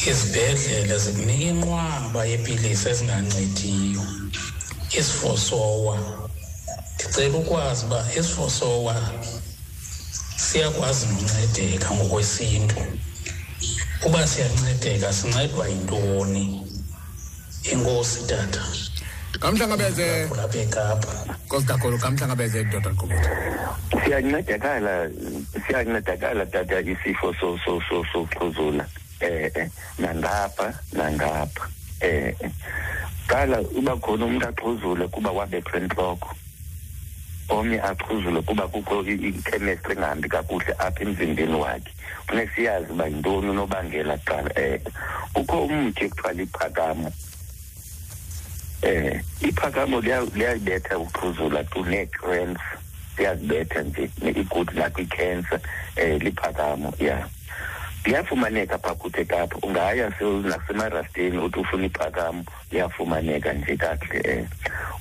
[0.06, 4.02] Izibhedlele zikunika inqwaba yepilisi ezingancediyo.
[4.98, 5.98] Isifosowa
[6.94, 8.94] ndicela ukwazi uba isifosowa
[10.36, 12.76] siyakwazi noncedeka ngokwesintu.
[14.06, 16.66] Uba siyancedeka sincedwa yintoni?
[17.72, 18.64] Inkosi tata.
[19.40, 21.12] Kamhlangabeze kulapha ekapa.
[21.46, 23.30] Nkosi kakhulu kamhlangabeze ndoda liqukuthe
[24.04, 25.10] siyancedakala
[25.66, 28.86] siyancedakala tata isifo so so so soxhuzula
[29.20, 29.68] eh eh,
[29.98, 31.68] nangapha nangapha.
[32.00, 32.50] Eh eh.
[33.26, 36.28] qala uba khona umuntu axhuzule kuba wabethwa entloko
[37.48, 41.92] omnye axhuzule kuba kukho i- i-chemistry engahambi kakuhle apha emzimbeni wakhe.
[42.26, 44.80] Funeka siyazi uba yintoni unobangela kuqala eh
[45.34, 47.12] kukho umthi ekuthiwa liphakamo.
[48.82, 52.62] Eh iphakamo liya- liyayibetha uxhuzula to nee-cramps
[53.18, 54.10] liyazibetha nje
[54.40, 55.60] ikuthi nakwi-cancer
[55.96, 57.28] eh liphakamo ya
[58.04, 64.46] liyafumaneka phaa kuthi ekapha ungaya se- nasemarasteni uthi ufuna iphakamo liyafumaneka nje kakuhle eh.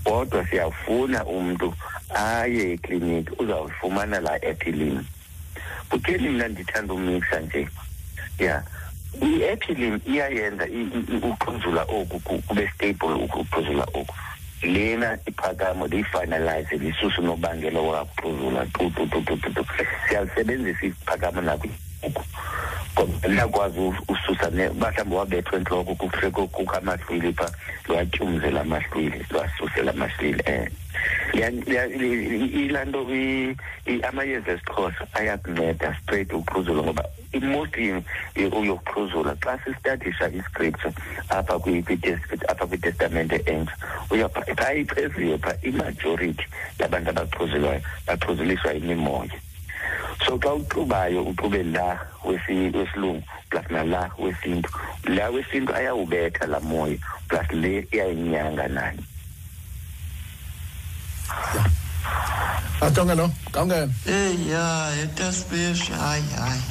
[0.04, 1.74] Kodwa siyafuna umntu
[2.16, 5.06] aye ekliniki uzawufumana laa epilin
[5.90, 7.68] kutheni mna ndithanda umixa nje?
[8.40, 8.64] Ya
[9.22, 14.16] i-epilin iyayenza i- i- i- uxhuzula oku ku- kube stable uku- uxhuzula oku.
[14.62, 19.66] Lena iphakamo liyifinalize lisusu unobangela wakuxhuzula tu tu tu tu tu tu.
[20.10, 27.52] Siyalisebenzisa iphakamo nakwiuku ngoba liyakwazi u- ususa ne mhlawumbi wabethwa entloko kufike kukho amahlwili phaa
[27.88, 30.68] liwatyumze la mahlwili liwasuse la mahlwili um
[32.54, 33.56] ilaa nto i-
[33.86, 37.78] i- amayeza esixhosa ayakunceda straight uxhuzula ngoba imost
[38.36, 40.94] yokuxhuzula xa sistadisha iscripture
[41.30, 43.76] apha kwi- kwi-tes- apha kwitestamente entsha
[44.12, 46.44] uyapha xa icheziwe phaa imajority
[46.80, 49.32] yabantu abaxhuzulayo baxhuzuliswa imimoya.
[50.26, 54.70] So xa uxubayo uxube la wesi- wesilungu plus nala wesintu.
[55.10, 56.98] La wesintu ayawubetha la moya
[57.28, 59.02] plus le iyayinyanga nayo
[62.82, 66.62] ajonge lo kawungena eyi ya etaspeshi hayi hayi.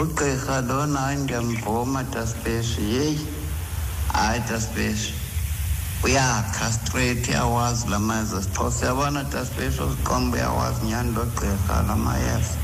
[0.00, 3.26] Ugqirha lona hayi ndiyamvuma taspeshi yeyi
[4.12, 5.14] hayi taspeshi
[6.04, 11.96] uyakha straight uyawazi la mayeza esixhosa uyabona taspeshi uziqonda uba uyawazi nyani lo gqirha la
[11.96, 12.56] mayeza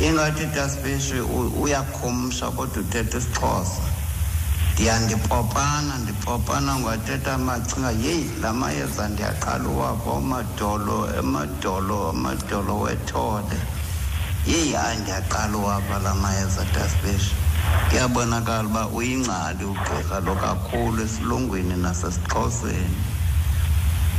[0.00, 3.82] ingathi taspeshi u- uyakhumsha kodwa uthetha isixhosa.
[4.74, 13.58] Ndiyandipopana ndipopana ngwathetha macinga yeyi la mayeza ndiyaqala uwava amadolo amadolo amadolo wethole.
[14.46, 17.34] Yeyi hayi ndiyaqala uwava la mayeza daspeshi
[17.88, 22.96] kuyabonakala uba uyingcali ugqirha lo kakhulu esilungwini nasesixhoseni.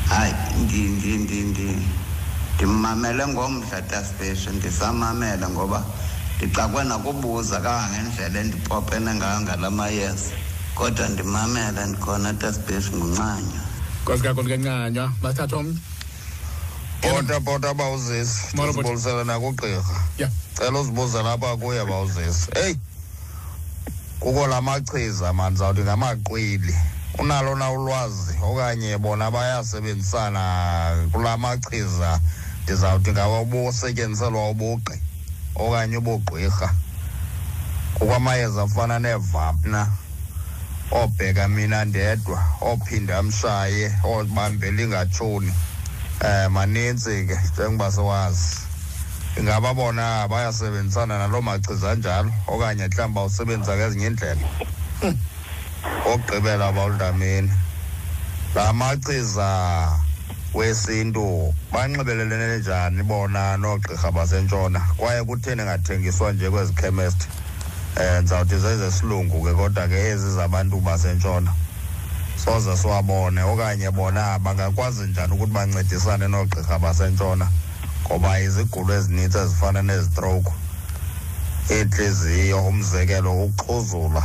[0.09, 1.87] Hayi ndi- ndi- ndi- ndi-
[2.55, 5.83] ndimmamele ngomdla daspeshi ndisamamele ngoba
[6.37, 10.31] ndixakwe nakubuza kangangendlela endipopene ngayo ngala mayeza.
[10.75, 13.61] Kodwa ndimamele ndikhona daspeshi nguncanya
[14.03, 15.77] nkosi kakhulu ke ncanywa bathatha omnye.
[17.01, 18.79] Bota bota bawuzisi Molo, bhuti.
[18.89, 19.83] ndizibulisela nakugqirha.
[20.17, 20.29] Ya.
[20.57, 22.77] Cela uzibuze lapha kuye bawuzisi eyi
[24.25, 26.75] kukho la machiza mani ndizawuthi ngamaqwili
[27.19, 30.41] unalo na ulwazi okanye bona bayasebenzisana
[31.11, 32.19] kula machiza.
[32.63, 34.97] Ndizawuthi ngawo busetyenziselwa ubugqi
[35.55, 36.69] okanye ubugqirha.
[37.93, 39.87] Kukho amayeza afana neevapna
[40.91, 45.53] oobheka mina ndedwa ophinda amshaye obambela ingatshoni
[46.25, 48.64] eh manintsi ke njengoba siwazi.
[49.37, 54.45] Ingaba bona bayasebenzisana naloo machiza anjalo okanye mhlawumbi bawusebenzisa ngezinye iindlela
[56.11, 57.51] okugqibela bawuldameni
[58.55, 59.47] la machiza
[60.53, 64.79] wesintu banxibelelene njani bona noogqirha basentshona?
[64.97, 67.27] Kwaye kutheni engathengiswa nje kwezi khemesti
[67.97, 71.51] um ndizawuthi zezesilungu ke kodwa ke ezi zabantu basentshona.
[72.45, 77.47] Soze siwabone okanye bona bangakwazi njani ukuthi bancedisane noogqirha basentshona?
[78.05, 80.51] Ngoba izigulo ezinintsi ezifana nezistroke
[81.69, 84.23] iintliziyo umzekelo ukuxhuzula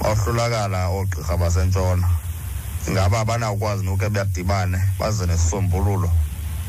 [0.00, 2.08] bahlulakala oogqirha basentshona.
[2.88, 6.10] Ingaba abanawukwazi nuke badibane baze nesisombululo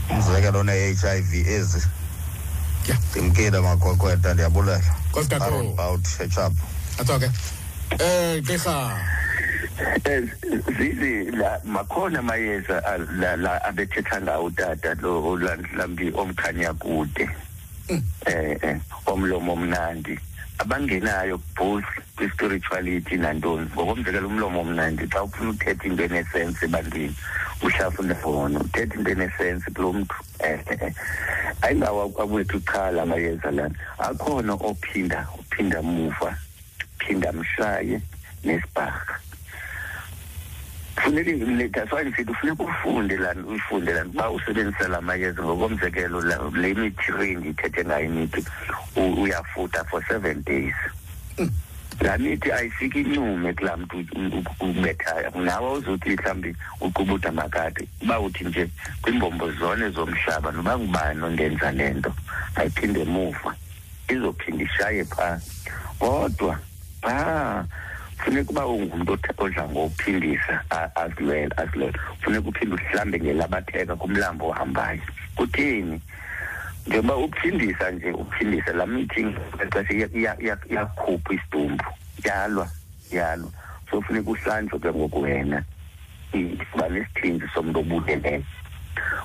[0.09, 1.81] umzekelo ne-h i v ezi.
[3.11, 4.91] Ndimkile makhwekhwetha ndiyabulela.
[5.09, 6.65] Nkosi kakhulu around about echapho
[6.99, 7.31] atho ke.
[7.99, 8.75] Eh gqirha.
[10.77, 17.29] Zizi la makhona amayeza a- la, la abethetha ngawo utata lo olandlambi omkhanya kude
[18.25, 20.19] eh eh omlomo omnandi.
[20.59, 21.83] Abangenayo both
[22.15, 23.65] kwi-spirituality nantoni?
[23.73, 27.15] Ngokomzekelo umlomo omnandi xa ufuna uthetha into enesense ebantwini
[27.61, 30.15] uhlafuna wona uthetha into enesense kulo mntu.
[30.39, 30.93] Eh eh.
[31.61, 36.37] ayingawo kwabethu qhala amayeza lana akhona ophinda uphinda muva
[36.99, 38.01] phinda mshaye
[38.43, 39.19] nesibharha
[40.95, 46.51] funeka that's why ndisithi funeka ufunde lana uyifunde lana uba usebenzisa la mayeza ngokomzekelo la-
[46.53, 48.45] le mithi range ithethe ngayo imithi
[48.95, 50.73] u- uyafuta for seven days.
[52.01, 58.19] Laa mithi ayifiki inyume kulaa mntu u- u- ubethayo nawe uzothi mhlawumbi uqubutha makade uba
[58.19, 58.69] uthi nje
[59.01, 62.13] kwiimbombo zone zomhlaba noba ngubani ondenza le nto
[62.55, 63.55] ayiphinde muva
[64.09, 65.39] izophinda ishaye phaa.
[65.99, 66.59] Kodwa
[67.01, 67.65] phaa
[68.23, 70.63] funeka uba ungumntu otha- odla ngokuphindisa
[70.95, 75.01] azilwele azilwele funeka uphinde uhlambe ngelabatheka kumlambo ohambayo.
[75.35, 76.01] Kutheni?
[76.87, 79.25] Njengoba uphindisa nje uphindisa laa mithi
[79.73, 81.83] xesha iya- iya- iya- iyakhupha isidumbu
[82.25, 82.67] yalwa
[83.11, 83.51] yalwa.
[83.89, 85.63] So funeka uhlanjwe ke ngoku wena
[86.33, 88.43] iba nesithinzi somntu obuleleyo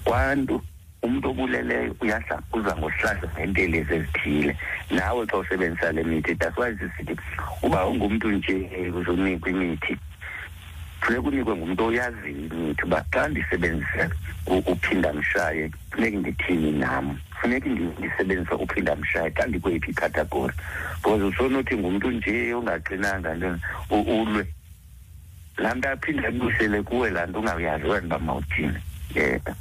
[0.04, 0.62] kwantu
[1.02, 4.56] umntu obuleleyo uyahla uza ngohlanjwa neentelezi ezithile.
[4.90, 7.16] Nawe xa usebenzisa le mithi that's why sisithi
[7.62, 9.96] uba ungumntu nje uzonikwa imithi.
[11.00, 14.10] Funeka unikwe ngumntu oyaziyo imithi uba xa ndisebenzisa
[14.46, 17.18] u- uphinda mshaye funeka ndithini nam?
[17.40, 20.54] Funeka ndi- ndisebenzisa uphinda mshaye xa ndikweyiphi ikhategori
[21.02, 23.60] because usonothi ngumntu nje ongaqinanga ntoni
[23.90, 24.46] u- ulwe.
[25.56, 28.78] Laa nto aphinde abusele kuwe laa nto ungayazi wena uba mawuthini.
[29.16, 29.54] Um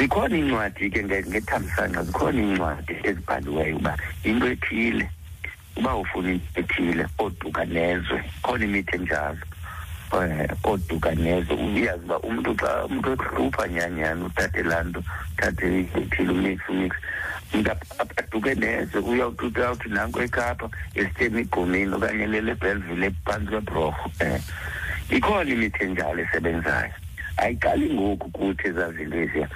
[0.00, 5.10] zikhona iincwadi ke nge- ngethamsanqa zikhona iincwadi ezibhaliweyo uba into ethile
[5.76, 9.38] uba ufuna into ethile oduka nezwe khona imithi enjalo
[10.12, 15.02] um oduka nezwe uyazi uba umntu xa umntu ehlupha nyanyani uthathe laa nto
[15.32, 15.66] uthathe
[16.00, 16.92] ethile umix umix
[17.54, 23.50] umntu ap- ap- aduke nezwe uyawuthi uyawuthi nanko ekapa esityeni igqumini okanye lele belvile phantsi
[23.52, 24.40] kwebrorho um
[25.10, 26.92] ikhona imithi enjalo esebenzayo
[27.36, 29.48] ayiqali ngoku kuthi ezaa zinto eziya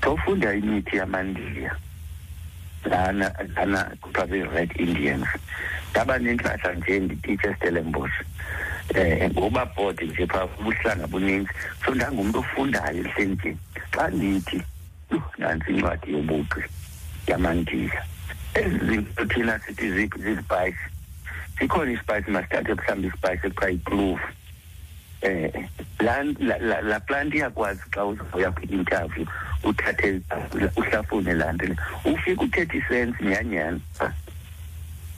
[0.00, 1.76] xa ufunda imithi yamandiya.
[2.84, 5.28] Lana lana kuthiwa zii-red indians.
[5.90, 8.16] Ndaba nentlahla nje ndititshe estelenbosh
[8.94, 11.50] um ngoba bhode nje phaa ubuhlanga buninzi.
[11.84, 13.58] So ndangumntu ofundayo ehlentsheni
[13.90, 14.62] xa ndithi
[15.10, 16.60] "Yho, nantsi incwadi yobuqi
[17.26, 18.02] yamandiya.
[18.54, 20.86] Ezi zinto thina sithi ziphi zizipayisi
[21.58, 24.26] sikhona ispayisi masithathe mhlawumbi ispayisi ekuthiwa yikluvu
[25.22, 25.50] eh
[26.00, 29.26] la la- la la plant iyakwazi xa uzoya kwi-interview
[29.64, 30.20] uthathe
[30.76, 31.76] uhlafune laa nto le.
[32.04, 33.80] Ufike u-thirty cents nyanyani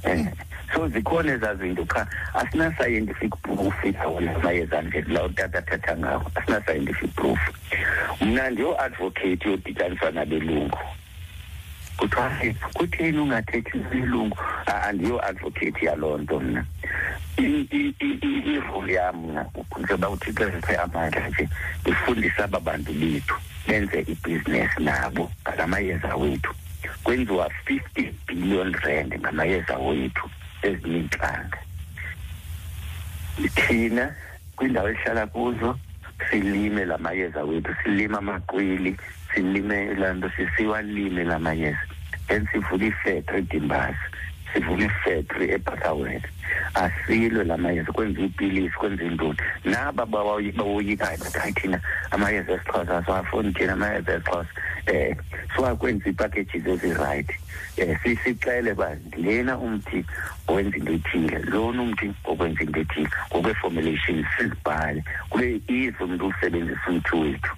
[0.02, 0.26] eh
[0.74, 1.84] so zikhona ezaa zinto.
[1.84, 6.30] Qha asina-scientific proof lawo la mayeza nje la utata athatha ngawo.
[6.34, 7.38] Asina-scientific proof.
[8.20, 10.78] Mna ndiyo-advocate yodityaniswa nabelungu
[12.00, 14.36] kuthiwa "Hey, kutheni ungathethi isilungu
[14.66, 16.64] Ah, andiyo-advocate yaloo nto mna.
[17.36, 19.46] I- i- i- i- irole yam mna
[19.78, 21.48] njengoba uthixo eziphe amandla nje
[21.82, 23.34] ndifundise aba bantu bethu
[23.68, 26.54] benze ibhizinesi nabo ngala mayeza wethu.
[27.04, 30.30] Kwenziwa fifty billion rand ngamayeza wethu
[30.62, 31.58] ezinye iintlanga
[33.54, 34.14] thina
[34.56, 35.78] kwindawo esihlala kuzo
[36.30, 38.96] silime la mayeza wethu silime amaqwili
[39.34, 41.86] silime laa nto sisiwalime la mayeza
[42.30, 43.98] then sivule ifactory edimbazi
[44.54, 46.22] sivule ifactory ebhatawet
[46.74, 51.80] asilwe la mayeza kwenziwa iipilisi kwenziwa intoni naba bawoyi- bawoyikayo bathi hayi thina
[52.10, 54.48] amayeza esixhosa siwafuni thina amayeza esixhosa.
[54.90, 55.14] Um
[55.56, 57.34] siwakwenza iipackages ezirayithi
[57.82, 60.04] um sixele uba lena umthi
[60.48, 65.04] owenza into ethile lona umthi okwenza into ethile ngokwe-formulation sizibhale.
[65.30, 67.52] Kube ize umntu usebenzisa umthi wethu.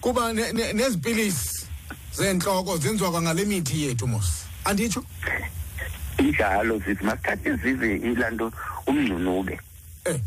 [0.00, 1.65] Kuba ne- ne- nezipilisi.
[2.16, 4.44] Zentloko zenziwa kwangale mithi yethu mos.
[4.64, 5.04] Anditsho?
[6.18, 8.52] Injalo zithi masithathe zize ilaa nto
[8.86, 9.60] umngcunube
[10.04, 10.20] Eh.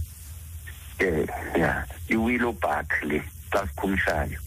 [1.01, 4.39] um ya i-willow bark le xa sikhumshayo.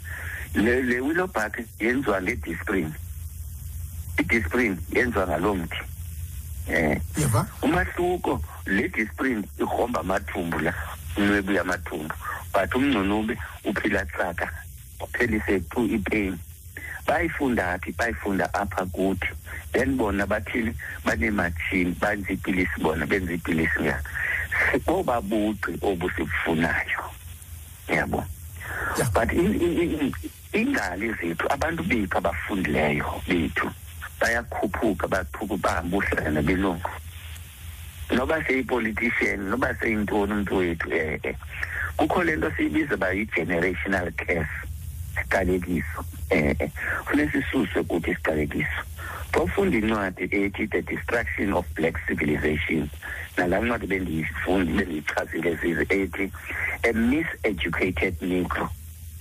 [0.54, 2.92] Le le willow bark yenziwa ngedisprin
[4.18, 5.76] idisprin yenziwa ngaloo mthi.
[6.68, 7.46] Um yeva?
[7.62, 10.74] Umahluko le disprin igromba amathumbu la
[11.16, 12.14] inwebu yamathumbu.
[12.52, 14.52] But umngcunube uphila tsaka
[15.00, 16.38] uphelise tu ipain.
[17.06, 19.28] Bayifunda phi bayifunda apha kuthi
[19.72, 20.74] then bona bathini
[21.04, 24.02] baneematshini benza iipilisi bona benza iipilisi nga
[24.86, 27.00] oba buqi obu sibufunayo.
[27.88, 28.24] Yabo?
[29.14, 30.12] But i- i- i-
[30.54, 33.70] iingali zethu abantu bethu abafundileyo bethu
[34.20, 36.90] bayakhuphuka bakhuphuka bahambe uhlala nabelungu
[38.10, 41.34] noba seyipolitician noba seyintoni umntu wethu eh eh
[41.96, 44.48] kukho le nto siyibiza uba yi-generational curse.
[45.16, 46.70] Siqalekiso eh eh
[47.04, 48.82] funeka sisuswe kuthi isiqalekiso
[49.32, 52.88] xa ufunda incwadi ethi the destruction of black civilization
[53.36, 56.32] nalaa ncwadi bendiyifundi bendiyichazile zize ethi
[56.82, 58.68] a miseducated negro.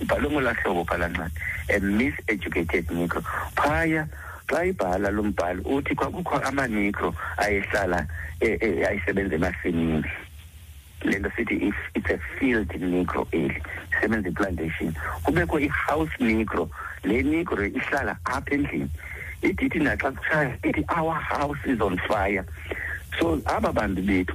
[0.00, 1.34] Ibhalwe ngolaa hlobo phaa laa ncwadi
[1.68, 3.22] a miseducated negro.
[3.56, 4.06] Phaya
[4.46, 8.06] xa ibhala lo mbhali uthi kwakukho amanegro ayehlala
[8.40, 10.04] eh, eh, ayisebenza emasimini.
[11.04, 13.62] Le nto sithi it's a field negro eli
[13.92, 16.70] isebenza iplantation kubekho i-house negro
[17.04, 18.90] le negro ihlala apha endlini.
[19.42, 22.46] Idithi naxa kutshaya ithi our house is on fire.
[23.18, 24.34] So aba bantu bethu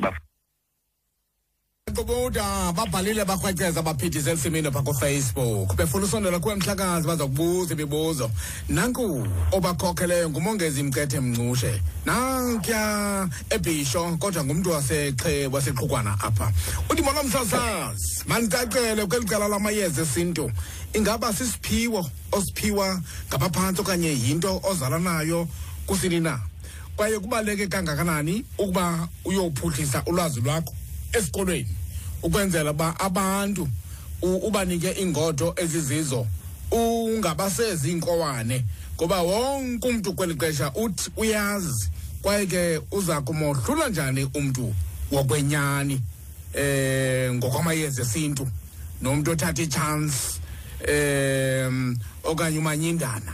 [1.88, 5.76] baf- qobuda babhalile bakrweceza baphithise esimini phaa kufacebook.
[5.76, 8.32] Befuna usondela kuwe mhlakazi baza kubuza imibuzo.
[8.70, 11.82] Nanku obakhokheleyo ngumongezi mcethe mncushe.
[12.06, 16.52] Nankuya ebhisho kodwa ngumntu wasexe waseqhukwana apha.
[16.90, 20.52] Uthi molo msasazi mandicacele kweli cala lamayeza esintu.
[20.94, 25.48] Ingaba sisiphiwo osiphiwa ngabaphantsi okanye yinto ozala nayo
[25.86, 26.40] kusini na?
[26.96, 30.74] Kwaye kubaluleke kangakanani ukuba uyophuhlisa ulwazi lwakho?
[31.14, 31.76] Esikolweni
[32.24, 33.68] ukwenzela uba abantu
[34.22, 36.28] ubanike iingodo ezizizo
[36.72, 38.64] ungabasezi inkowane
[38.96, 41.90] ngoba wonke umntu kweli xesha uthi uyazi.
[42.22, 44.74] Kwaye ke uza kumohlula njani umntu
[45.12, 46.02] wokwenyani
[46.54, 48.48] eh ngokwamayeza esintu
[49.02, 50.42] nomntu othatha itshansi
[50.90, 53.34] um okanye umanyindana.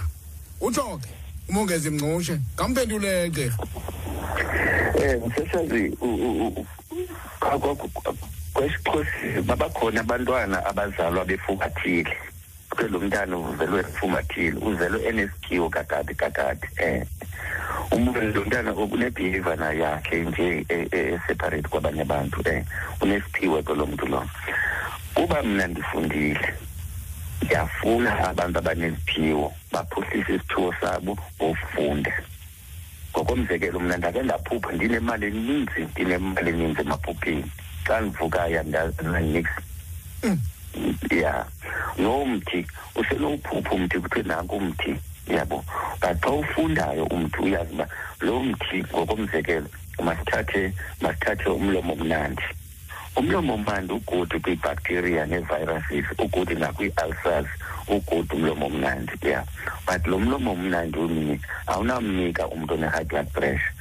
[0.61, 1.09] Utsho ke
[1.49, 3.57] umongezi mnqushe ngamphendule gqirha
[4.99, 5.97] eh msesazi
[9.45, 12.17] babakhona abantwana abazalwa befumathile.
[12.77, 17.05] Ke lo mntana uzelwe efumathile uzelwe enesiphiwo kakade kakade eh.
[17.91, 22.63] Umuntu lo mntana unebehavior na yakhe nje e- e- eseparate kwabanye abantu eh.
[23.01, 24.25] Unesiphiwo ke lo muntu lo.
[25.13, 26.53] Kuba mna ndifundile
[27.41, 32.13] ndiyafuna abantu abaneziphiwo baphuhlise isiphiwo sabo ngofunda
[33.13, 37.51] ngokomzekelo mna ndake ndaphupha ndinemali eninzi ndinemali eninzi emaphupheni.
[37.85, 39.47] Xa ndivukayo andanix
[41.11, 41.45] ya.
[41.97, 42.65] Nomthi
[42.95, 44.95] usenowuphupha umthi kuthiwe nanku umthi
[45.27, 45.63] yabo.
[46.01, 47.87] But xa ufundayo umthi uyazi uba
[48.19, 49.67] lo mthi ngokomzekelo
[50.03, 52.43] masithathe masithathe umlomo mnandi.
[53.15, 57.47] Umlomo mnandi ugudi kwibacteria nee-viruses ugudi nakwii-ulcers
[57.87, 59.43] ugudi umlomo mnandi ya
[59.87, 63.73] but lo mlomo mnandi umnye awunamnika umntu one-high blood pressure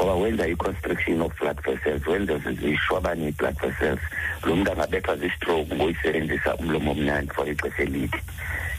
[0.00, 4.00] ngoba wenza i-constriction of blood vessels wenza zishwabane ii-blood vessels.
[4.44, 8.18] Lo mntu angabethwa zistroke ngoyisebenzisa umlomo mnandi for ixesha elide.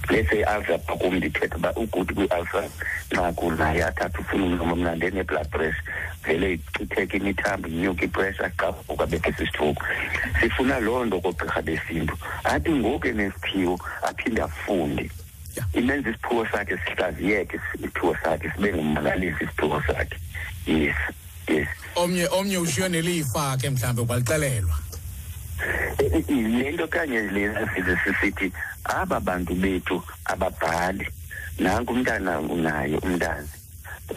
[0.09, 2.69] Lese i-ulcer pha kum ndithetha uba ugudi kwi-ulcer
[3.11, 5.83] nqaku naye athathe ufuna umlomo mnandi ene-blood pressure
[6.23, 9.81] vele ichitheke imithambo inyuka ipressure xa ukabethe sistroke
[10.41, 12.17] sifuna loo nto koogqirha besintu.
[12.43, 15.11] Athi ngoku enesiphiwo aphinde afunde.
[15.73, 20.17] Imenza isiphiwo sakhe sihlaziyeke isiphiwo sakhe sibe ngummangalisi isiphiwo sakhe.
[20.65, 20.95] Yes
[21.47, 21.67] yes.
[21.95, 24.75] Omnye omnye ushiywe nelifa ke mhlawumbe kwalixelelwa
[26.29, 28.51] le nto kanye lena size sisithi
[28.83, 31.07] aba bantu bethu ababhali.
[31.59, 33.47] Nanku umntana unaye umntana.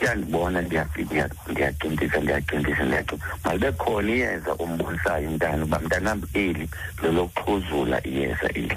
[0.02, 6.68] Uyandibona ndiyafika ndiyaqintisa ndiyaqintisa ndiyaqintisa malibe khona iyeza umbonisayo umntana uba mntanam eli
[7.02, 8.76] lolokuxhuzula iyeza eli.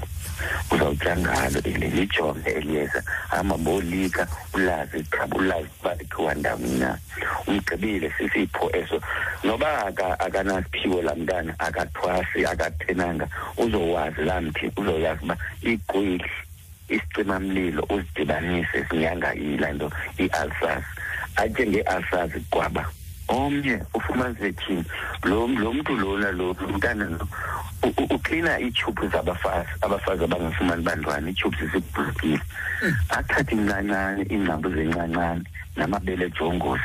[0.71, 3.03] Uzawutya ngalo eli lijonge eli yeza.
[3.29, 6.97] Hamba bolika ulazi qaba ulazi uba likhiwa ndawoni na.
[7.47, 9.01] Umgqibile sisipho eso.
[9.43, 13.27] Noba aka- akanasiphiwo laa mntana akathwasi akathenanga
[13.57, 16.25] uzowazi laa mthi uzoyazi uba igqwili
[16.89, 20.85] isicimamlilo uzidibanise sinyanga yilaa nto ii-ulcers
[21.37, 22.85] atye ngee-ulcers kwaba
[23.27, 24.83] omnye ufumanise thini
[25.23, 27.27] lo lo mntu lona lo lo mntana lo
[27.83, 32.39] u- u- uklina iitshubhu zabafazi abafazi abangafumani bantwana iitshubhu zisibhulukile
[33.09, 35.43] athathe incancane iingcambu zencancane
[35.75, 36.83] namabele ejongosi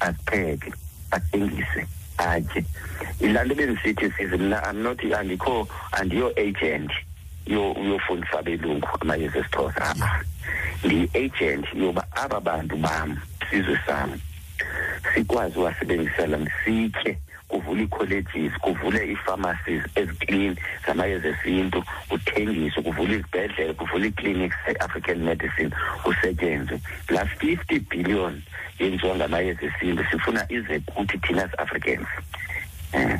[0.00, 0.72] apheke
[1.10, 1.86] athengise
[2.18, 2.64] atye.
[3.20, 6.90] Yilaa nto bendisithi size mna am not andikho andiyo-agent.
[6.90, 7.09] yo-
[7.50, 10.24] yofundisa abelungu amayeza esixhosa apha
[10.84, 13.16] ndiyi-agent yoba aba bantu bam
[13.50, 14.20] sizwe sam
[15.14, 17.18] sikwazi uwasebenzisela sitye
[17.48, 20.56] kuvule ii-colleges kuvule ii-pharmacies eziclean
[20.86, 25.70] zamayeza esintu kuthengiswe kuvule izibhedlele kuvule ii-clinics ze-african medicine
[26.02, 26.80] kusetyenzwe.
[27.08, 28.42] Laa fifty billion
[28.78, 32.06] yenziwa ngamayeza esintu sifuna ize kuthi thina as-africans
[32.92, 33.18] um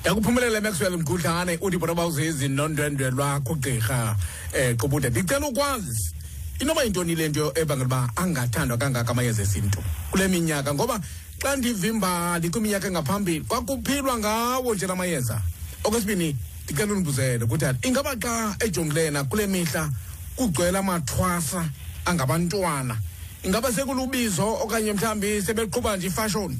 [0.00, 4.16] ndakuphumelela maxwell mgudlane uthi bona bawuzezi nondwendwe lwakho gqirha
[4.54, 6.12] um qobude ndicela ukwazi
[6.60, 10.74] inoba yintoni le nto ebangela uba angathandwa kangaka amayeza esintu kule minyaka?
[10.74, 11.00] Ngoba
[11.42, 15.42] xa ndivimbali kwiminyaka engaphambili kwakuphilwa ngawo nje la mayeza.
[15.84, 19.90] Okwesibini ndicela undibuzele kutata ingaba xa ejongilena kule mihla
[20.36, 21.68] kugcwele amathwasa
[22.04, 22.96] angabantwana
[23.42, 26.58] ingaba sekulubizo okanye mhlawumbi sebeqhuba nje ifashoni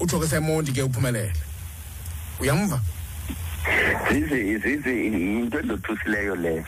[0.00, 1.49] utsho ke semonti ke uphumelele.
[2.40, 2.80] Uyamva?
[4.10, 6.64] Zizi zizi yinto endothusileyo leyo.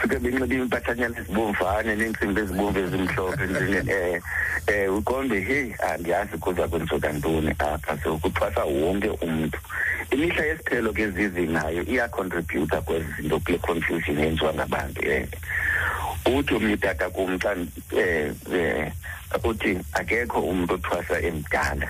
[0.00, 7.12] Fike benxibe impahlanyana ezibomvane neentsimbi ezibomvu ezimhlophe njenge um um uqonde heyi andiyazi kuza kwenzoka
[7.12, 9.58] ntoni apha so kuthwasa wonke umntu.
[10.10, 15.00] Imihla yesiphelo ke zizi nayo iyacontributa kwezi zinto kule confusion eyenziwa ngabantu
[16.26, 21.88] um uthi omnye utata kum xa um um uthi akekho umntu othwasa emdala.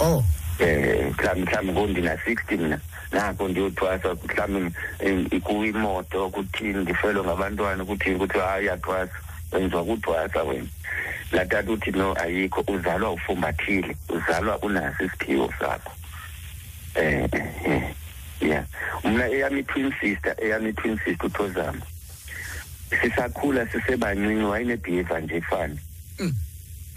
[0.00, 0.24] Oh.
[0.62, 2.78] Eh mhlawumbe mhlawumbe ngondina-sixty mna
[3.12, 9.12] nako ndiyothwasa mhlawumbe kuwimoto kuthini ndifelwe ngabantwana kuthini kuthiwa hayi uyathwasa
[9.52, 10.66] wenziwa kuthwasa wena.
[11.32, 12.64] Laa tata uthi no ayikho.
[12.68, 15.92] Uzalwa ufumbathile uzalwa unaso isiphiwo sakho.
[16.94, 17.28] Eh
[18.40, 18.64] ya.
[19.04, 21.80] Mna eyam i-twin sister eyam i-twin sister uthozama
[23.02, 25.76] sisakhula sisebancinci wayenebehavior nje efana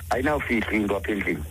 [0.10, 1.44] ayinawufihla into apha endlini.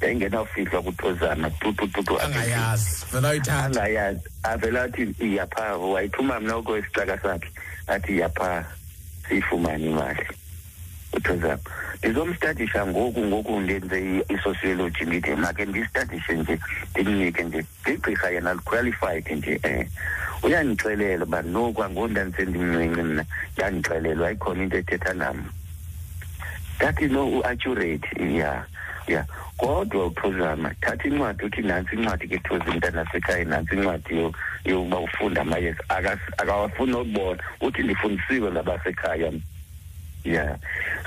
[0.00, 1.50] Yayingenawufihlwa kuthozana.
[1.50, 3.06] Tutututu angayazi.
[3.12, 4.20] Vela uyithanda angayazi.
[4.42, 5.76] Avele athi iyapha.
[5.76, 7.48] Wayithuma mna oko isicaka sakhe.
[7.86, 8.64] Athi iyapha.
[9.28, 10.26] Siyifumane imali
[11.12, 11.58] uthozama
[11.98, 16.58] ndizomstadisha ngoku ngoku ndenze i-sociology ndithi make ndistadishe nje
[16.90, 19.84] ndimnike nje ligqirha yena liqualified nje um
[20.42, 23.24] uyandixelela uba no kwangoku ndandisendimncinci mna.
[23.56, 25.44] Yandixelela ayikhona into ethetha nam.
[26.76, 28.08] Ndathi no u-accurate
[28.38, 28.64] ya
[29.08, 29.26] ya.
[29.58, 34.32] Kodwa uphuzama thatha incwadi uthi nantsi incwadi ke thozi mntanasekhaya nantsi incwadi
[34.64, 35.82] yokuba ufunda amayeza.
[36.38, 37.42] Akawafuni nokubona.
[37.60, 39.32] Uthi ndifundisiwe ngabasekhaya
[40.24, 40.58] ya.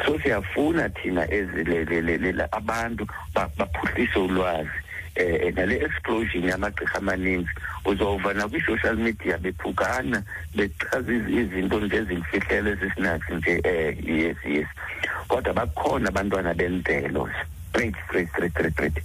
[0.05, 4.69] So siyafuna thina ezilelelela abantu baphuhlise ulwazi.
[5.15, 7.49] Eh nale explosion yamagqirha amaninzi
[7.85, 10.23] uzova nakwi-social media bephukana
[10.55, 14.67] bechaza izinto nje ezimfihlelo ezisinathi nje eh yes yes.
[15.27, 17.29] Kodwa bakhona abantwana bemvelo
[17.71, 19.03] straight straight straight straight straight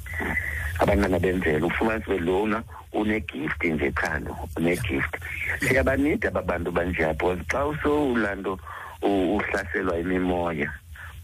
[0.78, 2.62] abantwana bemvelo ufumanise belona
[2.92, 5.16] unegift nje khalo unegift.
[5.60, 8.58] Siyabanida aba bantu banjeya because xa usowulanto
[9.02, 10.70] uhlaselwa imimoya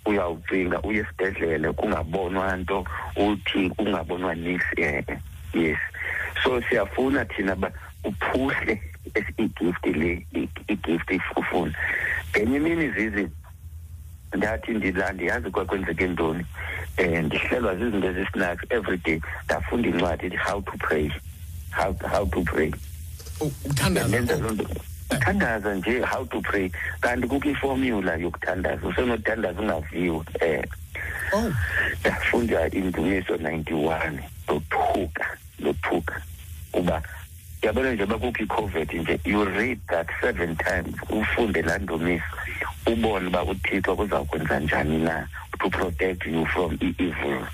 [0.07, 2.87] uyawucinga uye esibhedlele kungabonwa nto
[3.17, 5.05] uthi kungabonwa nix eh
[5.55, 5.79] yes.
[6.45, 7.73] So siyafuna thina ba
[8.05, 8.83] uphuhle
[9.39, 10.27] igift le
[10.69, 11.75] igift ifuna
[12.31, 13.29] ngenye imini zizi
[14.37, 16.47] ndathi ndila ndiyazi kwakwenzeke ntoni.
[16.99, 19.21] Um ndihlelwa zizinto ezisnacks every day.
[19.45, 21.11] Ndafunda incwadi how to pray.
[21.71, 22.73] How, how to pray.
[23.65, 24.67] Uthandaza loo nto.
[25.11, 26.71] Uthandaza nje how to pray.
[27.01, 28.87] Kanti kukho iformula yokuthandaza.
[28.87, 30.25] Usenothandaza ungaviwe um
[31.33, 31.53] oh.
[32.01, 34.19] ndafunda indumiso ninety-one.
[34.49, 35.27] Lothuka
[35.59, 36.23] lothuka
[36.73, 37.03] kuba
[37.63, 42.25] yabona nje bakukho i-covid nje you read that seven times ufunde laa ndumiso
[42.87, 45.29] ubone uba uthixo kuzawukwenza njani na
[45.59, 47.47] to protect you from i-evil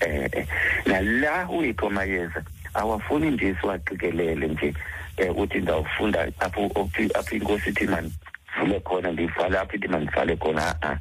[0.00, 0.46] eh
[0.86, 2.42] nala uyipho mayeza
[2.74, 4.74] awafuni nje siwaqikelele nje
[5.16, 10.98] eh uthi ndawufunda apho apho inkosi ithi mandivule khona ndivale apho ithi mandivale khona a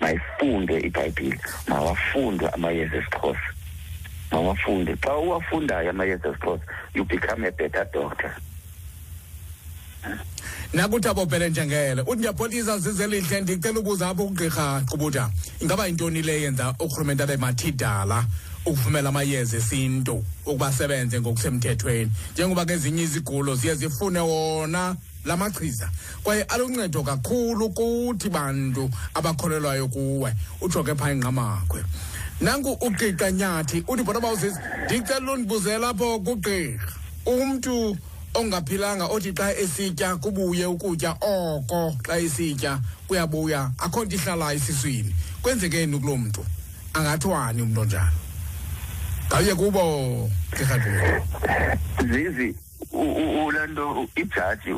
[0.00, 1.38] mayifunde ibhayibhile
[1.68, 3.53] mawafundwe amayeza esixhosa.
[4.34, 8.34] Mawafunde xa uwafundayo amayeza esixhosa you become a better doctor.
[10.72, 15.30] Nakuthi abobhele njengele uthi ndiyapholisa zizelihle ndicela ukuza apho ugqirha qubuta.
[15.60, 18.24] Ingaba yintoni le yenza urhulumente abe mathidala
[18.66, 22.10] ukuvumela amayeza esintu ukuba asebenze ngokusemthethweni?
[22.32, 25.90] Njengoba ke ezinye izigulo ziye zifune wona la machiza.
[26.22, 30.34] Kwaye aluncedo kakhulu kuthi bantu abakholelwayo kuwe.
[30.60, 31.84] Utsho ke phaa ingqamakhwe
[32.44, 36.92] nanku ugqiqa nyathi uthi bona bawuzisi ndicela undibuzela apho kugqirha.
[37.26, 37.96] Umntu
[38.34, 45.14] ongaphilanga othi xa esitya kubuye ukutya oko xa esitya kuyabuya akho nto ihlalayo esiswini.
[45.42, 46.44] Kwenzekeni kuloo mntu?
[46.92, 48.18] Angathwani umntu onjalo?
[49.26, 50.76] Ngawuye kubo gqirha
[52.12, 52.54] zizi
[52.92, 54.70] ulaa nto ijaji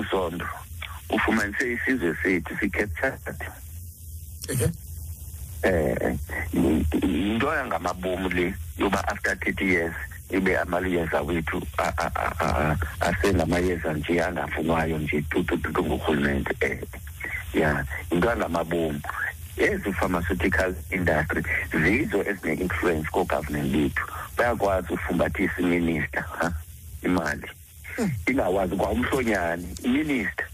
[0.00, 0.46] usondo
[1.10, 3.40] ufumanise isizwe sethu si-captured
[5.62, 6.16] eh
[7.02, 9.94] yinto yangamabomu le yoba after thirty years
[10.30, 11.62] ibe amayeza wethu
[13.00, 16.54] asengamayeza nje angafunwayo nje tutututu ngurhulumente.
[16.66, 19.00] Um ya yinto yangamabomu
[19.56, 21.42] ezi pharmaceutical industry
[21.82, 24.02] zizo ezine-influence koogovernment bethu.
[24.36, 26.52] Bayakwazi ufumbathisa iminister ha
[27.02, 27.48] imali.
[28.26, 30.46] Ingawazi kwa umhlonyane iminister.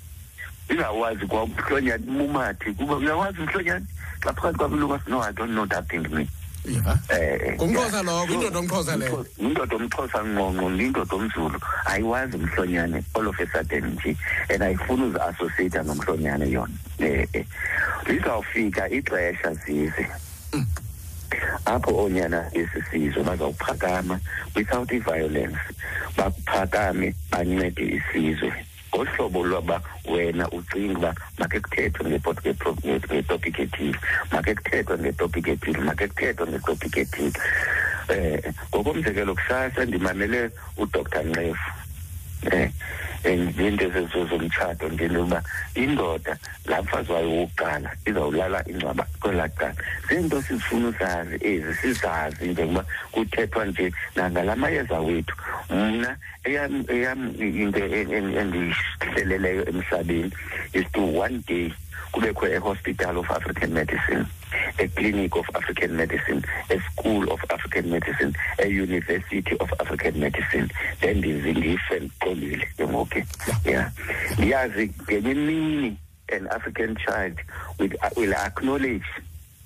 [0.71, 3.87] Ingawazi kwa umhlonyane mumathi kuba uyawazi umhlonyane
[4.21, 6.29] xa phakathi kwabelungu no i don't know that thing me
[6.65, 9.27] ya eh ngumxhosa lowo indoda omxhosa leyo?
[9.39, 14.17] Indoda omxhosa ngqongqo indoda omzulu ayiwazi umhlonyane all of a sudden nje
[14.51, 16.75] and ayifuni uzi-associata nomhlonyane yona.
[17.01, 17.45] Um
[18.07, 20.07] lizawufika ixesha zize.
[21.65, 24.21] Apho oonyana esi sizwe bazawuphakama
[24.55, 25.59] without i-violence
[26.17, 28.53] baphakame bancede isizwe.
[28.99, 29.81] Ngohlobo lwaba
[30.11, 33.99] wena ucinga uba makhe kuthethwe ngetopic ethile.
[34.33, 37.33] Makhe kuthethwe ngetopic ethile makhe kuthethwe ngetopic ethile.
[38.11, 41.78] Um ngokomzekelo kusasa ndimamele udr nxefu
[43.25, 43.91] um iinto
[44.29, 45.43] zomtshato ndinto yokuba
[45.75, 46.37] indoda
[46.67, 49.75] laa mfazi wayo wokuqala izawulala ingcwaba kwelaa cala
[50.09, 55.35] ziinto sizifuna uzazi ezi sizazi njengoba kuthethwa nje nangala mayeza wethu.
[55.71, 60.33] Mna eyam into endihleleleyo emhlabeni
[60.73, 61.73] is to one day
[62.13, 64.27] kubekho a-hospital of african medicine
[64.79, 70.69] a clinic of african medicine a school of african medicine a university of african medicine.
[71.01, 73.23] Then ndize ndife ndiqondile ke ngoku.
[73.65, 73.91] Yeah.
[74.39, 75.97] Ndiyazi ngenye imini
[76.33, 77.39] an african child
[77.79, 79.07] with, will acknowledge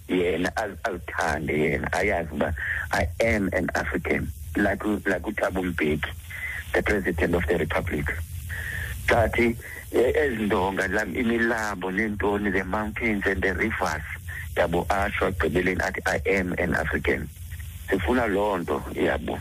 [0.09, 2.55] yena azithande yena ayazi uba
[2.91, 6.09] i am an african like like uthabo mbeki
[6.73, 8.07] the president of the republic.
[9.07, 9.57] Kathi
[9.95, 14.03] ezindonga imilabo neentoni the mountains and the rivers.
[14.57, 17.29] Yabo asho agqibeleni athi i am an african.
[17.89, 19.39] Sifuna loo nto yabo.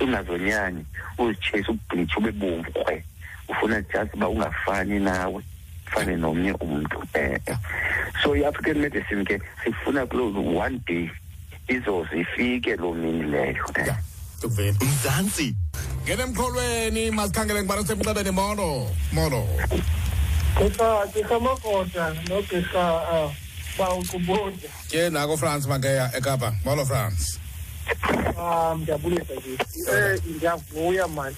[0.00, 0.84] Ungazonyani
[1.18, 3.04] uzitshese ubhitshe ube bomvu krwe
[3.48, 5.42] ufuna just uba ungafani nawe
[5.86, 7.56] ufane nomnye umntu um
[8.22, 11.10] so i-african medicine ke sifuna kuloo one day
[11.68, 13.64] izoze ifike loo mini leyo
[14.40, 15.54] tukuveni mzantsi
[16.02, 19.42] ngena emqolweni masikhangele ngibana semnxebeni molo molo
[20.56, 22.84] gqirha gqirha makota nogqirha
[23.14, 23.30] um
[23.78, 26.54] bawuqubode ke nako france makeya ekapa.
[26.64, 27.38] Molo france
[28.36, 29.52] um ndiyabulisa nje.
[29.88, 31.36] Um ndiyavuya mani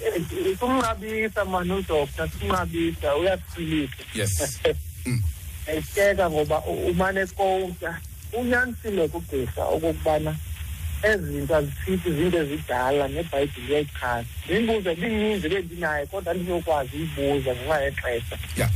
[0.61, 4.59] kumnqabisa mani udoktor simnqabisa uyasiphilisa yes.
[5.67, 8.01] Etyeka ngoba umane kowuta
[8.33, 10.52] unyanisile kugqirha okokubana ezi
[11.19, 18.37] zinto azifithi zinto ezidala nebhayibhile iyayichaza ndimbuzo ebininzi bendinayo kodwa ndizokwazi uyibuza ngenxa yexesha.
[18.57, 18.69] Ya.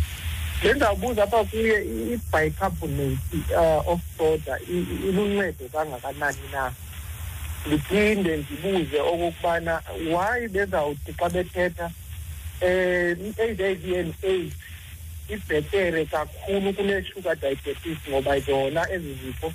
[0.63, 1.79] Le ndawubuza apha kuye
[2.15, 4.59] i-bicarbonate uh, of soda
[5.09, 6.73] iluncedo kangakanani na?
[7.67, 9.83] Ndiphinde ndibuze okokubana
[10.13, 11.91] why bezawuthi xa bethetha
[12.63, 14.55] um i-h i v and aids
[15.29, 19.53] ibhetere kakhulu kune-sugar diabetes ngoba yona ezi zifo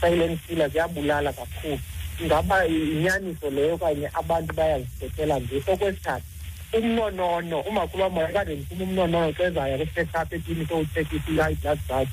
[0.00, 1.80] silent killer ziyabulala kakhulu.
[2.20, 5.62] Ingaba yinyaniso leyo okanye abantu bayazithethela nje.
[5.66, 6.26] Okwesithathu
[6.72, 12.08] umnonono umakhulu wam wayekade ndifuna umnonono xa ezaya kwi-check up ekliniki owuthekisa i-high blood zakhe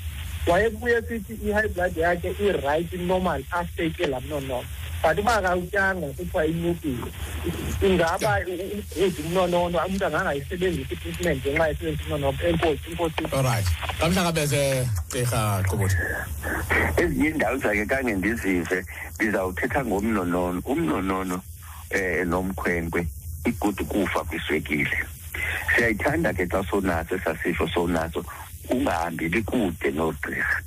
[0.46, 4.64] wayebuye sithi i-high blood yakhe i-right normal after ke laa mnonono
[5.02, 7.10] but uba akawutyanga kuthiwa inyukile
[7.82, 13.66] ingaba ugudi umnonono umntu angangayisebenzisi i-treatment ngenxa yesebenzisa umnonono enkosi inkosi olright
[14.00, 14.62] kamhlangabeze
[15.08, 15.96] gqirha qubuthe
[16.96, 18.84] ezinye iindawo zakhe kange ndizive
[19.16, 21.36] ndizawuthetha ngomnonono umnonono
[21.90, 23.06] um nomkhwenkwe
[23.44, 24.98] igudu kufa kwiswekile.
[25.74, 28.24] Siyayithanda ke xa sonaso esasifo sonaso
[28.70, 30.62] ungahambeli kude nogqirha.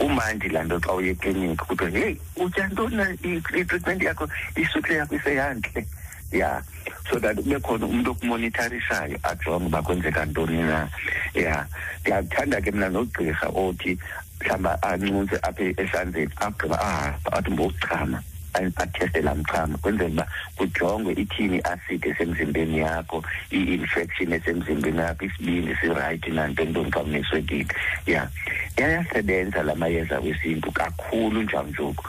[0.00, 4.28] Umandi laa nto xa uye ekliniki kuthiwa heyi utya ntona i-treatment yakho?
[4.56, 5.84] Iswekile yakho iseyantle
[6.32, 6.62] ya
[7.10, 10.88] so that kube khona umntu okumonitarisayo ajonge uba kwenzeka ntoni na.
[11.34, 11.66] Ya
[12.00, 13.98] ndiyakuthanda ke mna nogqirha othi
[14.40, 18.22] mhlawumbi ancuntse apha esandleni agqiba ahamba athi mbokuchama.
[18.54, 26.30] Atheste laa mchamo kwenzela uba kujongwe ithini i-acid esemzimbeni yakho i-infection esemzimbeni yakho isibindi sirayithi
[26.30, 27.74] nanto ntoni xa uneswekile
[28.06, 28.28] ya
[28.76, 32.04] yayasebenza la mayeza wesintu kakhulu njanjoku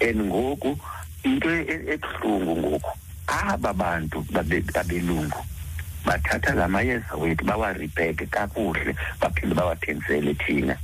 [0.00, 0.78] and ngoku
[1.24, 1.50] into
[1.94, 2.90] ebuhlungu ngoku
[3.26, 4.26] aba bantu
[4.74, 5.40] babelungu
[6.04, 10.76] bathatha la mayeza wethu bawaribheke kakuhle baphinde bawathengisele thina.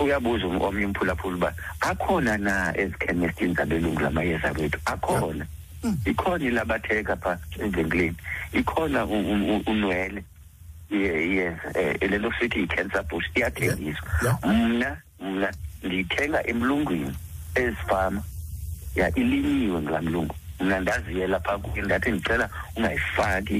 [0.00, 4.78] Uyabuza omnye umphulaphula uba akhona na ezikhemestini zabelungu la mayeza wethu?
[4.84, 5.46] Akhona.
[6.04, 8.16] Ikhona ilabatheka phaa evenkileni
[8.52, 10.24] ikhona unwele.
[10.90, 13.26] Iyeza um le nto sithi yi-cancer bush.
[13.34, 14.08] Iyathengiswa.
[14.42, 15.52] Mna mna
[15.82, 17.14] ndiyithenga emlungwini
[17.54, 18.22] ezifama.
[18.94, 20.34] Ya ilinyiwe ngulaa mlungu.
[20.60, 23.54] Mna ndaziyela phaa kuye ndathi ndicela ungayifaki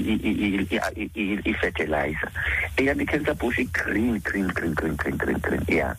[1.45, 2.31] i-fertilizer
[2.77, 5.97] eyam i-cancer bush i-green green green green green green green ya.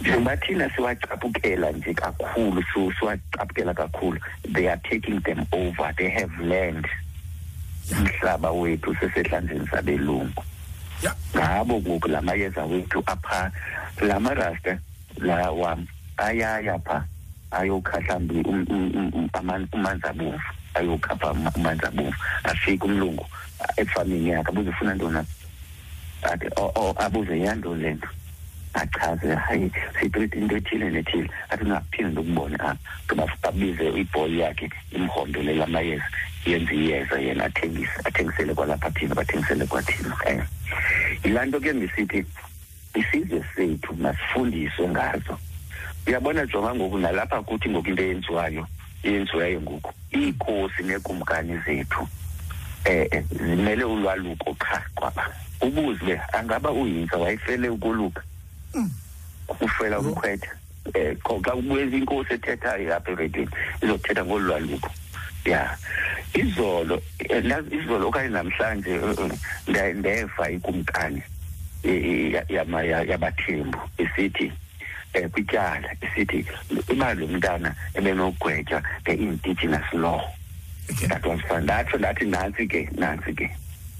[0.00, 2.64] Njengoba thina siwacaphukela nje kakhulu
[2.98, 4.20] siwacaphukela kakhulu.
[4.52, 5.92] They are taking them over.
[5.96, 6.86] They have land.
[7.92, 10.44] Umhlaba wethu sesehlandleni sabelungu.
[11.36, 13.50] Ngabo ngoku la mayeza wethu apha
[14.00, 14.78] la marasta
[15.16, 17.04] la wam ayaya pha.
[17.50, 20.40] Ayokhahla mbi um- um- um- um- umanzabomvu
[20.74, 22.14] ayokhapha uma- umanzabomvu
[22.44, 23.26] afike umlungu
[23.76, 28.08] efamini yakhe abuze ufuna ntona apha athi "O- o abuze yantoni le nto?
[28.74, 29.70] Achaze hayi
[30.00, 31.30] sitriti into ethile nethile.
[31.50, 32.76] Athi ungaphinde ukubone apha.
[33.42, 36.04] Babize ibhoyi yakhe imhombele lamayeza
[36.46, 40.14] yenze iyeza yena athengise athengisele kwalapha thina bathengisele kwathina.
[40.30, 40.42] Um
[41.24, 42.24] yilaa nto ke ndisithi
[42.94, 45.38] isizwe sethu masifundiswe ngazo
[46.08, 48.66] uyabona jonga ngoku nalapha kuthi ngoku into eyenziwayo
[49.02, 52.08] eyenziwayo ngoku iinkosi neekumkani zethu
[52.84, 55.28] eh eh, zimele ulwaluko qha kwaba.
[55.60, 58.22] Ubuze angaba uyinza wayefele ukoluka.
[59.60, 60.50] Ufela umkhwetha.
[60.94, 63.50] Eh ko- xa kubuyeza inkosi ethethayo apha eredweni
[63.82, 64.90] izothetha ngolwaluko.
[65.44, 65.76] Ya
[66.34, 71.22] izolo eh, izolo okanye namhlanje eh, eh, ndeva ikumkani
[71.82, 74.52] eh, eh, yabathembu isithi
[75.24, 76.44] um kwityala isithi
[76.88, 80.20] uba lo mntana ebenogwetywa nge-indigenous law.
[81.08, 81.60] That was fine.
[81.64, 83.50] Ndatsho ndathi nantsi ke nantsi ke.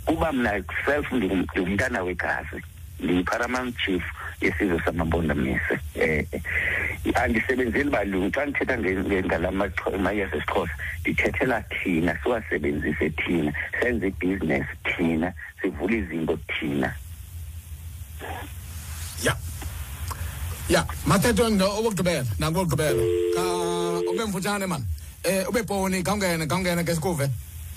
[0.06, 2.62] Kuba mna self ndingum- ndingumntana wegazi
[3.00, 4.02] ndiyi-paramount chief
[4.40, 12.18] yesizwe samabondamise um andisebenzeli balungu xa ndithetha nge- nge- ngala maxho- mayeza esixhosa ndithethela thina
[12.22, 15.32] siwasebenzise thina senze ibhizinesi thina
[15.62, 16.94] sivule izinto thina.
[19.22, 19.36] Ya.
[21.06, 23.02] Mathetho ndo obokugqibela nangokugqibela
[23.34, 23.42] ka
[24.10, 24.84] ube mfutshane man.
[25.24, 27.28] Eh ube poni kawungene kawungene ke sikuve.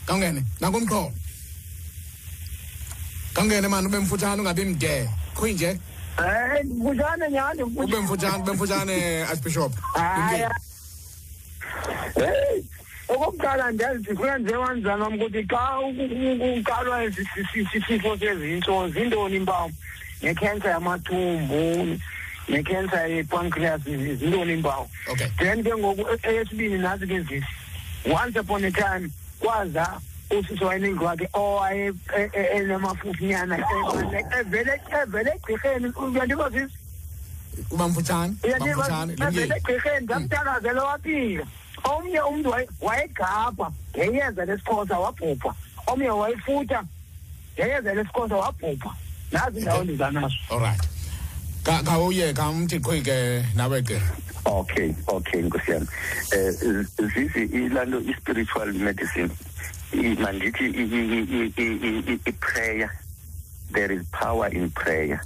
[0.05, 1.11] Kawungene nakumqolo
[3.34, 5.09] kawungene man ube mfutshane ungabi mde.
[5.35, 5.80] Khuyinje
[6.18, 9.73] hayi mfutshane nyhani ube mfutshane ube mfutshane archbishop.
[9.93, 10.43] Hayi
[12.15, 12.65] heyi
[13.07, 15.80] okokuqala ndiyazi ndifuna njenganjani wam ukuthi xa
[16.59, 19.72] uqalwa esi si- si- si- sifo sezintso zintoni impawu
[20.22, 21.97] nekhensa yamathumbu
[22.51, 25.27] nekhensa yepancreas zintoni impawu okay.
[25.39, 27.45] Then ke ngoku e- eyesibini nazi ke zisi
[28.05, 29.09] once upon a time
[29.39, 29.99] kwaza
[30.31, 31.87] usisi wayeningi wakhe owaye
[32.17, 32.57] e- e- e-
[34.39, 35.87] evele evele egqirheni.
[35.95, 36.75] Uyandiva sisi?
[37.71, 41.45] Uba mfutshane uba uyandiva mfutshane evele egqirheni ndamthandazele waphila
[41.83, 45.53] omnye umntu waye- wayegapha ngeyeza lesixhosa wabhubha.
[45.87, 46.83] Omnye wayefutha
[47.53, 48.91] ngeyeza lesixhosa wabhubha.
[49.31, 50.35] Nazi indawo ndiza nazo.
[50.49, 50.81] Alright
[51.63, 53.17] ka kawuye kamthi qhi ke
[53.55, 53.99] nawe ke
[54.45, 55.88] okay okay nkosi yami.
[56.33, 56.51] Eh
[57.13, 59.29] zizi ilando i-spiritual medicine
[60.19, 62.89] mandithi i- i- i- i- i- i-prayer
[63.71, 65.21] there is power in prayer.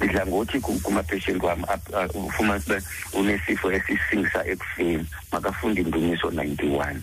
[0.00, 2.82] Ndidla ngothi ku- kumapatient wam ap- a- ufumanise uba
[3.20, 5.06] unesifo esisingisa ekufeni.
[5.32, 7.00] Makafunde indumiso ninety-one.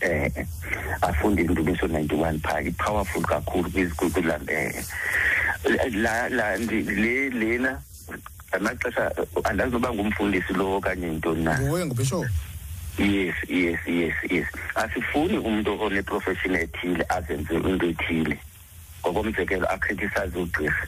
[0.00, 0.30] Eh
[1.00, 4.84] afunde indumiso 91 phaa i-powerful kakhulu kwiz- kwi- kwilaa eh
[5.94, 7.80] la la le lena
[8.52, 9.12] amaxesha
[9.44, 11.58] andazi noba ngumfundisi lo okanye yintoni na.
[11.60, 12.26] Nguwe ngubishop
[12.98, 14.46] yes yes yes yes.
[14.74, 18.38] Asifuni umntu oneprofession ethile azenze into ethile.
[19.00, 20.86] Ngokomzekelo acriticize ugqirha.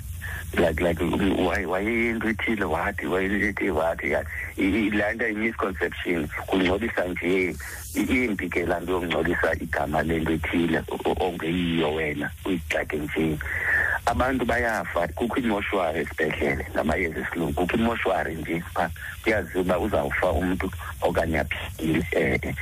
[0.55, 2.65] Like like waye- wayeyinto ethile?
[2.65, 4.25] Wathi wayeyinto wathi ya
[4.57, 7.57] I- i- laa nto i-misconception kungcolisa nje
[7.95, 13.39] imbi ke laa nto yokungcolisa igama lento ethile o- o- ongeyiyo wena uyigxeke nje.
[14.07, 18.91] Abantu bayafa kukho imoshwari esibhedlele ngamayeza esilungu kukho imoshwari nje pha
[19.23, 22.53] kuyaziwa uba uzawufa umntu okanye aphile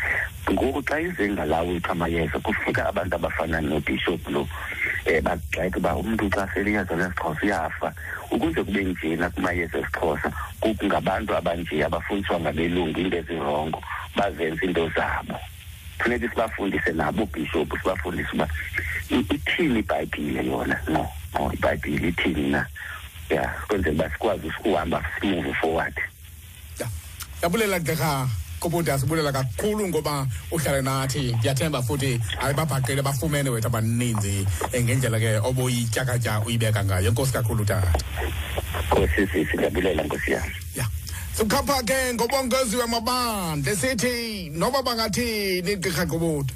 [0.46, 5.96] um ngoku xa izenga lawo wethu amayeza kufika abantu abafana nobishop lo um bagxeke uba
[5.96, 7.92] umntu xa sele iyeza lesixhosa uyafa
[8.32, 10.32] ukuze kube njena kumayeza esixhosa
[10.84, 13.82] ngabantu abanje abafundiswa ngabelungu into ezirongo
[14.16, 15.36] bazenza into zabo.
[15.98, 18.48] Funeka sibafundise nabo bishop sibafundise uba
[19.10, 20.76] i- ithini ibhayibhile yona?
[20.88, 22.66] No no ibhayibhile ithini na?
[23.30, 25.94] Ya kwenzela uba sikwazi ukuhamba simove forward.
[27.42, 28.28] Yabulela gqirha
[28.62, 31.34] kobuda sibulela kakhulu ngoba uhlale nathi.
[31.34, 37.08] Ndiyathemba futhi ayibabhaqile bafumene wethu abaninzi eh, ngendlela ke obuyityakatya uyibeka ngayo.
[37.10, 37.90] Enkosi kakhulu tata.
[38.86, 40.54] Nkosi sisi ndiyabulela nkosi yami.
[41.32, 46.52] Sikhapha ke ngobongeziwe amabandla sithi noba bangathini gqirha qobuda